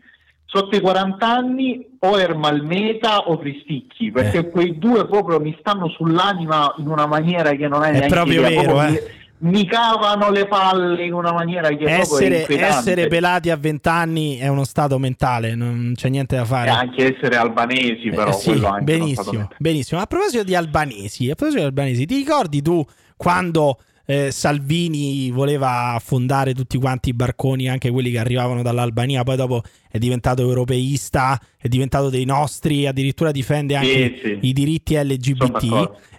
sotto 0.54 0.76
i 0.76 0.80
40 0.80 1.26
anni 1.26 1.84
o 1.98 2.18
Ermalmeta 2.20 3.28
o 3.28 3.38
Cristicchi, 3.38 4.10
perché 4.12 4.38
Eh. 4.38 4.50
quei 4.50 4.78
due 4.78 5.06
proprio 5.06 5.40
mi 5.40 5.56
stanno 5.58 5.88
sull'anima 5.88 6.74
in 6.78 6.86
una 6.88 7.06
maniera 7.06 7.50
che 7.52 7.66
non 7.66 7.82
è, 7.82 7.88
È 7.88 7.92
neanche 7.92 8.08
proprio 8.08 8.40
idea, 8.46 8.48
vero, 8.60 8.72
proprio 8.74 8.88
eh. 8.88 8.90
mi, 9.38 9.50
mi 9.50 9.66
cavano 9.66 10.30
le 10.30 10.46
palle 10.46 11.04
in 11.04 11.12
una 11.12 11.32
maniera 11.32 11.68
che 11.68 11.76
proprio 11.76 11.92
è 11.94 12.00
Essere, 12.00 12.58
essere 12.60 13.06
pelati 13.08 13.50
a 13.50 13.56
20 13.56 13.88
anni 13.88 14.36
è 14.38 14.46
uno 14.48 14.64
stato 14.64 14.98
mentale, 14.98 15.54
non 15.54 15.92
c'è 15.96 16.08
niente 16.08 16.36
da 16.36 16.42
E 16.42 16.46
fare. 16.46 16.70
anche 16.70 17.16
essere 17.16 17.36
albanesi, 17.36 18.10
però 18.10 18.30
Eh, 18.30 18.32
sì, 18.32 18.62
benissimo, 18.82 19.48
benissimo. 19.58 20.00
A 20.00 20.06
proposito 20.06 20.44
di 20.44 20.54
albanesi, 20.54 21.30
a 21.30 21.34
proposito 21.34 21.62
di 21.62 21.66
albanesi, 21.68 22.06
ti 22.06 22.14
ricordi 22.16 22.62
tu 22.62 22.84
quando 23.16 23.78
eh, 24.06 24.30
Salvini 24.30 25.30
voleva 25.30 26.00
fondare 26.04 26.54
tutti 26.54 26.78
quanti 26.78 27.10
i 27.10 27.14
barconi, 27.14 27.68
anche 27.68 27.90
quelli 27.90 28.10
che 28.10 28.18
arrivavano 28.18 28.62
dall'Albania, 28.62 29.22
poi 29.22 29.36
dopo 29.36 29.62
è 29.90 29.98
diventato 29.98 30.42
europeista, 30.42 31.40
è 31.56 31.68
diventato 31.68 32.10
dei 32.10 32.24
nostri, 32.24 32.86
addirittura 32.86 33.30
difende 33.30 33.76
anche 33.76 34.14
Sì, 34.16 34.20
sì. 34.22 34.38
i 34.42 34.52
diritti 34.52 34.94
LGBT. 34.96 35.62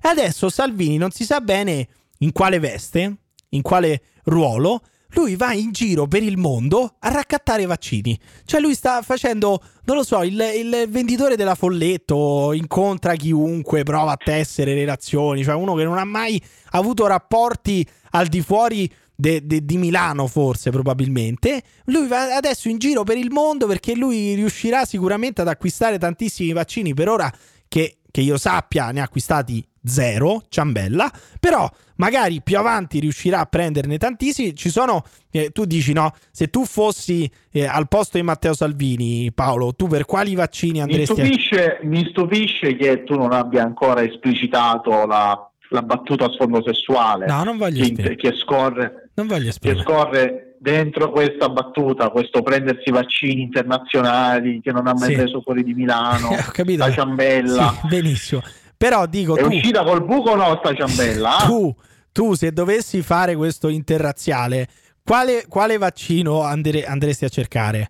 E 0.01 0.07
adesso 0.09 0.49
Salvini 0.49 0.97
non 0.97 1.11
si 1.11 1.25
sa 1.25 1.39
bene 1.41 1.87
in 2.19 2.31
quale 2.31 2.59
veste, 2.59 3.17
in 3.49 3.61
quale 3.61 4.01
ruolo. 4.25 4.81
Lui 5.15 5.37
va 5.37 5.53
in 5.53 5.71
giro 5.71 6.07
per 6.07 6.23
il 6.23 6.37
mondo 6.37 6.95
a 6.99 7.09
raccattare 7.09 7.65
vaccini. 7.65 8.19
Cioè, 8.43 8.59
lui 8.59 8.75
sta 8.75 9.01
facendo, 9.01 9.61
non 9.85 9.95
lo 9.95 10.03
so, 10.03 10.23
il, 10.23 10.37
il 10.55 10.87
venditore 10.89 11.37
della 11.37 11.55
Folletto, 11.55 12.51
incontra 12.51 13.15
chiunque, 13.15 13.83
prova 13.83 14.11
a 14.11 14.17
tessere 14.17 14.73
relazioni. 14.73 15.43
Cioè, 15.43 15.55
uno 15.55 15.73
che 15.73 15.85
non 15.85 15.97
ha 15.97 16.03
mai 16.03 16.41
avuto 16.71 17.07
rapporti 17.07 17.87
al 18.11 18.27
di 18.27 18.41
fuori 18.41 18.91
de- 19.15 19.45
de- 19.45 19.63
di 19.63 19.77
Milano, 19.77 20.27
forse, 20.27 20.69
probabilmente. 20.69 21.63
Lui 21.85 22.07
va 22.07 22.35
adesso 22.35 22.67
in 22.67 22.77
giro 22.77 23.03
per 23.03 23.17
il 23.17 23.31
mondo 23.31 23.67
perché 23.67 23.95
lui 23.95 24.33
riuscirà 24.35 24.83
sicuramente 24.83 25.41
ad 25.41 25.47
acquistare 25.47 25.97
tantissimi 25.97 26.51
vaccini. 26.51 26.93
Per 26.93 27.07
ora, 27.07 27.31
che, 27.69 27.99
che 28.11 28.21
io 28.21 28.37
sappia, 28.37 28.91
ne 28.91 28.99
ha 28.99 29.03
acquistati 29.03 29.65
zero, 29.85 30.43
ciambella. 30.49 31.11
Però 31.39 31.69
magari 31.97 32.41
più 32.41 32.57
avanti 32.57 32.99
riuscirà 32.99 33.39
a 33.39 33.45
prenderne 33.45 33.97
tantissimi. 33.97 34.55
Ci 34.55 34.69
sono, 34.69 35.03
eh, 35.31 35.51
tu 35.51 35.65
dici 35.65 35.93
no, 35.93 36.13
se 36.31 36.49
tu 36.49 36.65
fossi 36.65 37.29
eh, 37.51 37.65
al 37.65 37.87
posto 37.87 38.17
di 38.17 38.23
Matteo 38.23 38.53
Salvini, 38.53 39.31
Paolo, 39.33 39.73
tu 39.73 39.87
per 39.87 40.05
quali 40.05 40.35
vaccini 40.35 40.73
Mi 40.73 40.81
andresti 40.81 41.11
a... 41.11 41.25
stupisce, 41.25 41.79
mi 41.83 42.05
stupisce 42.09 42.75
che 42.75 43.03
tu 43.03 43.15
non 43.15 43.31
abbia 43.31 43.63
ancora 43.63 44.01
esplicitato 44.01 45.05
la, 45.05 45.49
la 45.69 45.81
battuta 45.81 46.25
a 46.25 46.31
sfondo 46.31 46.61
sessuale 46.65 47.25
No, 47.25 47.43
non 47.43 47.57
voglio 47.57 47.85
che, 47.95 48.15
che 48.15 48.33
scorre, 48.35 49.09
Non 49.13 49.27
voglio 49.27 49.51
che 49.59 49.75
scorre 49.77 50.57
dentro 50.59 51.11
questa 51.11 51.47
battuta, 51.49 52.09
questo 52.09 52.41
prendersi 52.41 52.89
vaccini 52.89 53.41
internazionali 53.41 54.61
che 54.61 54.71
non 54.71 54.87
ha 54.87 54.93
mai 54.93 55.09
Sì. 55.09 55.15
preso 55.15 55.41
fuori 55.41 55.63
di 55.63 55.73
Milano, 55.73 56.29
la 56.77 56.91
ciambella. 56.91 57.77
Sì, 57.81 57.87
benissimo. 57.87 58.41
Però 58.87 59.07
dico 59.07 59.35
È 59.35 59.41
tu, 59.41 59.47
uscita 59.47 59.83
col 59.83 60.05
buco 60.05 60.29
o 60.31 60.35
no 60.35 60.59
sta 60.63 60.71
ciambella? 60.75 61.37
ah? 61.37 61.45
tu, 61.47 61.75
tu 62.11 62.35
se 62.35 62.51
dovessi 62.51 63.01
fare 63.01 63.35
questo 63.35 63.67
interrazziale, 63.67 64.67
quale, 65.03 65.45
quale 65.47 65.79
vaccino 65.79 66.41
andre- 66.41 66.85
andresti 66.85 67.25
a 67.25 67.29
cercare? 67.29 67.89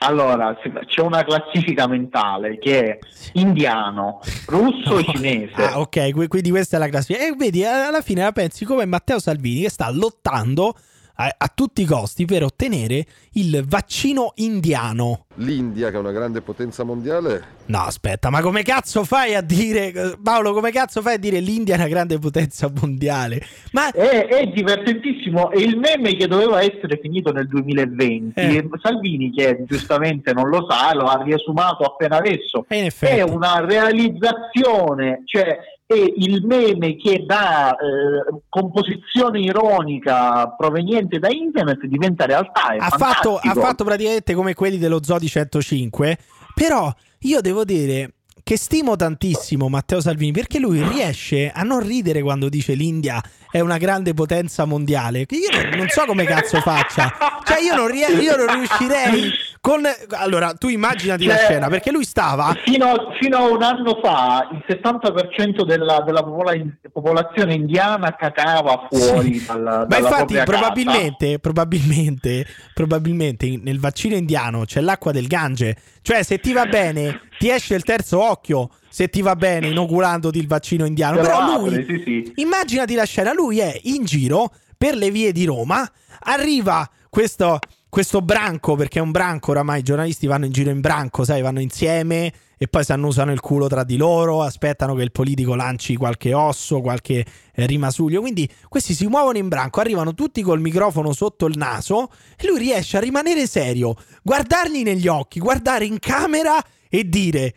Allora, 0.00 0.56
c'è 0.86 1.00
una 1.02 1.22
classifica 1.22 1.86
mentale 1.86 2.58
che 2.58 2.80
è 2.80 2.98
indiano, 3.34 4.20
russo 4.46 4.98
e 4.98 5.04
cinese. 5.04 5.54
Ah, 5.54 5.78
ok, 5.78 6.10
qui- 6.10 6.26
quindi 6.26 6.50
questa 6.50 6.76
è 6.76 6.80
la 6.80 6.88
classifica. 6.88 7.24
E 7.24 7.36
vedi, 7.36 7.64
alla 7.64 8.00
fine 8.00 8.22
la 8.22 8.32
pensi 8.32 8.64
come 8.64 8.84
Matteo 8.84 9.20
Salvini 9.20 9.62
che 9.62 9.70
sta 9.70 9.88
lottando 9.92 10.74
a, 11.14 11.34
a 11.36 11.52
tutti 11.54 11.82
i 11.82 11.84
costi 11.84 12.24
per 12.24 12.42
ottenere 12.42 13.04
il 13.32 13.64
vaccino 13.66 14.32
indiano. 14.36 15.26
L'India, 15.36 15.90
che 15.90 15.96
è 15.96 15.98
una 15.98 16.12
grande 16.12 16.40
potenza 16.42 16.84
mondiale, 16.84 17.60
No, 17.64 17.78
aspetta, 17.78 18.28
ma 18.28 18.40
come 18.40 18.62
cazzo 18.62 19.04
fai 19.04 19.34
a 19.34 19.40
dire, 19.40 20.16
Paolo, 20.22 20.52
come 20.52 20.72
cazzo 20.72 21.00
fai 21.00 21.14
a 21.14 21.18
dire 21.18 21.38
l'India 21.38 21.74
è 21.74 21.78
una 21.78 21.88
grande 21.88 22.18
potenza 22.18 22.70
mondiale? 22.80 23.40
Ma 23.70 23.90
È, 23.90 24.26
è 24.26 24.46
divertentissimo, 24.48 25.50
è 25.50 25.58
il 25.58 25.78
meme 25.78 26.16
che 26.16 26.26
doveva 26.26 26.60
essere 26.60 26.98
finito 27.00 27.32
nel 27.32 27.46
2020. 27.46 28.40
Eh. 28.40 28.68
Salvini, 28.82 29.30
che 29.30 29.64
giustamente 29.66 30.32
non 30.32 30.48
lo 30.48 30.66
sa, 30.68 30.92
lo 30.94 31.04
ha 31.04 31.22
riesumato 31.22 31.84
appena 31.84 32.16
adesso. 32.16 32.66
E. 32.68 32.90
È 32.98 33.22
una 33.22 33.64
realizzazione, 33.64 35.22
cioè 35.24 35.58
è 35.92 36.12
il 36.16 36.44
meme 36.44 36.96
che 36.96 37.24
da 37.26 37.72
eh, 37.72 38.40
composizione 38.48 39.40
ironica 39.40 40.48
proveniente 40.56 41.18
da 41.18 41.28
internet 41.30 41.84
diventa 41.86 42.26
realtà. 42.26 42.68
Ha 42.78 42.90
fatto, 42.90 43.36
ha 43.36 43.54
fatto 43.54 43.84
praticamente 43.84 44.34
come 44.34 44.54
quelli 44.54 44.78
dello 44.78 45.02
Zodi 45.02 45.28
105. 45.28 46.18
Però 46.54 46.92
io 47.20 47.40
devo 47.40 47.64
dire 47.64 48.14
che 48.42 48.56
stimo 48.56 48.96
tantissimo 48.96 49.68
Matteo 49.68 50.00
Salvini 50.00 50.32
perché 50.32 50.58
lui 50.58 50.82
riesce 50.82 51.50
a 51.50 51.62
non 51.62 51.80
ridere 51.80 52.22
quando 52.22 52.48
dice 52.48 52.74
l'India 52.74 53.22
è 53.52 53.60
una 53.60 53.76
grande 53.76 54.14
potenza 54.14 54.64
mondiale. 54.64 55.26
Che 55.26 55.36
Io 55.36 55.76
non, 55.76 55.86
so 55.88 56.04
come 56.06 56.24
cazzo 56.24 56.60
faccia. 56.62 57.12
Cioè, 57.44 57.60
io 57.60 57.74
non, 57.76 57.86
rie- 57.88 58.08
io 58.08 58.34
non 58.34 58.54
riuscirei. 58.54 59.30
Con... 59.60 59.82
Allora, 60.12 60.54
tu 60.54 60.68
immaginati 60.68 61.26
la 61.26 61.36
Cioè, 61.36 61.44
scena 61.44 61.68
perché 61.68 61.90
lui 61.92 62.04
stava. 62.04 62.56
Fino, 62.64 63.12
fino 63.20 63.36
a 63.36 63.48
un 63.50 63.62
anno 63.62 64.00
fa 64.02 64.48
il 64.50 64.64
70% 64.66 65.64
della, 65.64 66.00
della 66.00 66.22
popola- 66.22 66.54
popolazione 66.90 67.54
indiana 67.54 68.16
cacava 68.16 68.88
fuori 68.90 69.38
Sì. 69.38 69.46
dal, 69.46 69.60
Ma 69.60 69.84
dalla 69.84 70.08
infatti, 70.08 70.38
probabilmente, 70.44 71.38
probabilmente, 71.38 72.46
probabilmente 72.72 73.60
nel 73.62 73.78
vaccino 73.78 74.16
indiano 74.16 74.64
c'è 74.64 74.80
l'acqua 74.80 75.12
del 75.12 75.26
Gange. 75.26 75.76
Cioè, 76.00 76.22
se 76.22 76.38
ti 76.38 76.52
va 76.54 76.64
bene, 76.64 77.20
ti 77.38 77.50
esce 77.50 77.74
il 77.74 77.82
terzo 77.84 78.20
occhio. 78.22 78.70
Se 78.92 79.08
ti 79.08 79.22
va 79.22 79.34
bene, 79.36 79.68
inoculandoti 79.68 80.38
il 80.38 80.46
vaccino 80.46 80.84
indiano. 80.84 81.18
Però 81.18 81.38
apre, 81.38 81.82
lui, 81.82 81.86
sì, 81.86 82.02
sì. 82.04 82.32
immaginati 82.42 82.94
la 82.94 83.04
scena: 83.04 83.32
lui 83.32 83.58
è 83.58 83.80
in 83.84 84.04
giro 84.04 84.52
per 84.76 84.96
le 84.96 85.10
vie 85.10 85.32
di 85.32 85.46
Roma. 85.46 85.90
Arriva 86.24 86.86
questo, 87.08 87.58
questo 87.88 88.20
branco, 88.20 88.76
perché 88.76 88.98
è 88.98 89.02
un 89.02 89.10
branco 89.10 89.52
oramai. 89.52 89.80
I 89.80 89.82
giornalisti 89.82 90.26
vanno 90.26 90.44
in 90.44 90.52
giro 90.52 90.68
in 90.68 90.80
branco, 90.80 91.24
sai, 91.24 91.40
vanno 91.40 91.60
insieme 91.60 92.30
e 92.58 92.68
poi 92.68 92.84
si 92.84 92.92
annusano 92.92 93.32
il 93.32 93.40
culo 93.40 93.66
tra 93.66 93.82
di 93.82 93.96
loro. 93.96 94.42
Aspettano 94.42 94.94
che 94.94 95.02
il 95.04 95.10
politico 95.10 95.54
lanci 95.54 95.96
qualche 95.96 96.34
osso, 96.34 96.82
qualche 96.82 97.24
eh, 97.54 97.66
rimasuglio. 97.66 98.20
Quindi 98.20 98.46
questi 98.68 98.92
si 98.92 99.06
muovono 99.06 99.38
in 99.38 99.48
branco, 99.48 99.80
arrivano 99.80 100.12
tutti 100.12 100.42
col 100.42 100.60
microfono 100.60 101.14
sotto 101.14 101.46
il 101.46 101.56
naso 101.56 102.10
e 102.36 102.46
lui 102.46 102.58
riesce 102.58 102.98
a 102.98 103.00
rimanere 103.00 103.46
serio, 103.46 103.96
guardargli 104.22 104.82
negli 104.82 105.08
occhi, 105.08 105.40
guardare 105.40 105.86
in 105.86 105.98
camera 105.98 106.62
e 106.90 107.08
dire: 107.08 107.54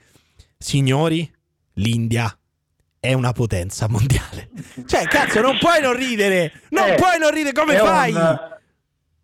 Signori, 0.65 1.31
l'India 1.73 2.35
è 2.99 3.13
una 3.13 3.33
potenza 3.33 3.87
mondiale. 3.87 4.49
Cioè, 4.87 5.03
cazzo, 5.05 5.39
non 5.39 5.59
puoi 5.59 5.79
non 5.79 5.93
ridere. 5.95 6.53
Non 6.69 6.89
Eh, 6.89 6.95
puoi 6.95 7.19
non 7.19 7.29
ridere. 7.29 7.53
Come 7.53 7.75
è 7.75 7.77
fai? 7.77 8.13
Un, 8.13 8.39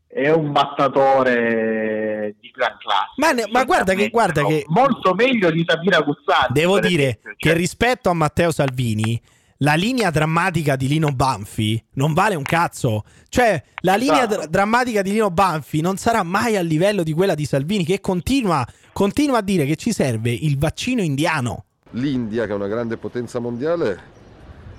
è 0.08 0.30
un 0.30 0.52
battatore 0.52 2.36
di 2.40 2.52
gran 2.52 2.78
classe. 2.78 3.14
Ma 3.16 3.32
ne- 3.32 3.48
ma 3.52 3.64
guarda 3.64 3.96
che- 3.96 4.10
guarda 4.10 4.46
che- 4.46 4.66
molto 4.68 5.16
meglio 5.16 5.50
di 5.50 5.64
Sabina 5.68 6.00
Guzzanti. 6.02 6.54
Devo 6.54 6.80
dire 6.80 7.04
esempio, 7.04 7.34
che 7.38 7.50
cioè, 7.50 7.58
rispetto 7.58 8.10
a 8.10 8.14
Matteo 8.14 8.52
Salvini, 8.52 9.20
la 9.64 9.76
linea 9.76 10.10
drammatica 10.10 10.76
di 10.76 10.88
Lino 10.88 11.10
Banfi 11.12 11.84
non 11.94 12.14
vale 12.14 12.36
un 12.36 12.44
cazzo. 12.44 13.04
Cioè, 13.30 13.64
la 13.82 13.96
linea 13.96 14.24
Esatto. 14.26 14.36
dra- 14.36 14.46
drammatica 14.48 15.02
di 15.04 15.12
Lino 15.12 15.30
Banfi 15.30 15.82
non 15.82 15.98
sarà 15.98 16.24
mai 16.24 16.56
a 16.58 16.62
livello 16.62 17.04
di 17.04 17.14
quella 17.14 17.36
di 17.36 17.46
Salvini, 17.46 17.86
che 17.86 18.00
continua, 18.02 18.66
continua 18.92 19.38
a 19.38 19.42
dire 19.42 19.66
che 19.66 19.76
ci 19.76 19.92
serve 19.94 20.32
il 20.32 20.58
vaccino 20.58 21.02
indiano. 21.02 21.66
l'India, 21.92 22.46
che 22.46 22.52
è 22.52 22.56
una 22.56 22.68
grande 22.68 22.98
potenza 22.98 23.40
mondiale, 23.40 24.00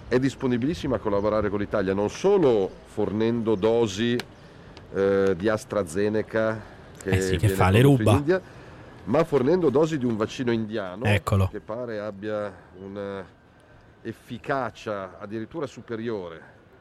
è 0.09 0.19
disponibilissima 0.19 0.97
a 0.97 0.99
collaborare 0.99 1.49
con 1.51 1.59
l'Italia, 1.61 1.93
non 1.95 2.09
solo 2.11 2.71
fornendo 2.87 3.55
dosi 3.55 4.17
eh, 4.95 5.35
di 5.37 5.49
AstraZeneca 5.49 6.61
che, 7.03 7.11
Eh 7.11 7.21
sì, 7.21 7.37
che 7.37 7.49
fa, 7.51 7.71
le 7.71 7.83
ruba. 7.83 8.13
India, 8.13 8.41
ma 9.05 9.23
fornendo 9.25 9.69
dosi 9.71 9.99
di 9.99 10.05
un 10.07 10.17
vaccino 10.17 10.53
indiano 10.53 11.05
Eccolo. 11.05 11.49
che 11.53 11.61
pare 11.61 11.99
abbia 12.01 12.53
un'efficacia 14.03 15.19
addirittura 15.21 15.67
superiore 15.67 16.41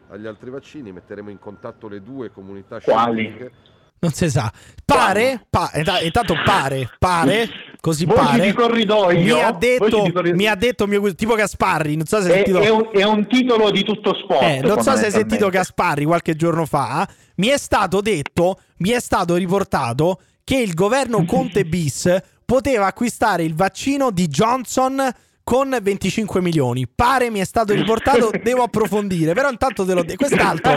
agli 0.09 0.25
altri 0.25 0.49
vaccini. 0.49 0.91
Metteremo 0.91 1.29
in 1.29 1.39
contatto 1.39 1.87
le 1.87 2.01
due 2.01 2.31
comunità 2.31 2.79
Quali? 2.79 3.21
scientifiche. 3.23 3.51
Non 3.99 4.11
si 4.13 4.31
sa. 4.31 4.51
Pare, 4.83 5.45
pa- 5.47 5.69
inta- 5.75 5.99
intanto 6.01 6.33
pare, 6.43 6.89
pare 6.97 7.47
così 7.79 8.05
Voci 8.05 8.19
pare. 8.19 8.41
di 8.47 8.53
corridoio, 8.53 9.19
Mi 9.35 9.41
ha 9.43 9.51
detto, 9.51 9.85
corridoio. 9.89 10.33
mi 10.35 10.47
ha 10.47 10.55
detto 10.55 10.87
mio, 10.87 11.13
tipo 11.13 11.35
Gasparri, 11.35 11.95
non 11.95 12.07
so 12.07 12.19
se 12.19 12.31
hai 12.33 12.41
È, 12.41 12.45
sentito... 12.45 12.59
è 12.61 12.69
un, 12.69 12.89
è 12.91 13.03
un 13.03 13.27
titolo 13.27 13.69
di 13.69 13.83
tutto 13.83 14.15
sport. 14.15 14.41
Eh, 14.41 14.61
non 14.61 14.81
so 14.81 14.95
se 14.95 15.05
hai 15.05 15.11
sentito. 15.11 15.49
Gasparri 15.49 16.05
qualche 16.05 16.35
giorno 16.35 16.65
fa. 16.65 17.07
Mi 17.35 17.47
è 17.49 17.57
stato 17.59 18.01
detto, 18.01 18.59
mi 18.77 18.89
è 18.89 18.99
stato 18.99 19.35
riportato 19.35 20.19
che 20.43 20.57
il 20.57 20.73
governo 20.73 21.23
Conte 21.25 21.63
bis 21.63 22.11
poteva 22.43 22.87
acquistare 22.87 23.43
il 23.43 23.53
vaccino 23.53 24.09
di 24.09 24.27
Johnson 24.27 24.99
con 25.43 25.77
25 25.81 26.41
milioni. 26.41 26.87
Pare 26.87 27.29
mi 27.29 27.39
è 27.39 27.45
stato 27.45 27.73
riportato, 27.73 28.31
devo 28.41 28.63
approfondire, 28.63 29.33
però 29.33 29.49
intanto 29.49 29.85
te 29.85 29.93
l'ho 29.93 30.03
detto. 30.03 30.25
Quest'altro, 30.25 30.75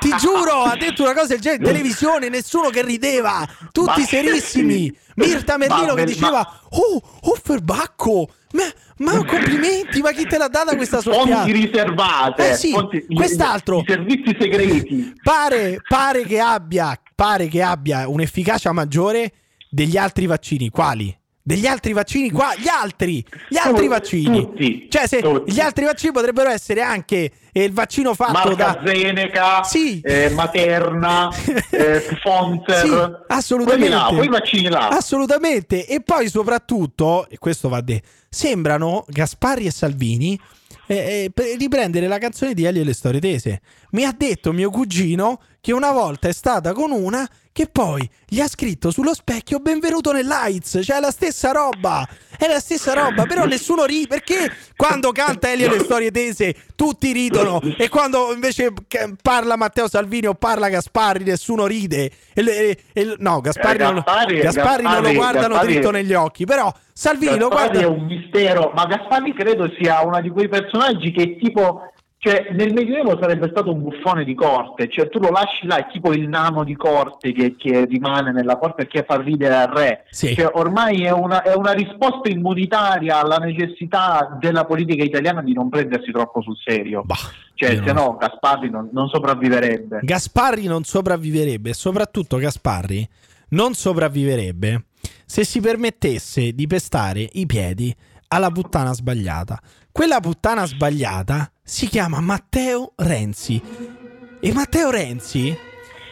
ti 0.00 0.10
giuro, 0.18 0.62
ha 0.62 0.76
detto 0.76 1.02
una 1.02 1.14
cosa 1.14 1.28
del 1.28 1.40
genere 1.40 1.62
in 1.62 1.68
televisione, 1.68 2.28
nessuno 2.28 2.68
che 2.68 2.82
rideva, 2.82 3.46
tutti 3.72 4.00
Ma- 4.00 4.06
serissimi. 4.06 4.94
Mirta 5.16 5.56
Merlino 5.56 5.94
che 5.94 6.02
Vabbè, 6.02 6.04
diceva, 6.04 6.60
oh, 6.70 7.02
oh 7.22 7.38
Ferbacco, 7.42 8.28
ma, 8.52 8.64
ma 8.98 9.12
complimenti, 9.24 10.02
ma 10.02 10.12
chi 10.12 10.26
te 10.26 10.36
l'ha 10.36 10.48
data 10.48 10.76
questa 10.76 11.00
soffiata? 11.00 11.42
Fonti 11.44 11.52
riservate, 11.52 12.50
Eh 12.50 12.54
sì, 12.54 12.70
fonti- 12.72 13.04
i- 13.08 13.14
quest'altro. 13.14 13.78
i 13.78 13.84
servizi 13.86 14.36
segreti. 14.38 15.14
Pare, 15.22 15.78
pare 15.88 16.24
che 16.24 16.38
abbia, 16.38 17.00
pare 17.14 17.48
che 17.48 17.62
abbia 17.62 18.06
un'efficacia 18.08 18.72
maggiore 18.72 19.32
degli 19.70 19.96
altri 19.96 20.26
vaccini. 20.26 20.68
Quali? 20.68 21.16
Degli 21.48 21.64
altri 21.68 21.92
vaccini 21.92 22.32
qua, 22.32 22.54
gli 22.58 22.66
altri, 22.66 23.24
gli 23.48 23.56
altri 23.56 23.86
vaccini. 23.86 24.40
tutti, 24.40 24.86
cioè, 24.90 25.06
se 25.06 25.22
tutti. 25.22 25.52
gli 25.52 25.60
altri 25.60 25.84
vaccini 25.84 26.10
potrebbero 26.10 26.50
essere 26.50 26.80
anche 26.80 27.30
eh, 27.52 27.62
il 27.62 27.72
vaccino 27.72 28.14
fatto 28.14 28.52
da 28.56 28.70
AstraZeneca, 28.70 29.62
Sì. 29.62 30.00
eh, 30.00 30.30
Materna, 30.30 31.28
eh, 31.70 32.00
Pfizer, 32.00 32.84
Sì, 32.84 33.32
assolutamente. 33.32 33.88
là, 33.88 34.10
quei 34.12 34.26
vaccini 34.26 34.68
là. 34.68 34.88
Assolutamente. 34.88 35.86
E 35.86 36.00
poi 36.00 36.28
soprattutto, 36.28 37.28
e 37.28 37.38
questo 37.38 37.68
va 37.68 37.80
de, 37.80 38.02
sembrano 38.28 39.04
Gasparri 39.06 39.66
e 39.66 39.70
Salvini 39.70 40.36
eh, 40.88 41.30
eh, 41.32 41.56
riprendere 41.56 42.08
la 42.08 42.18
canzone 42.18 42.54
di 42.54 42.64
Elio 42.64 42.82
e 42.82 42.84
le 42.84 42.92
storie 42.94 43.20
tese. 43.20 43.60
Mi 43.96 44.04
ha 44.04 44.14
detto 44.14 44.52
mio 44.52 44.68
cugino 44.68 45.40
che 45.58 45.72
una 45.72 45.90
volta 45.90 46.28
è 46.28 46.32
stata 46.32 46.74
con 46.74 46.90
una 46.90 47.26
che 47.50 47.66
poi 47.66 48.06
gli 48.28 48.40
ha 48.40 48.46
scritto 48.46 48.90
sullo 48.90 49.14
specchio 49.14 49.58
benvenuto 49.58 50.12
nell'AIDS, 50.12 50.80
cioè 50.82 50.98
è 50.98 51.00
la 51.00 51.10
stessa 51.10 51.50
roba, 51.50 52.06
è 52.36 52.46
la 52.46 52.60
stessa 52.60 52.92
roba, 52.92 53.24
però 53.24 53.46
nessuno 53.46 53.86
ride, 53.86 54.06
perché 54.06 54.52
quando 54.76 55.12
canta 55.12 55.50
Elio 55.50 55.70
le 55.70 55.78
storie 55.78 56.10
tese 56.10 56.54
tutti 56.76 57.10
ridono 57.12 57.58
e 57.78 57.88
quando 57.88 58.34
invece 58.34 58.70
parla 59.22 59.56
Matteo 59.56 59.88
Salvini 59.88 60.26
o 60.26 60.34
parla 60.34 60.68
Gasparri 60.68 61.24
nessuno 61.24 61.64
ride, 61.64 62.10
e 62.34 62.44
e- 62.44 62.78
e- 62.92 63.14
no 63.20 63.40
Gasparri, 63.40 63.78
Eh, 63.78 63.82
non, 63.82 63.94
lo- 63.94 64.02
Gasparri- 64.04 64.40
Gasparri 64.42 64.82
non 64.82 64.92
lo 64.92 64.98
Gasparri- 65.00 65.16
guardano 65.16 65.48
Gasparri- 65.54 65.72
dritto 65.72 65.90
negli 65.90 66.12
occhi, 66.12 66.44
però 66.44 66.70
Salvini 66.92 67.38
lo 67.38 67.48
Gasparri 67.48 67.78
guarda... 67.78 67.80
è 67.80 67.98
un 67.98 68.04
mistero, 68.04 68.72
ma 68.74 68.84
Gasparri 68.84 69.32
credo 69.32 69.72
sia 69.80 70.02
uno 70.04 70.20
di 70.20 70.28
quei 70.28 70.48
personaggi 70.50 71.10
che 71.12 71.38
tipo 71.38 71.90
cioè 72.26 72.48
nel 72.50 72.72
Medioevo 72.72 73.16
sarebbe 73.20 73.48
stato 73.50 73.72
un 73.72 73.82
buffone 73.82 74.24
di 74.24 74.34
corte, 74.34 74.88
cioè 74.90 75.08
tu 75.08 75.20
lo 75.20 75.30
lasci 75.30 75.64
là, 75.64 75.76
è 75.76 75.86
tipo 75.92 76.12
il 76.12 76.28
nano 76.28 76.64
di 76.64 76.74
corte 76.74 77.30
che, 77.30 77.54
che 77.56 77.84
rimane 77.84 78.32
nella 78.32 78.58
corte 78.58 78.82
e 78.82 78.86
che 78.88 79.04
fa 79.06 79.20
ridere 79.20 79.54
al 79.54 79.68
re. 79.68 80.04
Sì. 80.10 80.34
Cioè, 80.34 80.50
ormai 80.54 81.04
è 81.04 81.12
una, 81.12 81.42
è 81.42 81.54
una 81.54 81.70
risposta 81.70 82.28
immunitaria 82.28 83.20
alla 83.20 83.36
necessità 83.36 84.36
della 84.40 84.64
politica 84.64 85.04
italiana 85.04 85.40
di 85.40 85.52
non 85.52 85.68
prendersi 85.68 86.10
troppo 86.10 86.42
sul 86.42 86.56
serio. 86.56 87.02
Bah, 87.04 87.14
Cioè, 87.54 87.74
io 87.74 87.84
se 87.84 87.92
no 87.92 88.16
Gasparri 88.18 88.70
non, 88.70 88.88
non 88.92 89.06
sopravviverebbe. 89.08 90.00
Gasparri 90.02 90.66
non 90.66 90.82
sopravviverebbe 90.82 91.72
soprattutto 91.74 92.38
Gasparri 92.38 93.08
non 93.50 93.74
sopravviverebbe 93.74 94.86
se 95.24 95.44
si 95.44 95.60
permettesse 95.60 96.52
di 96.52 96.66
pestare 96.66 97.28
i 97.34 97.46
piedi 97.46 97.94
alla 98.28 98.50
puttana 98.50 98.92
sbagliata. 98.92 99.60
Quella 99.92 100.20
puttana 100.20 100.66
sbagliata 100.66 101.50
si 101.62 101.86
chiama 101.86 102.20
Matteo 102.20 102.92
Renzi. 102.96 103.60
E 104.40 104.52
Matteo 104.52 104.90
Renzi 104.90 105.56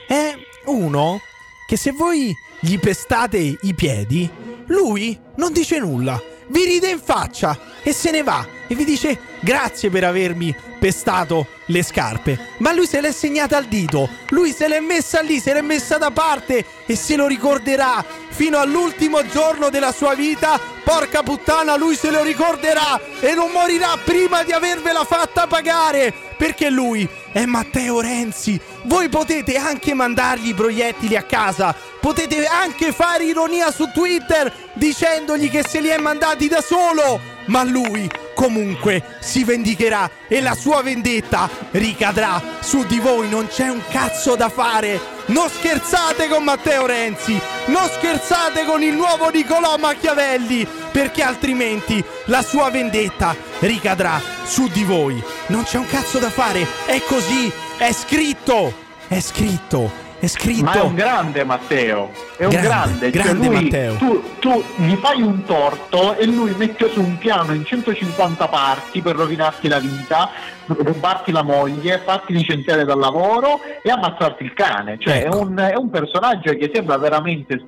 è 0.09 0.35
uno 0.67 1.21
che 1.67 1.77
se 1.77 1.93
voi 1.93 2.35
gli 2.61 2.79
pestate 2.79 3.59
i 3.61 3.75
piedi, 3.75 4.31
lui 4.67 5.19
non 5.37 5.53
dice 5.53 5.79
nulla, 5.79 6.21
vi 6.49 6.65
ride 6.65 6.89
in 6.89 7.01
faccia 7.01 7.59
e 7.83 7.93
se 7.93 8.11
ne 8.11 8.23
va 8.23 8.47
e 8.67 8.75
vi 8.75 8.85
dice 8.85 9.19
grazie 9.41 9.91
per 9.91 10.05
avermi 10.05 10.55
pestato 10.79 11.47
le 11.67 11.83
scarpe. 11.83 12.39
Ma 12.59 12.73
lui 12.73 12.87
se 12.87 13.01
l'è 13.01 13.13
segnata 13.13 13.57
al 13.57 13.67
dito, 13.67 14.09
lui 14.31 14.53
se 14.53 14.69
l'è 14.69 14.81
messa 14.81 15.21
lì, 15.21 15.41
se 15.41 15.53
l'è 15.53 15.63
messa 15.63 15.97
da 15.97 16.11
parte 16.11 16.65
e 16.87 16.97
se 16.97 17.17
lo 17.17 17.27
ricorderà 17.27 18.05
fino 18.29 18.59
all'ultimo 18.59 19.27
giorno 19.27 19.71
della 19.71 19.93
sua 19.93 20.15
vita. 20.15 20.61
Porca 20.85 21.23
puttana, 21.23 21.77
lui 21.77 21.97
se 21.97 22.11
lo 22.11 22.23
ricorderà 22.23 23.01
e 23.21 23.33
non 23.33 23.51
morirà 23.51 23.99
prima 24.03 24.43
di 24.43 24.53
avervela 24.53 25.05
fatta 25.05 25.47
pagare 25.47 26.13
perché 26.37 26.69
lui 26.69 27.09
è 27.33 27.47
Matteo 27.47 28.01
Renzi. 28.01 28.61
Voi 28.83 29.09
potete 29.09 29.57
anche 29.57 29.95
mandargli 29.95 30.49
i 30.49 30.55
proiettili 30.55 31.17
a 31.17 31.23
casa, 31.23 31.75
potete 32.01 32.45
anche 32.45 32.93
fare 32.93 33.24
ironia 33.35 33.73
su 33.73 33.91
Twitter 33.91 34.51
dicendogli 34.75 35.51
che 35.51 35.65
se 35.69 35.81
li 35.81 35.89
è 35.89 35.99
mandati 35.99 36.47
da 36.47 36.61
solo, 36.61 37.21
ma 37.47 37.65
lui 37.65 38.09
comunque 38.33 39.03
si 39.21 39.43
vendicherà 39.43 40.09
e 40.29 40.41
la 40.41 40.55
sua 40.55 40.83
vendetta 40.83 41.51
ricadrà 41.73 42.41
su 42.61 42.85
di 42.87 43.01
voi, 43.01 43.29
non 43.29 43.49
c'è 43.49 43.69
un 43.69 43.83
cazzo 43.91 44.37
da 44.37 44.49
fare. 44.49 45.13
Non 45.27 45.49
scherzate 45.49 46.29
con 46.29 46.45
Matteo 46.45 46.87
Renzi, 46.87 47.41
non 47.67 47.89
scherzate 47.89 48.65
con 48.65 48.83
il 48.83 48.93
nuovo 48.93 49.31
Nicolò 49.31 49.79
Machiavelli, 49.79 50.67
perché 50.93 51.23
altrimenti 51.23 52.05
la 52.27 52.43
sua 52.43 52.71
vendetta 52.71 53.35
ricadrà 53.61 54.21
su 54.45 54.69
di 54.69 54.85
voi. 54.85 55.21
Non 55.47 55.65
c'è 55.65 55.79
un 55.79 55.87
cazzo 55.87 56.19
da 56.19 56.29
fare, 56.29 56.67
è 56.85 57.01
così, 57.07 57.51
è 57.79 57.91
scritto, 57.93 58.73
è 59.09 59.19
scritto, 59.19 60.04
è 60.25 60.27
scritto. 60.29 60.65
Ma 60.65 60.73
è 60.73 60.81
un 60.81 60.95
grande 60.95 61.45
Matteo, 61.45 62.11
è 62.37 62.45
un 62.45 62.51
Grande, 62.51 63.11
grande, 63.11 63.11
grande 63.11 63.45
Cioè 63.47 63.49
lui- 63.55 63.63
Matteo. 63.65 63.95
Tu, 63.97 64.23
tu 64.39 64.65
gli 64.77 64.95
fai 64.97 65.23
un 65.23 65.45
torto 65.45 66.17
e 66.17 66.27
lui 66.27 66.55
mette 66.57 66.91
su 66.91 67.01
un 67.01 67.17
piano 67.19 67.53
in 67.55 67.65
150 67.65 68.49
parti 68.49 69.01
per 69.01 69.17
rovinarti 69.17 69.69
la 69.69 69.79
vita, 69.79 70.31
rubarti 70.67 71.31
la 71.33 71.43
moglie, 71.43 72.01
farti 72.05 72.33
licenziare 72.33 72.85
dal 72.85 72.99
lavoro 72.99 73.61
e 73.83 73.91
ammazzarti 73.91 74.43
il 74.45 74.53
cane. 74.55 74.97
Cioè 74.99 75.17
Ecco. 75.25 75.39
è, 75.39 75.41
un, 75.41 75.57
è 75.57 75.77
un 75.77 75.91
personaggio 75.91 76.53
che 76.57 76.71
sembra 76.73 76.97
veramente 76.99 77.65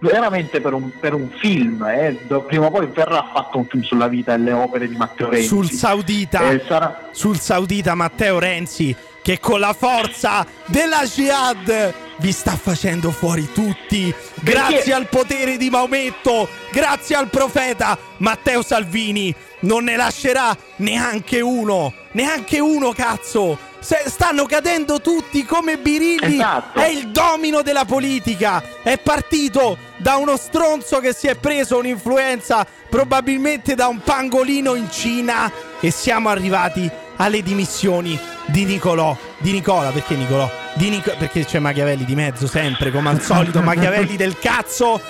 veramente 0.00 0.60
per 0.60 0.74
un, 0.74 0.92
per 1.00 1.12
un 1.12 1.28
film 1.38 1.82
eh. 1.84 2.16
Prima 2.46 2.66
o 2.66 2.70
poi 2.70 2.86
verrà 2.86 3.28
fatto 3.32 3.58
un 3.58 3.64
film 3.66 3.82
sulla 3.82 4.06
vita 4.06 4.32
e 4.34 4.38
le 4.38 4.52
opere 4.52 4.86
di 4.86 4.94
Matteo 4.94 5.28
Renzi 5.28 5.48
sul 5.48 5.68
saudita, 5.70 6.50
Eh, 6.50 6.62
sarà- 6.68 7.08
sul 7.10 7.36
saudita 7.40 7.96
Matteo 7.96 8.38
Renzi 8.38 8.94
che 9.28 9.40
con 9.40 9.60
la 9.60 9.74
forza 9.74 10.46
della 10.64 11.02
jihad 11.04 11.92
vi 12.16 12.32
sta 12.32 12.52
facendo 12.52 13.10
fuori 13.10 13.52
tutti. 13.52 14.12
Grazie 14.40 14.94
al 14.94 15.06
potere 15.06 15.58
di 15.58 15.68
Maometto 15.68 16.48
grazie 16.70 17.14
al 17.14 17.28
profeta 17.28 17.98
Matteo 18.18 18.62
Salvini. 18.62 19.34
Non 19.60 19.84
ne 19.84 19.96
lascerà 19.96 20.56
neanche 20.76 21.42
uno 21.42 21.92
neanche 22.12 22.58
uno 22.58 22.92
cazzo. 22.92 23.58
Se- 23.80 24.04
stanno 24.06 24.46
cadendo 24.46 25.00
tutti 25.02 25.44
come 25.44 25.76
birilli. 25.76 26.36
Esatto. 26.36 26.78
è 26.78 26.86
il 26.86 27.08
domino 27.08 27.60
della 27.60 27.84
politica. 27.84 28.62
È 28.82 28.96
partito 28.98 29.76
da 29.98 30.16
uno 30.16 30.38
stronzo 30.38 31.00
che 31.00 31.12
si 31.12 31.26
è 31.26 31.34
preso 31.34 31.76
un'influenza 31.76 32.66
probabilmente 32.88 33.74
da 33.74 33.88
un 33.88 34.00
pangolino 34.00 34.74
in 34.74 34.90
Cina 34.90 35.52
e 35.80 35.90
siamo 35.90 36.30
arrivati 36.30 36.90
alle 37.18 37.42
dimissioni 37.42 38.18
di 38.46 38.64
Nicolò 38.64 39.16
di 39.38 39.52
Nicola 39.52 39.90
perché 39.90 40.14
Nicolò 40.16 40.50
di 40.74 40.88
Nico- 40.90 41.14
perché 41.18 41.44
c'è 41.44 41.58
Machiavelli 41.58 42.04
di 42.04 42.14
mezzo 42.14 42.46
sempre 42.46 42.90
come 42.90 43.10
al 43.10 43.20
solito 43.20 43.60
Machiavelli 43.62 44.16
del 44.16 44.38
cazzo 44.38 45.00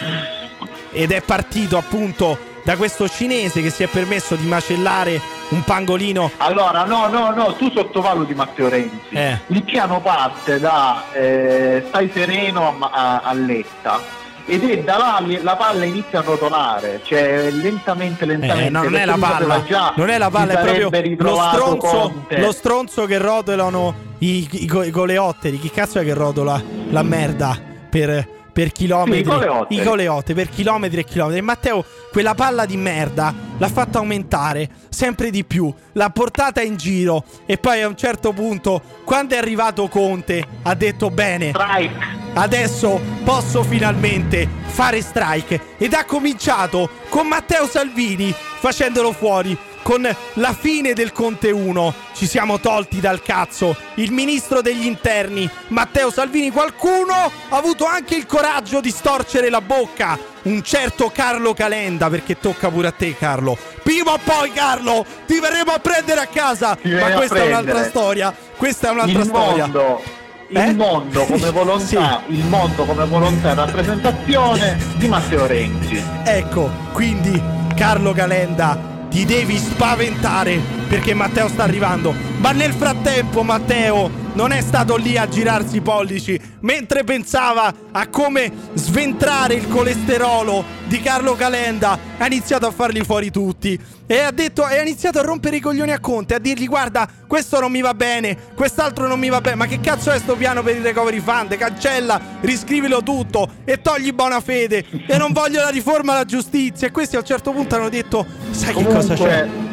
ed 0.90 1.12
è 1.12 1.20
partito 1.22 1.76
appunto 1.76 2.38
da 2.64 2.76
questo 2.76 3.08
cinese 3.08 3.62
che 3.62 3.70
si 3.70 3.82
è 3.82 3.86
permesso 3.86 4.34
di 4.34 4.46
macellare 4.46 5.20
un 5.50 5.62
pangolino 5.64 6.30
Allora, 6.38 6.84
no, 6.84 7.06
no, 7.08 7.30
no, 7.30 7.54
tu 7.54 7.70
sottovaluti 7.70 8.34
Matteo 8.34 8.68
Renzi. 8.68 9.14
Eh. 9.14 9.38
Il 9.46 9.62
piano 9.62 10.00
parte 10.02 10.60
da 10.60 11.04
eh, 11.12 11.84
stai 11.88 12.10
sereno 12.12 12.76
a, 12.80 12.90
a- 12.90 13.20
a 13.22 13.32
Letta 13.32 14.00
ed 14.48 14.64
è 14.64 14.78
da 14.78 14.96
là 14.96 15.22
la 15.42 15.56
palla 15.56 15.84
inizia 15.84 16.20
a 16.20 16.22
rotolare, 16.22 17.00
cioè 17.04 17.50
lentamente, 17.50 18.24
lentamente. 18.24 18.66
Eh, 18.66 18.70
no, 18.70 18.82
non 18.82 18.94
è 18.94 19.04
perché 19.04 19.06
la 19.06 19.12
lui 19.12 19.22
sapeva 19.22 19.38
palla, 19.38 19.64
già 19.64 19.92
non 19.94 20.08
è 20.08 20.18
la 20.18 20.30
palla, 20.30 20.52
è 20.52 20.78
proprio 20.78 21.16
lo 21.18 21.40
stronzo, 21.52 22.24
lo 22.28 22.52
stronzo 22.52 23.04
che 23.04 23.18
rotolano 23.18 23.94
i, 24.18 24.48
i, 24.50 24.66
co- 24.66 24.82
i 24.84 24.90
coleotteri. 24.90 25.58
Chi 25.58 25.70
cazzo 25.70 25.98
è 25.98 26.04
che 26.04 26.14
rotola 26.14 26.62
la 26.88 27.02
merda 27.02 27.58
per, 27.90 28.26
per 28.58 28.72
chilometri? 28.72 29.22
Sì, 29.68 29.80
i 29.80 29.84
coleotteri, 29.84 30.34
per 30.34 30.48
chilometri 30.48 30.98
e 30.98 31.04
chilometri. 31.04 31.38
E 31.38 31.42
Matteo, 31.42 31.84
quella 32.10 32.34
palla 32.34 32.66
di 32.66 32.76
merda 32.76 33.32
l'ha 33.56 33.68
fatta 33.68 33.98
aumentare 33.98 34.68
sempre 34.88 35.30
di 35.30 35.44
più, 35.44 35.72
l'ha 35.92 36.10
portata 36.10 36.60
in 36.60 36.76
giro 36.76 37.22
e 37.46 37.56
poi 37.58 37.82
a 37.82 37.86
un 37.86 37.96
certo 37.96 38.32
punto, 38.32 38.82
quando 39.04 39.36
è 39.36 39.38
arrivato 39.38 39.86
Conte, 39.86 40.44
ha 40.62 40.74
detto 40.74 41.08
bene. 41.08 41.50
Strike. 41.50 42.16
adesso 42.34 43.00
posso 43.22 43.62
finalmente 43.62 44.48
fare 44.64 45.00
strike 45.02 45.76
ed 45.78 45.92
ha 45.92 46.04
cominciato 46.04 46.90
con 47.08 47.28
Matteo 47.28 47.66
Salvini 47.66 48.34
facendolo 48.58 49.12
fuori 49.12 49.56
con 49.88 50.06
la 50.34 50.52
fine 50.52 50.92
del 50.92 51.12
Conte 51.12 51.50
1 51.50 51.94
ci 52.12 52.26
siamo 52.26 52.60
tolti 52.60 53.00
dal 53.00 53.22
cazzo 53.22 53.74
il 53.94 54.12
ministro 54.12 54.60
degli 54.60 54.84
interni 54.84 55.48
Matteo 55.68 56.10
Salvini. 56.10 56.50
Qualcuno 56.50 57.14
ha 57.14 57.56
avuto 57.56 57.86
anche 57.86 58.14
il 58.14 58.26
coraggio 58.26 58.82
di 58.82 58.90
storcere 58.90 59.48
la 59.48 59.62
bocca. 59.62 60.18
Un 60.42 60.62
certo 60.62 61.10
Carlo 61.10 61.54
Calenda, 61.54 62.10
perché 62.10 62.38
tocca 62.38 62.68
pure 62.68 62.88
a 62.88 62.90
te, 62.90 63.16
Carlo. 63.16 63.56
Prima 63.82 64.12
o 64.12 64.18
poi, 64.22 64.52
Carlo, 64.52 65.06
ti 65.26 65.40
verremo 65.40 65.72
a 65.72 65.78
prendere 65.78 66.20
a 66.20 66.26
casa. 66.26 66.76
Ma 66.82 67.10
questa 67.12 67.36
è 67.36 67.46
un'altra 67.46 67.84
storia. 67.84 68.34
Questa 68.58 68.88
è 68.88 68.90
un'altra 68.90 69.20
il 69.20 69.24
storia. 69.24 69.66
mondo, 69.68 70.02
Eh? 70.50 70.68
il 70.68 70.76
mondo 70.76 71.24
come 71.24 71.48
volontà, 71.50 72.22
il 72.26 72.44
mondo 72.44 72.84
come 72.84 73.06
volontà 73.06 73.54
rappresentazione 73.54 74.76
di 74.96 75.08
Matteo 75.08 75.46
Renzi. 75.46 76.02
Ecco, 76.24 76.70
quindi 76.92 77.42
Carlo 77.74 78.12
Calenda, 78.12 78.96
ti 79.18 79.24
devi 79.24 79.58
spaventare 79.58 80.60
perché 80.86 81.12
Matteo 81.12 81.48
sta 81.48 81.64
arrivando. 81.64 82.27
Ma 82.38 82.52
nel 82.52 82.72
frattempo 82.72 83.42
Matteo 83.42 84.08
non 84.34 84.52
è 84.52 84.60
stato 84.60 84.94
lì 84.96 85.16
a 85.18 85.28
girarsi 85.28 85.76
i 85.76 85.80
pollici 85.80 86.40
mentre 86.60 87.02
pensava 87.02 87.74
a 87.90 88.06
come 88.06 88.50
sventrare 88.74 89.54
il 89.54 89.66
colesterolo 89.66 90.64
di 90.86 91.00
Carlo 91.00 91.34
Calenda. 91.34 91.98
Ha 92.16 92.26
iniziato 92.26 92.66
a 92.66 92.70
farli 92.70 93.02
fuori 93.02 93.32
tutti 93.32 93.78
e 94.06 94.20
ha 94.20 94.30
detto 94.30 94.62
ha 94.62 94.80
iniziato 94.80 95.18
a 95.18 95.22
rompere 95.22 95.56
i 95.56 95.60
coglioni 95.60 95.90
a 95.90 95.98
Conte, 95.98 96.36
a 96.36 96.38
dirgli 96.38 96.68
"Guarda, 96.68 97.08
questo 97.26 97.58
non 97.58 97.72
mi 97.72 97.80
va 97.80 97.92
bene, 97.94 98.36
quest'altro 98.54 99.08
non 99.08 99.18
mi 99.18 99.28
va 99.28 99.40
bene. 99.40 99.56
Ma 99.56 99.66
che 99.66 99.80
cazzo 99.80 100.12
è 100.12 100.18
sto 100.18 100.36
piano 100.36 100.62
per 100.62 100.76
il 100.76 100.82
recovery 100.82 101.20
fund? 101.20 101.56
Cancella, 101.56 102.20
riscrivilo 102.40 103.02
tutto 103.02 103.50
e 103.64 103.82
togli 103.82 104.12
buona 104.12 104.40
fede 104.40 104.84
e 105.06 105.18
non 105.18 105.32
voglio 105.32 105.60
la 105.60 105.70
riforma 105.70 106.12
alla 106.12 106.24
giustizia". 106.24 106.86
E 106.86 106.92
questi 106.92 107.16
a 107.16 107.18
un 107.18 107.24
certo 107.24 107.50
punto 107.50 107.74
hanno 107.74 107.88
detto 107.88 108.24
"Sai 108.50 108.72
che 108.74 108.84
cosa 108.84 109.14
c'è?" 109.14 109.67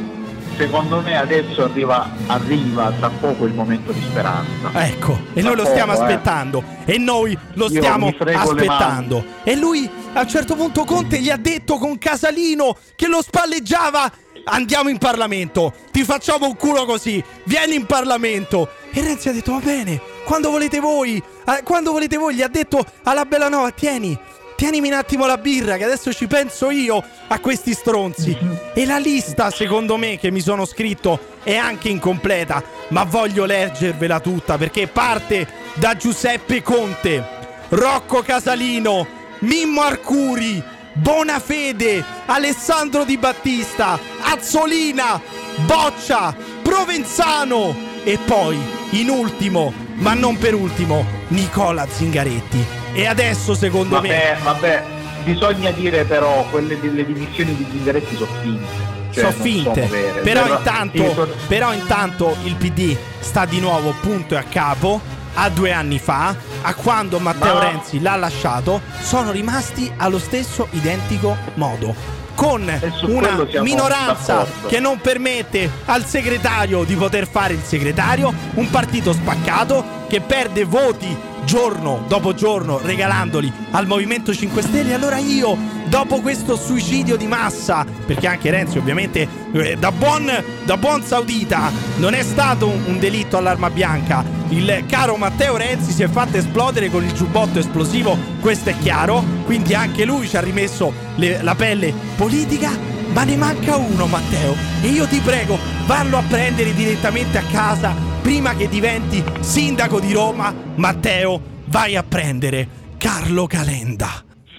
Secondo 0.57 1.01
me 1.01 1.17
adesso 1.17 1.65
arriva, 1.65 2.09
arriva 2.27 2.91
tra 2.97 3.09
poco 3.09 3.45
il 3.45 3.53
momento 3.53 3.91
di 3.91 4.01
speranza. 4.01 4.71
Ecco, 4.85 5.19
e 5.33 5.41
Tra 5.41 5.49
noi 5.49 5.55
lo 5.57 5.65
stiamo 5.65 5.91
eh. 5.91 5.95
aspettando. 5.95 6.63
E 6.85 6.97
noi 6.97 7.37
lo 7.53 7.65
Io 7.65 7.81
stiamo 7.81 8.07
aspettando. 8.07 9.25
E 9.43 9.55
lui 9.55 9.89
a 10.13 10.21
un 10.21 10.27
certo 10.29 10.55
punto 10.55 10.85
Conte 10.85 11.19
gli 11.19 11.29
ha 11.29 11.35
detto 11.35 11.77
con 11.77 11.97
Casalino 11.97 12.77
che 12.95 13.07
lo 13.07 13.21
spalleggiava. 13.21 14.11
Andiamo 14.47 14.89
in 14.89 14.99
Parlamento, 14.99 15.73
ti 15.91 16.03
facciamo 16.03 16.45
un 16.45 16.55
culo 16.55 16.85
così, 16.85 17.21
vieni 17.45 17.75
in 17.75 17.85
Parlamento. 17.85 18.69
E 18.91 19.01
Renzi 19.01 19.27
ha 19.27 19.31
detto 19.33 19.53
va 19.53 19.59
bene, 19.59 19.99
quando 20.23 20.51
volete 20.51 20.79
voi, 20.79 21.17
eh, 21.17 21.63
quando 21.63 21.91
volete 21.91 22.15
voi, 22.17 22.35
gli 22.35 22.43
ha 22.43 22.47
detto 22.47 22.85
alla 23.03 23.25
Bellanova, 23.25 23.71
tieni, 23.71 24.17
tienimi 24.55 24.87
un 24.87 24.93
attimo 24.93 25.25
la 25.25 25.37
birra 25.37 25.77
che 25.77 25.83
adesso 25.83 26.13
ci 26.13 26.27
penso 26.27 26.69
io 26.69 27.03
a 27.27 27.39
questi 27.39 27.73
stronzi. 27.73 28.37
E 28.73 28.85
la 28.85 28.97
lista, 28.97 29.51
secondo 29.51 29.97
me, 29.97 30.17
che 30.17 30.31
mi 30.31 30.41
sono 30.41 30.65
scritto 30.65 31.33
è 31.43 31.55
anche 31.55 31.89
incompleta, 31.89 32.63
ma 32.89 33.03
voglio 33.03 33.45
leggervela 33.45 34.19
tutta 34.19 34.57
perché 34.57 34.87
parte 34.87 35.47
da 35.75 35.95
Giuseppe 35.95 36.61
Conte, 36.61 37.23
Rocco 37.69 38.21
Casalino, 38.21 39.05
Mimmo 39.39 39.81
Arcuri, 39.81 40.63
Bonafede, 40.93 42.03
Alessandro 42.25 43.03
Di 43.03 43.17
Battista, 43.17 43.99
Azzolina, 44.21 45.21
Boccia, 45.65 46.35
Provenzano 46.61 47.75
e 48.03 48.17
poi, 48.25 48.57
in 48.91 49.09
ultimo, 49.09 49.73
ma 49.95 50.13
non 50.13 50.37
per 50.37 50.53
ultimo, 50.53 51.05
Nicola 51.27 51.85
Zingaretti. 51.87 52.84
E 52.95 53.05
adesso, 53.05 53.53
secondo 53.53 53.99
me... 54.01 54.07
Vabbè, 54.07 54.37
vabbè, 54.41 54.83
bisogna 55.23 55.71
dire 55.71 56.05
però 56.05 56.45
quelle 56.49 56.79
delle 56.79 57.05
dimissioni 57.05 57.53
di 57.55 57.67
Zingaretti 57.69 58.15
sono 58.15 58.31
finte. 58.41 58.93
Cioè, 59.11 59.31
sono 59.31 59.43
finte. 59.43 59.87
sono 59.87 60.21
però, 60.23 60.43
Però- 60.43 60.57
intanto, 60.57 60.97
io 61.03 61.13
sono- 61.13 61.31
però 61.47 61.73
intanto 61.73 62.35
il 62.43 62.55
PD 62.55 62.95
sta 63.19 63.45
di 63.45 63.59
nuovo 63.59 63.93
punto 64.01 64.35
e 64.35 64.37
a 64.37 64.43
capo. 64.43 65.13
A 65.37 65.49
due 65.49 65.73
anni 65.73 65.99
fa, 65.99 66.33
a 66.61 66.73
quando 66.75 67.19
Matteo 67.19 67.55
Ma- 67.55 67.59
Renzi 67.59 67.99
l'ha 67.99 68.15
lasciato, 68.15 68.79
sono 69.01 69.31
rimasti 69.31 69.91
allo 69.97 70.17
stesso 70.17 70.69
identico 70.71 71.35
modo. 71.55 71.93
Con 72.35 72.61
una 73.01 73.45
minoranza 73.61 74.33
d'accordo. 74.35 74.67
che 74.67 74.79
non 74.79 75.01
permette 75.01 75.69
al 75.85 76.05
segretario 76.05 76.85
di 76.85 76.95
poter 76.95 77.27
fare 77.27 77.53
il 77.53 77.61
segretario, 77.61 78.33
un 78.53 78.69
partito 78.69 79.11
spaccato 79.11 79.83
che 80.07 80.21
perde 80.21 80.63
voti 80.63 81.13
giorno 81.45 82.03
dopo 82.07 82.33
giorno 82.33 82.79
regalandoli 82.79 83.51
al 83.71 83.87
Movimento 83.87 84.33
5 84.33 84.61
Stelle. 84.61 84.93
Allora 84.93 85.17
io, 85.17 85.57
dopo 85.85 86.19
questo 86.19 86.57
suicidio 86.57 87.15
di 87.15 87.27
massa, 87.27 87.85
perché 88.05 88.27
anche 88.27 88.49
Renzi 88.49 88.77
ovviamente 88.77 89.27
eh, 89.53 89.77
da, 89.77 89.91
buon, 89.91 90.29
da 90.65 90.77
buon 90.77 91.03
saudita 91.03 91.71
non 91.97 92.13
è 92.13 92.23
stato 92.23 92.67
un, 92.67 92.81
un 92.87 92.99
delitto 92.99 93.37
all'arma 93.37 93.69
bianca, 93.69 94.23
il 94.49 94.83
caro 94.87 95.15
Matteo 95.15 95.55
Renzi 95.55 95.91
si 95.91 96.03
è 96.03 96.07
fatto 96.07 96.37
esplodere 96.37 96.89
con 96.89 97.03
il 97.03 97.13
giubbotto 97.13 97.59
esplosivo, 97.59 98.17
questo 98.41 98.69
è 98.69 98.77
chiaro, 98.77 99.23
quindi 99.45 99.73
anche 99.73 100.05
lui 100.05 100.27
ci 100.27 100.37
ha 100.37 100.41
rimesso 100.41 100.93
le- 101.15 101.41
la 101.41 101.55
pelle 101.55 101.93
politica. 102.15 102.93
Ma 103.13 103.23
ne 103.23 103.37
manca 103.37 103.77
uno, 103.77 104.07
Matteo. 104.07 104.55
E 104.81 104.87
io 104.87 105.07
ti 105.07 105.19
prego, 105.19 105.57
vallo 105.85 106.17
a 106.17 106.23
prendere 106.27 106.73
direttamente 106.73 107.37
a 107.37 107.43
casa 107.49 108.14
prima 108.25 108.55
che 108.55 108.67
diventi 108.67 109.23
sindaco 109.41 109.99
di 109.99 110.11
Roma. 110.11 110.51
Matteo, 110.77 111.39
vai 111.67 111.95
a 111.95 112.01
prendere 112.01 112.67
Carlo 112.97 113.45
Calenda. 113.45 114.07